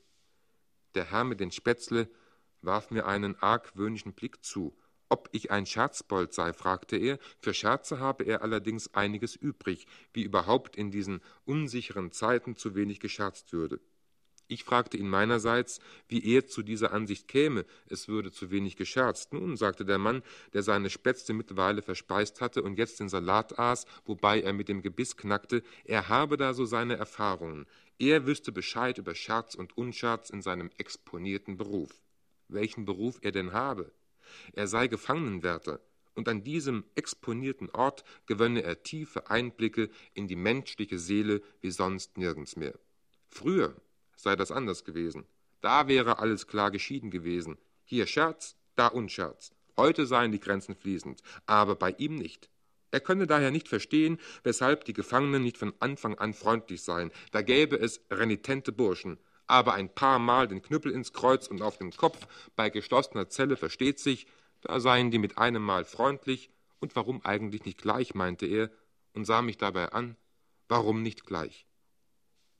Der 0.96 1.06
Herr 1.10 1.24
mit 1.24 1.40
den 1.40 1.52
Spätzle 1.52 2.10
warf 2.62 2.92
mir 2.92 3.08
einen 3.08 3.36
argwöhnischen 3.36 4.14
Blick 4.14 4.44
zu. 4.44 4.76
Ob 5.10 5.30
ich 5.32 5.52
ein 5.52 5.66
Scherzbold 5.66 6.34
sei, 6.34 6.54
fragte 6.54 6.98
er. 6.98 7.20
Für 7.40 7.54
Scherze 7.54 8.00
habe 8.00 8.24
er 8.24 8.42
allerdings 8.42 8.94
einiges 8.94 9.36
übrig, 9.36 9.86
wie 10.12 10.24
überhaupt 10.24 10.76
in 10.76 10.92
diesen 10.92 11.22
unsicheren 11.46 12.12
Zeiten 12.12 12.56
zu 12.56 12.74
wenig 12.76 13.00
gescherzt 13.00 13.54
würde. 13.54 13.80
Ich 14.54 14.66
fragte 14.66 14.98
ihn 14.98 15.10
meinerseits, 15.10 15.80
wie 16.08 16.24
er 16.32 16.46
zu 16.46 16.62
dieser 16.62 16.94
Ansicht 16.94 17.28
käme, 17.28 17.66
es 17.88 18.08
würde 18.08 18.32
zu 18.32 18.52
wenig 18.52 18.76
gescherzt. 18.76 19.34
Nun, 19.34 19.58
sagte 19.58 19.84
der 19.84 19.98
Mann, 19.98 20.22
der 20.54 20.62
seine 20.62 20.92
Spätzle 20.92 21.34
mittlerweile 21.34 21.82
verspeist 21.82 22.40
hatte 22.40 22.62
und 22.62 22.78
jetzt 22.78 23.00
den 23.00 23.10
Salat 23.10 23.58
aß, 23.58 23.88
wobei 24.06 24.42
er 24.42 24.54
mit 24.54 24.70
dem 24.70 24.84
Gebiss 24.84 25.18
knackte, 25.18 25.64
er 25.86 26.08
habe 26.08 26.38
da 26.38 26.54
so 26.54 26.66
seine 26.66 26.98
Erfahrungen. 26.98 27.66
Er 27.98 28.28
wüsste 28.28 28.52
Bescheid 28.52 29.00
über 29.00 29.16
Scherz 29.16 29.56
und 29.56 29.76
Unscherz 29.76 30.30
in 30.30 30.44
seinem 30.44 30.70
exponierten 30.78 31.58
Beruf. 31.58 31.90
Welchen 32.48 32.86
Beruf 32.86 33.18
er 33.24 33.32
denn 33.32 33.54
habe? 33.54 33.92
Er 34.52 34.68
sei 34.68 34.88
Gefangenenwärter, 34.88 35.80
und 36.14 36.30
an 36.30 36.44
diesem 36.44 36.84
exponierten 36.94 37.72
Ort 37.72 38.04
gewönne 38.28 38.62
er 38.62 38.84
tiefe 38.84 39.32
Einblicke 39.32 39.90
in 40.14 40.28
die 40.28 40.36
menschliche 40.36 41.00
Seele 41.00 41.42
wie 41.62 41.72
sonst 41.72 42.20
nirgends 42.20 42.56
mehr. 42.56 42.78
Früher, 43.30 43.76
sei 44.16 44.36
das 44.36 44.52
anders 44.52 44.84
gewesen. 44.84 45.26
Da 45.62 45.88
wäre 45.88 46.20
alles 46.20 46.48
klar 46.48 46.72
geschieden 46.72 47.10
gewesen. 47.10 47.58
Hier 47.86 48.08
Scherz, 48.08 48.56
da 48.76 48.88
Unscherz. 48.88 49.52
Heute 49.78 50.06
seien 50.06 50.32
die 50.32 50.40
Grenzen 50.40 50.76
fließend, 50.76 51.22
aber 51.46 51.76
bei 51.76 51.92
ihm 51.92 52.16
nicht. 52.16 52.50
Er 52.92 53.00
könne 53.00 53.26
daher 53.26 53.50
nicht 53.50 53.68
verstehen, 53.68 54.20
weshalb 54.44 54.86
die 54.86 54.94
Gefangenen 54.94 55.42
nicht 55.42 55.58
von 55.58 55.74
Anfang 55.80 56.20
an 56.20 56.34
freundlich 56.34 56.84
seien. 56.84 57.12
Da 57.32 57.42
gäbe 57.42 57.76
es 57.76 58.02
renitente 58.12 58.72
Burschen. 58.72 59.18
Aber 59.48 59.74
ein 59.74 59.94
paar 59.94 60.20
Mal 60.20 60.48
den 60.48 60.62
Knüppel 60.62 60.92
ins 60.92 61.12
Kreuz 61.12 61.48
und 61.48 61.62
auf 61.62 61.78
den 61.78 61.92
Kopf 61.92 62.28
bei 62.56 62.70
geschlossener 62.70 63.30
Zelle 63.30 63.58
versteht 63.58 64.00
sich, 64.00 64.28
da 64.62 64.80
seien 64.80 65.12
die 65.12 65.18
mit 65.18 65.38
einem 65.38 65.64
Mal 65.64 65.86
freundlich. 65.86 66.52
Und 66.80 66.96
warum 66.96 67.26
eigentlich 67.26 67.66
nicht 67.66 67.82
gleich, 67.82 68.14
meinte 68.14 68.46
er 68.46 68.70
und 69.14 69.26
sah 69.26 69.42
mich 69.42 69.58
dabei 69.58 69.92
an. 69.92 70.16
Warum 70.68 71.02
nicht 71.02 71.26
gleich? 71.26 71.66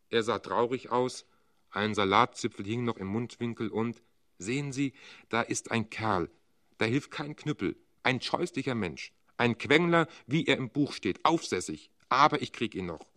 Er 0.10 0.24
sah 0.24 0.40
traurig 0.40 0.90
aus, 0.90 1.26
ein 1.74 1.94
Salatzipfel 1.94 2.66
hing 2.66 2.84
noch 2.84 2.98
im 2.98 3.08
Mundwinkel 3.08 3.70
und 3.70 4.02
sehen 4.38 4.72
Sie, 4.72 4.94
da 5.30 5.42
ist 5.42 5.72
ein 5.72 5.90
Kerl, 5.90 6.30
da 6.78 6.86
hilft 6.86 7.12
kein 7.12 7.36
Knüppel, 7.36 7.76
ein 8.04 8.22
scheußlicher 8.22 8.76
Mensch, 8.76 9.14
ein 9.38 9.58
Quengler, 9.58 10.08
wie 10.28 10.46
er 10.46 10.58
im 10.58 10.70
Buch 10.70 10.94
steht, 10.94 11.24
aufsässig, 11.26 11.90
aber 12.10 12.42
ich 12.42 12.52
krieg 12.54 12.76
ihn 12.76 12.86
noch. 12.86 13.08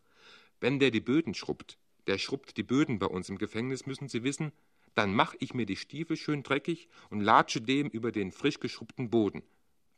Wenn 0.60 0.78
der 0.78 0.90
die 0.90 1.00
Böden 1.00 1.34
schrubbt, 1.34 1.78
der 2.06 2.18
schrubbt 2.18 2.56
die 2.56 2.62
Böden 2.62 2.98
bei 2.98 3.06
uns 3.06 3.28
im 3.28 3.38
Gefängnis, 3.38 3.86
müssen 3.86 4.08
Sie 4.08 4.22
wissen, 4.22 4.52
dann 4.94 5.14
mache 5.14 5.36
ich 5.40 5.52
mir 5.52 5.66
die 5.66 5.76
Stiefel 5.76 6.16
schön 6.16 6.42
dreckig 6.42 6.88
und 7.10 7.20
latsche 7.20 7.60
dem 7.60 7.88
über 7.88 8.12
den 8.12 8.32
frisch 8.32 8.60
geschrubbten 8.60 9.10
Boden. 9.10 9.42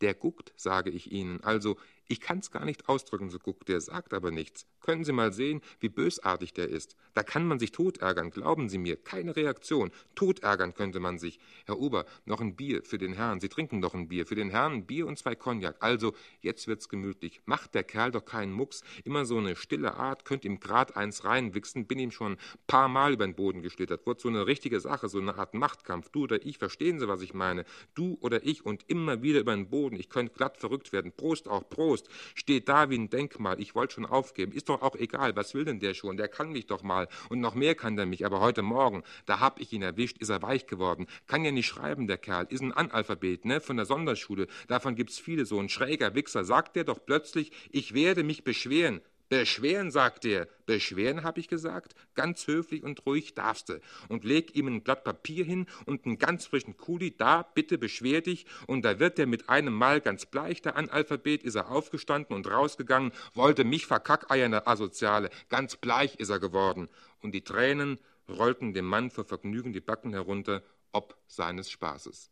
Der 0.00 0.14
guckt, 0.14 0.52
sage 0.56 0.90
ich 0.90 1.12
Ihnen, 1.12 1.42
also 1.42 1.76
ich 2.09 2.20
kann's 2.20 2.50
gar 2.50 2.64
nicht 2.64 2.88
ausdrücken, 2.88 3.28
so 3.28 3.38
guckt 3.38 3.68
der, 3.68 3.80
sagt 3.80 4.14
aber 4.14 4.30
nichts. 4.30 4.66
Können 4.80 5.04
Sie 5.04 5.12
mal 5.12 5.32
sehen, 5.32 5.61
wie 5.80 5.90
bösartig 5.90 6.54
der 6.54 6.70
ist. 6.70 6.96
Da 7.12 7.22
kann 7.22 7.46
man 7.46 7.59
sich 7.59 7.72
tot 7.72 7.98
ärgern, 7.98 8.30
glauben 8.30 8.70
Sie 8.70 8.78
mir. 8.78 8.96
Keine 8.96 9.36
Reaktion. 9.36 9.90
Tot 10.14 10.40
ärgern 10.40 10.72
könnte 10.72 11.00
man 11.00 11.18
sich. 11.18 11.38
Herr 11.66 11.78
Ober, 11.78 12.06
noch 12.24 12.40
ein 12.40 12.56
Bier 12.56 12.82
für 12.82 12.96
den 12.96 13.12
Herrn. 13.12 13.40
Sie 13.40 13.50
trinken 13.50 13.82
doch 13.82 13.92
ein 13.92 14.09
Bier. 14.09 14.24
Für 14.24 14.34
den 14.34 14.48
Herrn 14.48 14.72
ein 14.72 14.86
Bier 14.86 15.06
und 15.06 15.18
zwei 15.18 15.34
Cognac. 15.34 15.76
Also, 15.80 16.14
jetzt 16.40 16.66
wird's 16.66 16.88
gemütlich. 16.88 17.42
Macht 17.44 17.74
der 17.74 17.84
Kerl 17.84 18.11
doch 18.11 18.24
keinen 18.24 18.52
Mucks. 18.52 18.82
Immer 19.04 19.26
so 19.26 19.36
eine 19.36 19.54
stille 19.56 19.94
Art, 19.94 20.24
könnt 20.24 20.46
ihm 20.46 20.61
grad 20.61 20.96
eins 20.96 21.24
reinwichsen. 21.24 21.86
Bin 21.86 21.98
ihm 21.98 22.11
schon 22.11 22.38
paar 22.66 22.88
Mal 22.88 23.12
über 23.12 23.26
den 23.26 23.34
Boden 23.34 23.61
geschlittert. 23.61 24.06
Wurde 24.06 24.22
so 24.22 24.28
eine 24.28 24.46
richtige 24.46 24.80
Sache, 24.80 25.11
so 25.11 25.18
eine 25.18 25.36
Art 25.36 25.52
Machtkampf. 25.52 26.09
Du 26.09 26.22
oder 26.22 26.46
ich, 26.46 26.56
verstehen 26.56 26.98
Sie, 26.98 27.09
was 27.09 27.20
ich 27.20 27.34
meine? 27.34 27.66
Du 27.94 28.16
oder 28.22 28.46
ich 28.46 28.64
und 28.64 28.84
immer 28.88 29.20
wieder 29.20 29.40
über 29.40 29.54
den 29.54 29.68
Boden. 29.68 29.96
Ich 29.96 30.09
könnte 30.09 30.32
glatt 30.32 30.56
verrückt 30.56 30.92
werden. 30.92 31.12
Prost 31.12 31.46
auch, 31.48 31.68
Prost. 31.68 31.97
Trost, 31.99 32.09
steht 32.34 32.68
da 32.68 32.90
wie 32.90 32.99
ein 32.99 33.11
Denkmal. 33.11 33.61
Ich 33.61 33.74
wollte 33.74 33.94
schon 33.94 34.07
aufgeben. 34.07 34.53
Ist 34.53 34.68
doch 34.68 34.82
auch 34.82 34.94
egal. 34.96 35.36
Was 35.36 35.55
will 35.55 35.64
denn 35.64 35.80
der 35.80 35.94
schon? 35.94 36.16
Der 36.16 36.28
kann 36.28 36.53
mich 36.53 36.66
doch 36.66 36.82
mal. 36.82 37.09
Und 37.28 37.40
noch 37.40 37.55
mehr 37.55 37.74
kann 37.74 37.96
der 37.96 38.07
mich. 38.07 38.24
Aber 38.24 38.40
heute 38.40 38.62
Morgen, 38.62 39.03
da 39.26 39.40
hab 39.40 39.61
ich 39.61 39.72
ihn 39.72 39.82
erwischt, 39.82 40.18
ist 40.18 40.28
er 40.28 40.42
weich 40.42 40.66
geworden. 40.66 41.07
Kann 41.26 41.44
ja 41.44 41.51
nicht 41.51 41.66
schreiben, 41.66 42.07
der 42.07 42.18
Kerl. 42.18 42.46
Ist 42.49 42.62
ein 42.62 42.72
Analphabet, 42.72 43.44
ne? 43.44 43.61
Von 43.61 43.76
der 43.76 43.86
Sonderschule. 43.86 44.46
Davon 44.68 44.94
gibt's 44.94 45.18
viele. 45.18 45.46
So 45.46 45.59
ein 45.59 45.68
schräger 45.68 46.14
Wichser. 46.14 46.44
Sagt 46.44 46.76
der 46.76 46.84
doch 46.84 47.05
plötzlich, 47.05 47.53
ich 47.70 47.94
werde 47.94 48.22
mich 48.22 48.44
beschweren. 48.44 49.01
Beschweren, 49.28 49.90
sagt 49.90 50.24
er. 50.24 50.48
Beschweren, 50.64 51.22
hab 51.22 51.36
ich 51.36 51.48
gesagt. 51.48 51.94
Ganz 52.14 52.46
höflich 52.46 52.82
und 52.82 53.04
ruhig 53.04 53.34
darfst 53.34 53.68
du. 53.68 53.80
Und 54.08 54.24
leg 54.24 54.56
ihm 54.56 54.66
ein 54.68 54.82
Blatt 54.82 55.04
Papier 55.04 55.44
hin 55.44 55.66
und 55.84 56.06
einen 56.06 56.18
ganz 56.18 56.46
frischen 56.46 56.76
Kuli. 56.76 57.14
Da, 57.16 57.42
bitte 57.42 57.76
beschwer 57.76 58.22
dich. 58.22 58.46
Und 58.66 58.84
da 58.84 58.98
wird 58.98 59.18
er 59.18 59.26
mit 59.26 59.48
einem 59.48 59.74
Mal 59.74 60.00
ganz 60.00 60.24
bleich, 60.26 60.62
der 60.62 60.76
Analphabet, 60.76 61.42
ist 61.42 61.56
er 61.56 61.70
aufgestanden 61.70 62.34
und 62.34 62.50
rausgegangen, 62.50 63.12
wollte 63.34 63.64
mich 63.64 63.86
verkackeiern, 63.86 64.52
der 64.52 64.66
Asoziale. 64.66 65.28
Ganz 65.50 65.76
bleich 65.76 66.16
ist 66.16 66.30
er 66.30 66.40
geworden. 66.40 66.88
Und 67.20 67.32
die 67.32 67.44
Tränen 67.44 67.98
rollten 68.28 68.72
dem 68.72 68.86
Mann 68.86 69.10
vor 69.10 69.24
Vergnügen 69.24 69.72
die 69.72 69.80
Backen 69.80 70.12
herunter, 70.12 70.62
ob 70.92 71.16
seines 71.26 71.70
Spaßes. 71.70 72.30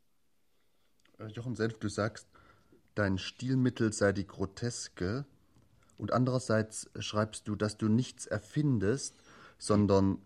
Äh, 1.18 1.26
Jochen 1.28 1.56
Senf, 1.56 1.78
du 1.78 1.88
sagst, 1.88 2.26
dein 2.94 3.18
Stilmittel 3.18 3.92
sei 3.92 4.12
die 4.12 4.26
Groteske. 4.26 5.26
Und 5.98 6.12
andererseits 6.12 6.90
schreibst 6.98 7.48
du, 7.48 7.56
dass 7.56 7.76
du 7.76 7.88
nichts 7.88 8.26
erfindest, 8.26 9.16
sondern 9.58 10.18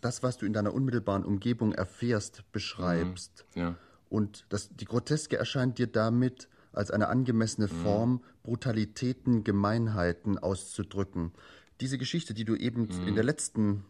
das, 0.00 0.22
was 0.22 0.38
du 0.38 0.46
in 0.46 0.52
deiner 0.52 0.74
unmittelbaren 0.74 1.24
Umgebung 1.24 1.72
erfährst, 1.72 2.44
beschreibst. 2.52 3.44
Mhm. 3.54 3.60
Ja. 3.60 3.74
Und 4.08 4.46
das, 4.48 4.70
die 4.74 4.84
Groteske 4.84 5.36
erscheint 5.36 5.78
dir 5.78 5.86
damit 5.86 6.48
als 6.72 6.90
eine 6.90 7.08
angemessene 7.08 7.66
mhm. 7.66 7.82
Form, 7.82 8.24
Brutalitäten, 8.42 9.44
Gemeinheiten 9.44 10.38
auszudrücken. 10.38 11.32
Diese 11.80 11.98
Geschichte, 11.98 12.34
die 12.34 12.44
du 12.44 12.54
eben 12.54 12.82
mhm. 12.82 13.08
in 13.08 13.14
der 13.14 13.24
letzten 13.24 13.84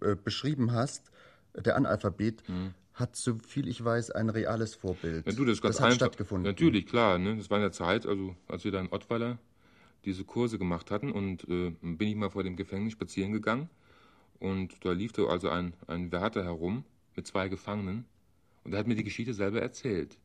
äh, 0.00 0.14
beschrieben 0.14 0.72
hast, 0.72 1.10
der 1.54 1.76
Analphabet, 1.76 2.48
mhm. 2.48 2.74
hat, 2.94 3.16
so 3.16 3.38
viel 3.46 3.68
ich 3.68 3.82
weiß, 3.82 4.10
ein 4.10 4.30
reales 4.30 4.74
Vorbild. 4.74 5.26
Ja, 5.26 5.32
du, 5.32 5.44
das, 5.44 5.60
das 5.60 5.80
hat 5.80 5.86
einfach, 5.86 5.96
stattgefunden. 5.96 6.50
Natürlich, 6.50 6.86
klar. 6.86 7.18
Ne? 7.18 7.36
Das 7.36 7.50
war 7.50 7.56
in 7.58 7.62
der 7.62 7.72
Zeit, 7.72 8.06
also 8.06 8.36
als 8.48 8.64
wir 8.64 8.72
da 8.72 8.80
in 8.80 8.92
Ottweiler 8.92 9.38
diese 10.06 10.24
Kurse 10.24 10.58
gemacht 10.58 10.90
hatten 10.90 11.12
und 11.12 11.44
äh, 11.48 11.70
bin 11.82 12.08
ich 12.08 12.16
mal 12.16 12.30
vor 12.30 12.44
dem 12.44 12.56
Gefängnis 12.56 12.94
spazieren 12.94 13.32
gegangen 13.32 13.68
und 14.38 14.84
da 14.84 14.92
lief 14.92 15.12
da 15.12 15.24
also 15.24 15.50
ein, 15.50 15.74
ein 15.86 16.12
Wärter 16.12 16.44
herum 16.44 16.84
mit 17.14 17.26
zwei 17.26 17.48
Gefangenen 17.48 18.04
und 18.64 18.72
er 18.72 18.78
hat 18.78 18.86
mir 18.86 18.94
die 18.94 19.04
Geschichte 19.04 19.34
selber 19.34 19.60
erzählt. 19.60 20.18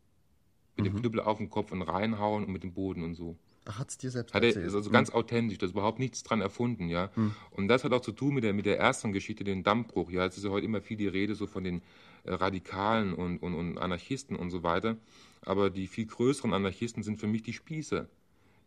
Mit 0.77 0.85
mhm. 0.85 0.93
dem 0.93 1.01
Knüppel 1.01 1.19
auf 1.19 1.37
dem 1.37 1.49
Kopf 1.49 1.71
und 1.71 1.81
reinhauen 1.81 2.45
und 2.45 2.51
mit 2.51 2.63
dem 2.63 2.73
Boden 2.73 3.03
und 3.03 3.15
so. 3.15 3.37
Ach, 3.65 3.79
hat's 3.79 3.97
dir 3.97 4.09
selbst 4.09 4.33
hat 4.33 4.41
er, 4.41 4.47
erzählt? 4.47 4.65
Ist 4.65 4.73
also 4.73 4.89
mhm. 4.89 4.93
ganz 4.93 5.09
authentisch, 5.11 5.57
da 5.57 5.65
ist 5.65 5.73
überhaupt 5.73 5.99
nichts 5.99 6.23
dran 6.23 6.41
erfunden, 6.41 6.89
ja. 6.89 7.11
Mhm. 7.15 7.35
Und 7.51 7.67
das 7.67 7.83
hat 7.83 7.93
auch 7.93 8.01
zu 8.01 8.11
tun 8.11 8.33
mit 8.33 8.43
der, 8.43 8.53
mit 8.53 8.65
der 8.65 8.79
ersten 8.79 9.11
Geschichte, 9.11 9.43
den 9.43 9.63
Dammbruch, 9.63 10.09
ja. 10.09 10.25
Es 10.25 10.37
ist 10.37 10.43
ja 10.43 10.49
heute 10.49 10.65
immer 10.65 10.81
viel 10.81 10.97
die 10.97 11.07
Rede 11.07 11.35
so 11.35 11.45
von 11.45 11.63
den 11.63 11.81
äh, 12.23 12.33
Radikalen 12.33 13.13
und, 13.13 13.37
und, 13.37 13.53
und 13.53 13.77
Anarchisten 13.77 14.35
und 14.35 14.49
so 14.49 14.63
weiter. 14.63 14.97
Aber 15.43 15.69
die 15.69 15.87
viel 15.87 16.05
größeren 16.05 16.53
Anarchisten 16.53 17.03
sind 17.03 17.19
für 17.19 17.27
mich 17.27 17.43
die 17.43 17.53
Spießer. 17.53 18.07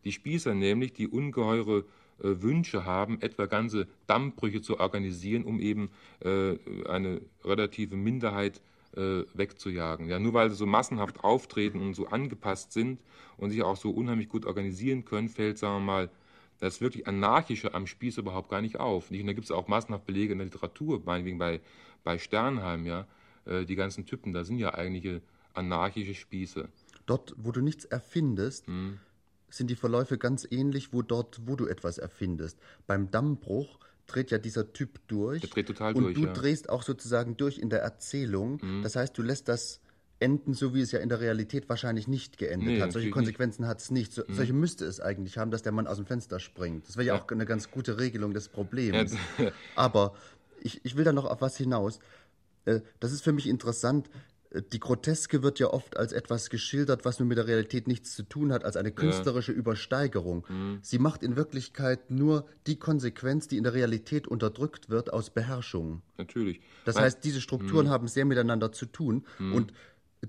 Die 0.05 0.12
Spießer 0.12 0.55
nämlich, 0.55 0.92
die 0.92 1.09
ungeheure 1.09 1.84
äh, 2.22 2.42
Wünsche 2.42 2.84
haben, 2.84 3.20
etwa 3.20 3.46
ganze 3.46 3.88
Dammbrüche 4.07 4.62
zu 4.62 4.78
organisieren, 4.78 5.44
um 5.44 5.59
eben 5.59 5.90
äh, 6.20 6.57
eine 6.86 7.20
relative 7.44 7.96
Minderheit 7.96 8.61
äh, 8.96 9.24
wegzujagen. 9.34 10.09
Ja, 10.09 10.20
nur 10.20 10.32
weil 10.32 10.50
sie 10.50 10.57
so 10.57 10.66
massenhaft 10.66 11.24
auftreten 11.24 11.80
und 11.80 11.94
so 11.94 12.07
angepasst 12.07 12.72
sind 12.72 13.00
und 13.36 13.50
sich 13.50 13.62
auch 13.62 13.76
so 13.76 13.90
unheimlich 13.90 14.28
gut 14.28 14.46
organisieren 14.46 15.05
können, 15.05 15.28
fällt, 15.28 15.59
sagen 15.59 15.78
wir 15.78 15.92
mal, 15.92 16.11
das 16.61 16.80
wirklich 16.80 17.09
Anarchische 17.09 17.74
am 17.74 17.86
Spieß 17.86 18.18
überhaupt 18.18 18.48
gar 18.48 18.62
nicht 18.62 18.78
auf. 18.78 19.11
Und 19.11 19.26
da 19.26 19.32
gibt 19.32 19.46
es 19.46 19.50
auch 19.50 19.66
massenhaft 19.66 20.07
Belege 20.07 20.32
in 20.32 20.38
der 20.38 20.46
Literatur, 20.46 21.02
meinetwegen 21.05 21.36
bei, 21.36 21.61
bei 22.05 22.16
Sternheim, 22.16 22.86
ja, 22.86 23.07
die 23.44 23.74
ganzen 23.74 24.07
Typen, 24.07 24.32
da 24.32 24.44
sind 24.44 24.59
ja 24.59 24.72
eigentlich 24.72 25.20
anarchische 25.52 26.14
Spieße. 26.14 26.68
Dort, 27.05 27.34
wo 27.36 27.50
du 27.50 27.61
nichts 27.61 27.84
erfindest, 27.84 28.66
hm 28.68 28.98
sind 29.57 29.68
die 29.68 29.76
Verläufe 29.76 30.18
ganz 30.18 30.46
ähnlich, 30.50 30.92
wo 30.92 31.02
dort, 31.02 31.40
wo 31.46 31.57
du 31.57 31.66
etwas 31.66 31.98
erfindest. 31.98 32.59
Beim 32.86 33.11
Dammbruch 33.11 33.78
dreht 34.07 34.30
ja 34.30 34.38
dieser 34.38 34.72
Typ 34.72 35.00
durch. 35.07 35.40
Der 35.40 35.50
dreht 35.50 35.66
total 35.66 35.94
und 35.94 36.05
durch. 36.05 36.16
Und 36.16 36.22
du 36.22 36.26
ja. 36.28 36.32
drehst 36.32 36.68
auch 36.68 36.82
sozusagen 36.82 37.36
durch 37.36 37.59
in 37.59 37.70
der 37.70 37.80
Erzählung. 37.80 38.61
Mhm. 38.62 38.82
Das 38.82 38.96
heißt, 38.96 39.16
du 39.16 39.22
lässt 39.22 39.48
das 39.48 39.80
enden, 40.20 40.55
so 40.55 40.74
wie 40.74 40.80
es 40.80 40.92
ja 40.92 41.00
in 41.00 41.09
der 41.09 41.20
Realität 41.20 41.68
wahrscheinlich 41.68 42.07
nicht 42.09 42.38
geendet 42.38 42.68
nee, 42.68 42.80
hat. 42.80 42.92
Solche 42.92 43.11
Konsequenzen 43.11 43.66
hat 43.66 43.80
es 43.80 43.90
nicht. 43.90 44.12
So, 44.12 44.22
mhm. 44.26 44.34
Solche 44.34 44.52
müsste 44.52 44.84
es 44.84 45.00
eigentlich 45.00 45.38
haben, 45.38 45.50
dass 45.50 45.62
der 45.62 45.72
Mann 45.72 45.86
aus 45.86 45.96
dem 45.96 46.07
Fenster 46.07 46.40
springt. 46.40 46.88
Das 46.88 46.96
wäre 46.96 47.07
ja, 47.07 47.14
ja, 47.14 47.22
auch 47.22 47.28
eine 47.28 47.46
ganz 47.46 47.70
gute 47.70 47.98
Regelung 47.98 48.32
des 48.32 48.48
Problems. 48.48 49.14
Ja. 49.38 49.52
Aber 49.76 50.14
ich, 50.61 50.84
ich 50.84 50.96
will 50.96 51.05
da 51.05 51.12
noch 51.12 51.24
auf 51.24 51.40
was 51.40 51.57
hinaus. 51.57 51.98
Äh, 52.64 52.80
das 53.00 53.12
ist 53.12 53.22
für 53.22 53.32
mich 53.32 53.48
interessant 53.48 54.09
die 54.72 54.80
Groteske 54.80 55.42
wird 55.42 55.59
ja 55.59 55.68
oft 55.68 55.96
als 55.96 56.12
etwas 56.12 56.48
geschildert, 56.48 57.05
was 57.05 57.18
nur 57.18 57.26
mit 57.26 57.38
der 57.38 57.46
Realität 57.46 57.88
nichts 57.88 58.14
zu 58.14 58.22
tun 58.22 58.52
hat, 58.52 58.64
als 58.64 58.76
eine 58.76 58.92
künstlerische 58.92 59.52
ja. 59.52 59.59
Übersteigerung. 59.59 60.46
Mhm. 60.48 60.78
Sie 60.82 60.98
macht 60.98 61.22
in 61.22 61.36
Wirklichkeit 61.36 62.11
nur 62.11 62.46
die 62.66 62.78
Konsequenz, 62.78 63.48
die 63.48 63.57
in 63.57 63.64
der 63.64 63.74
Realität 63.74 64.28
unterdrückt 64.28 64.90
wird, 64.90 65.12
aus 65.12 65.30
Beherrschung. 65.30 66.02
Natürlich. 66.18 66.61
Das 66.84 66.96
Weil, 66.96 67.05
heißt, 67.05 67.24
diese 67.24 67.40
Strukturen 67.40 67.86
mhm. 67.86 67.90
haben 67.90 68.09
sehr 68.09 68.24
miteinander 68.24 68.70
zu 68.72 68.86
tun 68.86 69.24
mhm. 69.38 69.55
und 69.55 69.72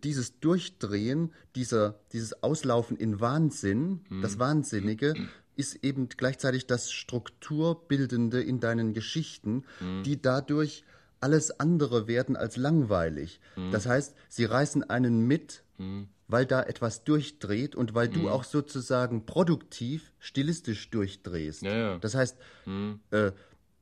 dieses 0.04 0.40
Durchdrehen, 0.40 1.32
dieser, 1.56 2.00
dieses 2.12 2.44
Auslaufen 2.44 2.98
in 2.98 3.20
Wahnsinn, 3.22 4.02
mhm. 4.10 4.22
das 4.22 4.40
Wahnsinnige, 4.40 5.14
ist 5.56 5.84
eben 5.84 6.10
gleichzeitig 6.10 6.68
das 6.68 6.92
Strukturbildende 6.92 8.42
in 8.42 8.60
deinen 8.60 8.94
Geschichten, 8.94 9.64
mhm. 9.80 10.04
die 10.04 10.22
dadurch 10.22 10.84
alles 11.20 11.60
andere 11.60 12.08
werden 12.08 12.36
als 12.36 12.58
langweilig. 12.58 13.40
Mhm. 13.56 13.72
Das 13.72 13.86
heißt, 13.86 14.16
sie 14.30 14.46
reißen 14.46 14.90
einen 14.90 15.28
mit, 15.28 15.64
mhm. 15.78 16.08
weil 16.28 16.46
da 16.46 16.64
etwas 16.64 17.04
durchdreht 17.04 17.76
und 17.76 17.94
weil 17.94 18.10
mhm. 18.10 18.14
du 18.14 18.30
auch 18.30 18.44
sozusagen 18.44 19.26
produktiv, 19.26 20.12
stilistisch 20.20 20.90
durchdrehst. 20.90 21.64
Ja, 21.64 21.76
ja. 21.76 21.98
Das 22.00 22.16
heißt, 22.16 22.38
mhm. 22.66 23.00
äh, 23.12 23.32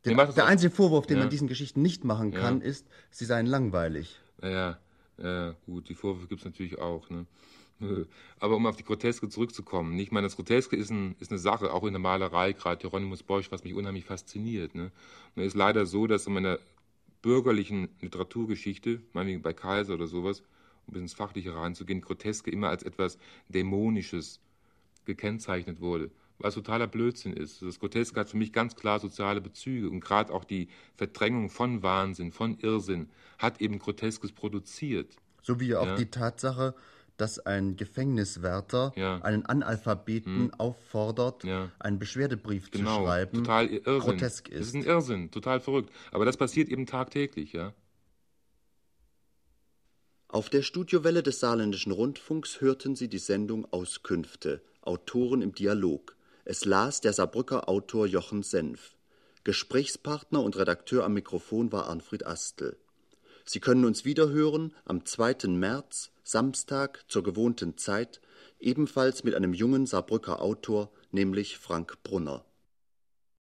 den, 0.05 0.17
der 0.17 0.45
einzige 0.45 0.73
Vorwurf, 0.73 1.07
den 1.07 1.17
ja. 1.17 1.23
man 1.23 1.29
diesen 1.29 1.47
Geschichten 1.47 1.81
nicht 1.81 2.03
machen 2.03 2.31
kann, 2.31 2.61
ist, 2.61 2.87
sie 3.09 3.25
seien 3.25 3.45
langweilig. 3.45 4.19
Ja, 4.41 4.77
ja, 5.17 5.55
gut, 5.65 5.87
die 5.87 5.95
Vorwürfe 5.95 6.27
gibt 6.27 6.41
es 6.41 6.45
natürlich 6.45 6.77
auch. 6.79 7.09
Ne? 7.09 7.25
Aber 8.39 8.55
um 8.55 8.65
auf 8.65 8.75
die 8.75 8.83
Groteske 8.83 9.29
zurückzukommen, 9.29 9.97
ich 9.99 10.11
meine, 10.11 10.27
das 10.27 10.35
Groteske 10.35 10.75
ist, 10.75 10.89
ein, 10.89 11.15
ist 11.19 11.31
eine 11.31 11.39
Sache, 11.39 11.71
auch 11.71 11.83
in 11.83 11.93
der 11.93 11.99
Malerei, 11.99 12.53
gerade 12.53 12.81
Hieronymus 12.81 13.23
Bosch, 13.23 13.51
was 13.51 13.63
mich 13.63 13.73
unheimlich 13.73 14.05
fasziniert. 14.05 14.75
Ne? 14.75 14.91
Und 15.35 15.41
es 15.41 15.49
ist 15.49 15.55
leider 15.55 15.85
so, 15.85 16.07
dass 16.07 16.27
in 16.27 16.33
meiner 16.33 16.59
bürgerlichen 17.23 17.89
Literaturgeschichte, 18.01 19.01
meinetwegen 19.13 19.41
bei 19.41 19.53
Kaiser 19.53 19.95
oder 19.95 20.05
sowas, 20.05 20.43
um 20.85 20.93
bis 20.93 21.01
ins 21.01 21.13
Fachliche 21.13 21.55
reinzugehen, 21.55 22.01
Groteske 22.01 22.51
immer 22.51 22.69
als 22.69 22.83
etwas 22.83 23.17
Dämonisches 23.47 24.39
gekennzeichnet 25.05 25.79
wurde, 25.79 26.11
was 26.37 26.53
totaler 26.53 26.87
Blödsinn 26.87 27.33
ist. 27.33 27.61
Das 27.61 27.79
Groteske 27.79 28.19
hat 28.19 28.29
für 28.29 28.37
mich 28.37 28.53
ganz 28.53 28.75
klar 28.75 28.99
soziale 28.99 29.41
Bezüge 29.41 29.89
und 29.89 30.01
gerade 30.01 30.31
auch 30.31 30.43
die 30.43 30.67
Verdrängung 30.95 31.49
von 31.49 31.81
Wahnsinn, 31.81 32.31
von 32.31 32.59
Irrsinn 32.59 33.09
hat 33.39 33.61
eben 33.61 33.79
Groteskes 33.79 34.31
produziert. 34.31 35.15
So 35.41 35.59
wie 35.59 35.75
auch 35.75 35.85
ja. 35.85 35.95
die 35.95 36.11
Tatsache, 36.11 36.75
dass 37.17 37.39
ein 37.39 37.75
Gefängniswärter 37.75 38.91
ja. 38.95 39.21
einen 39.21 39.45
Analphabeten 39.45 40.51
hm. 40.51 40.53
auffordert, 40.57 41.43
ja. 41.43 41.71
einen 41.79 41.99
Beschwerdebrief 41.99 42.71
genau. 42.71 42.97
zu 42.97 43.03
schreiben. 43.03 43.37
Total 43.39 43.67
Irrsinn. 43.67 43.99
Grotesk 43.99 44.49
ist. 44.49 44.59
Das 44.59 44.67
ist 44.67 44.75
ein 44.75 44.83
Irrsinn, 44.83 45.31
total 45.31 45.59
verrückt. 45.59 45.91
Aber 46.11 46.25
das 46.25 46.37
passiert 46.37 46.69
eben 46.69 46.85
tagtäglich, 46.85 47.53
ja. 47.53 47.73
Auf 50.27 50.49
der 50.49 50.63
Studiowelle 50.63 51.21
des 51.21 51.39
Saarländischen 51.39 51.91
Rundfunks 51.91 52.59
hörten 52.59 52.95
Sie 52.95 53.07
die 53.07 53.19
Sendung 53.19 53.71
Auskünfte, 53.71 54.63
Autoren 54.81 55.43
im 55.43 55.53
Dialog. 55.53 56.15
Es 56.43 56.65
las 56.65 57.01
der 57.01 57.13
Saarbrücker 57.13 57.69
Autor 57.69 58.07
Jochen 58.07 58.41
Senf. 58.41 58.95
Gesprächspartner 59.43 60.41
und 60.41 60.57
Redakteur 60.57 61.03
am 61.03 61.13
Mikrofon 61.13 61.71
war 61.71 61.87
Arnfried 61.87 62.25
Astel. 62.25 62.77
Sie 63.45 63.59
können 63.59 63.85
uns 63.85 64.05
wiederhören 64.05 64.73
am 64.85 65.05
2. 65.05 65.49
März, 65.49 66.11
Samstag 66.23 67.03
zur 67.07 67.23
gewohnten 67.23 67.77
Zeit, 67.77 68.21
ebenfalls 68.59 69.23
mit 69.23 69.35
einem 69.35 69.53
jungen 69.53 69.85
Saarbrücker 69.85 70.41
Autor, 70.41 70.91
nämlich 71.11 71.57
Frank 71.57 72.01
Brunner. 72.03 72.45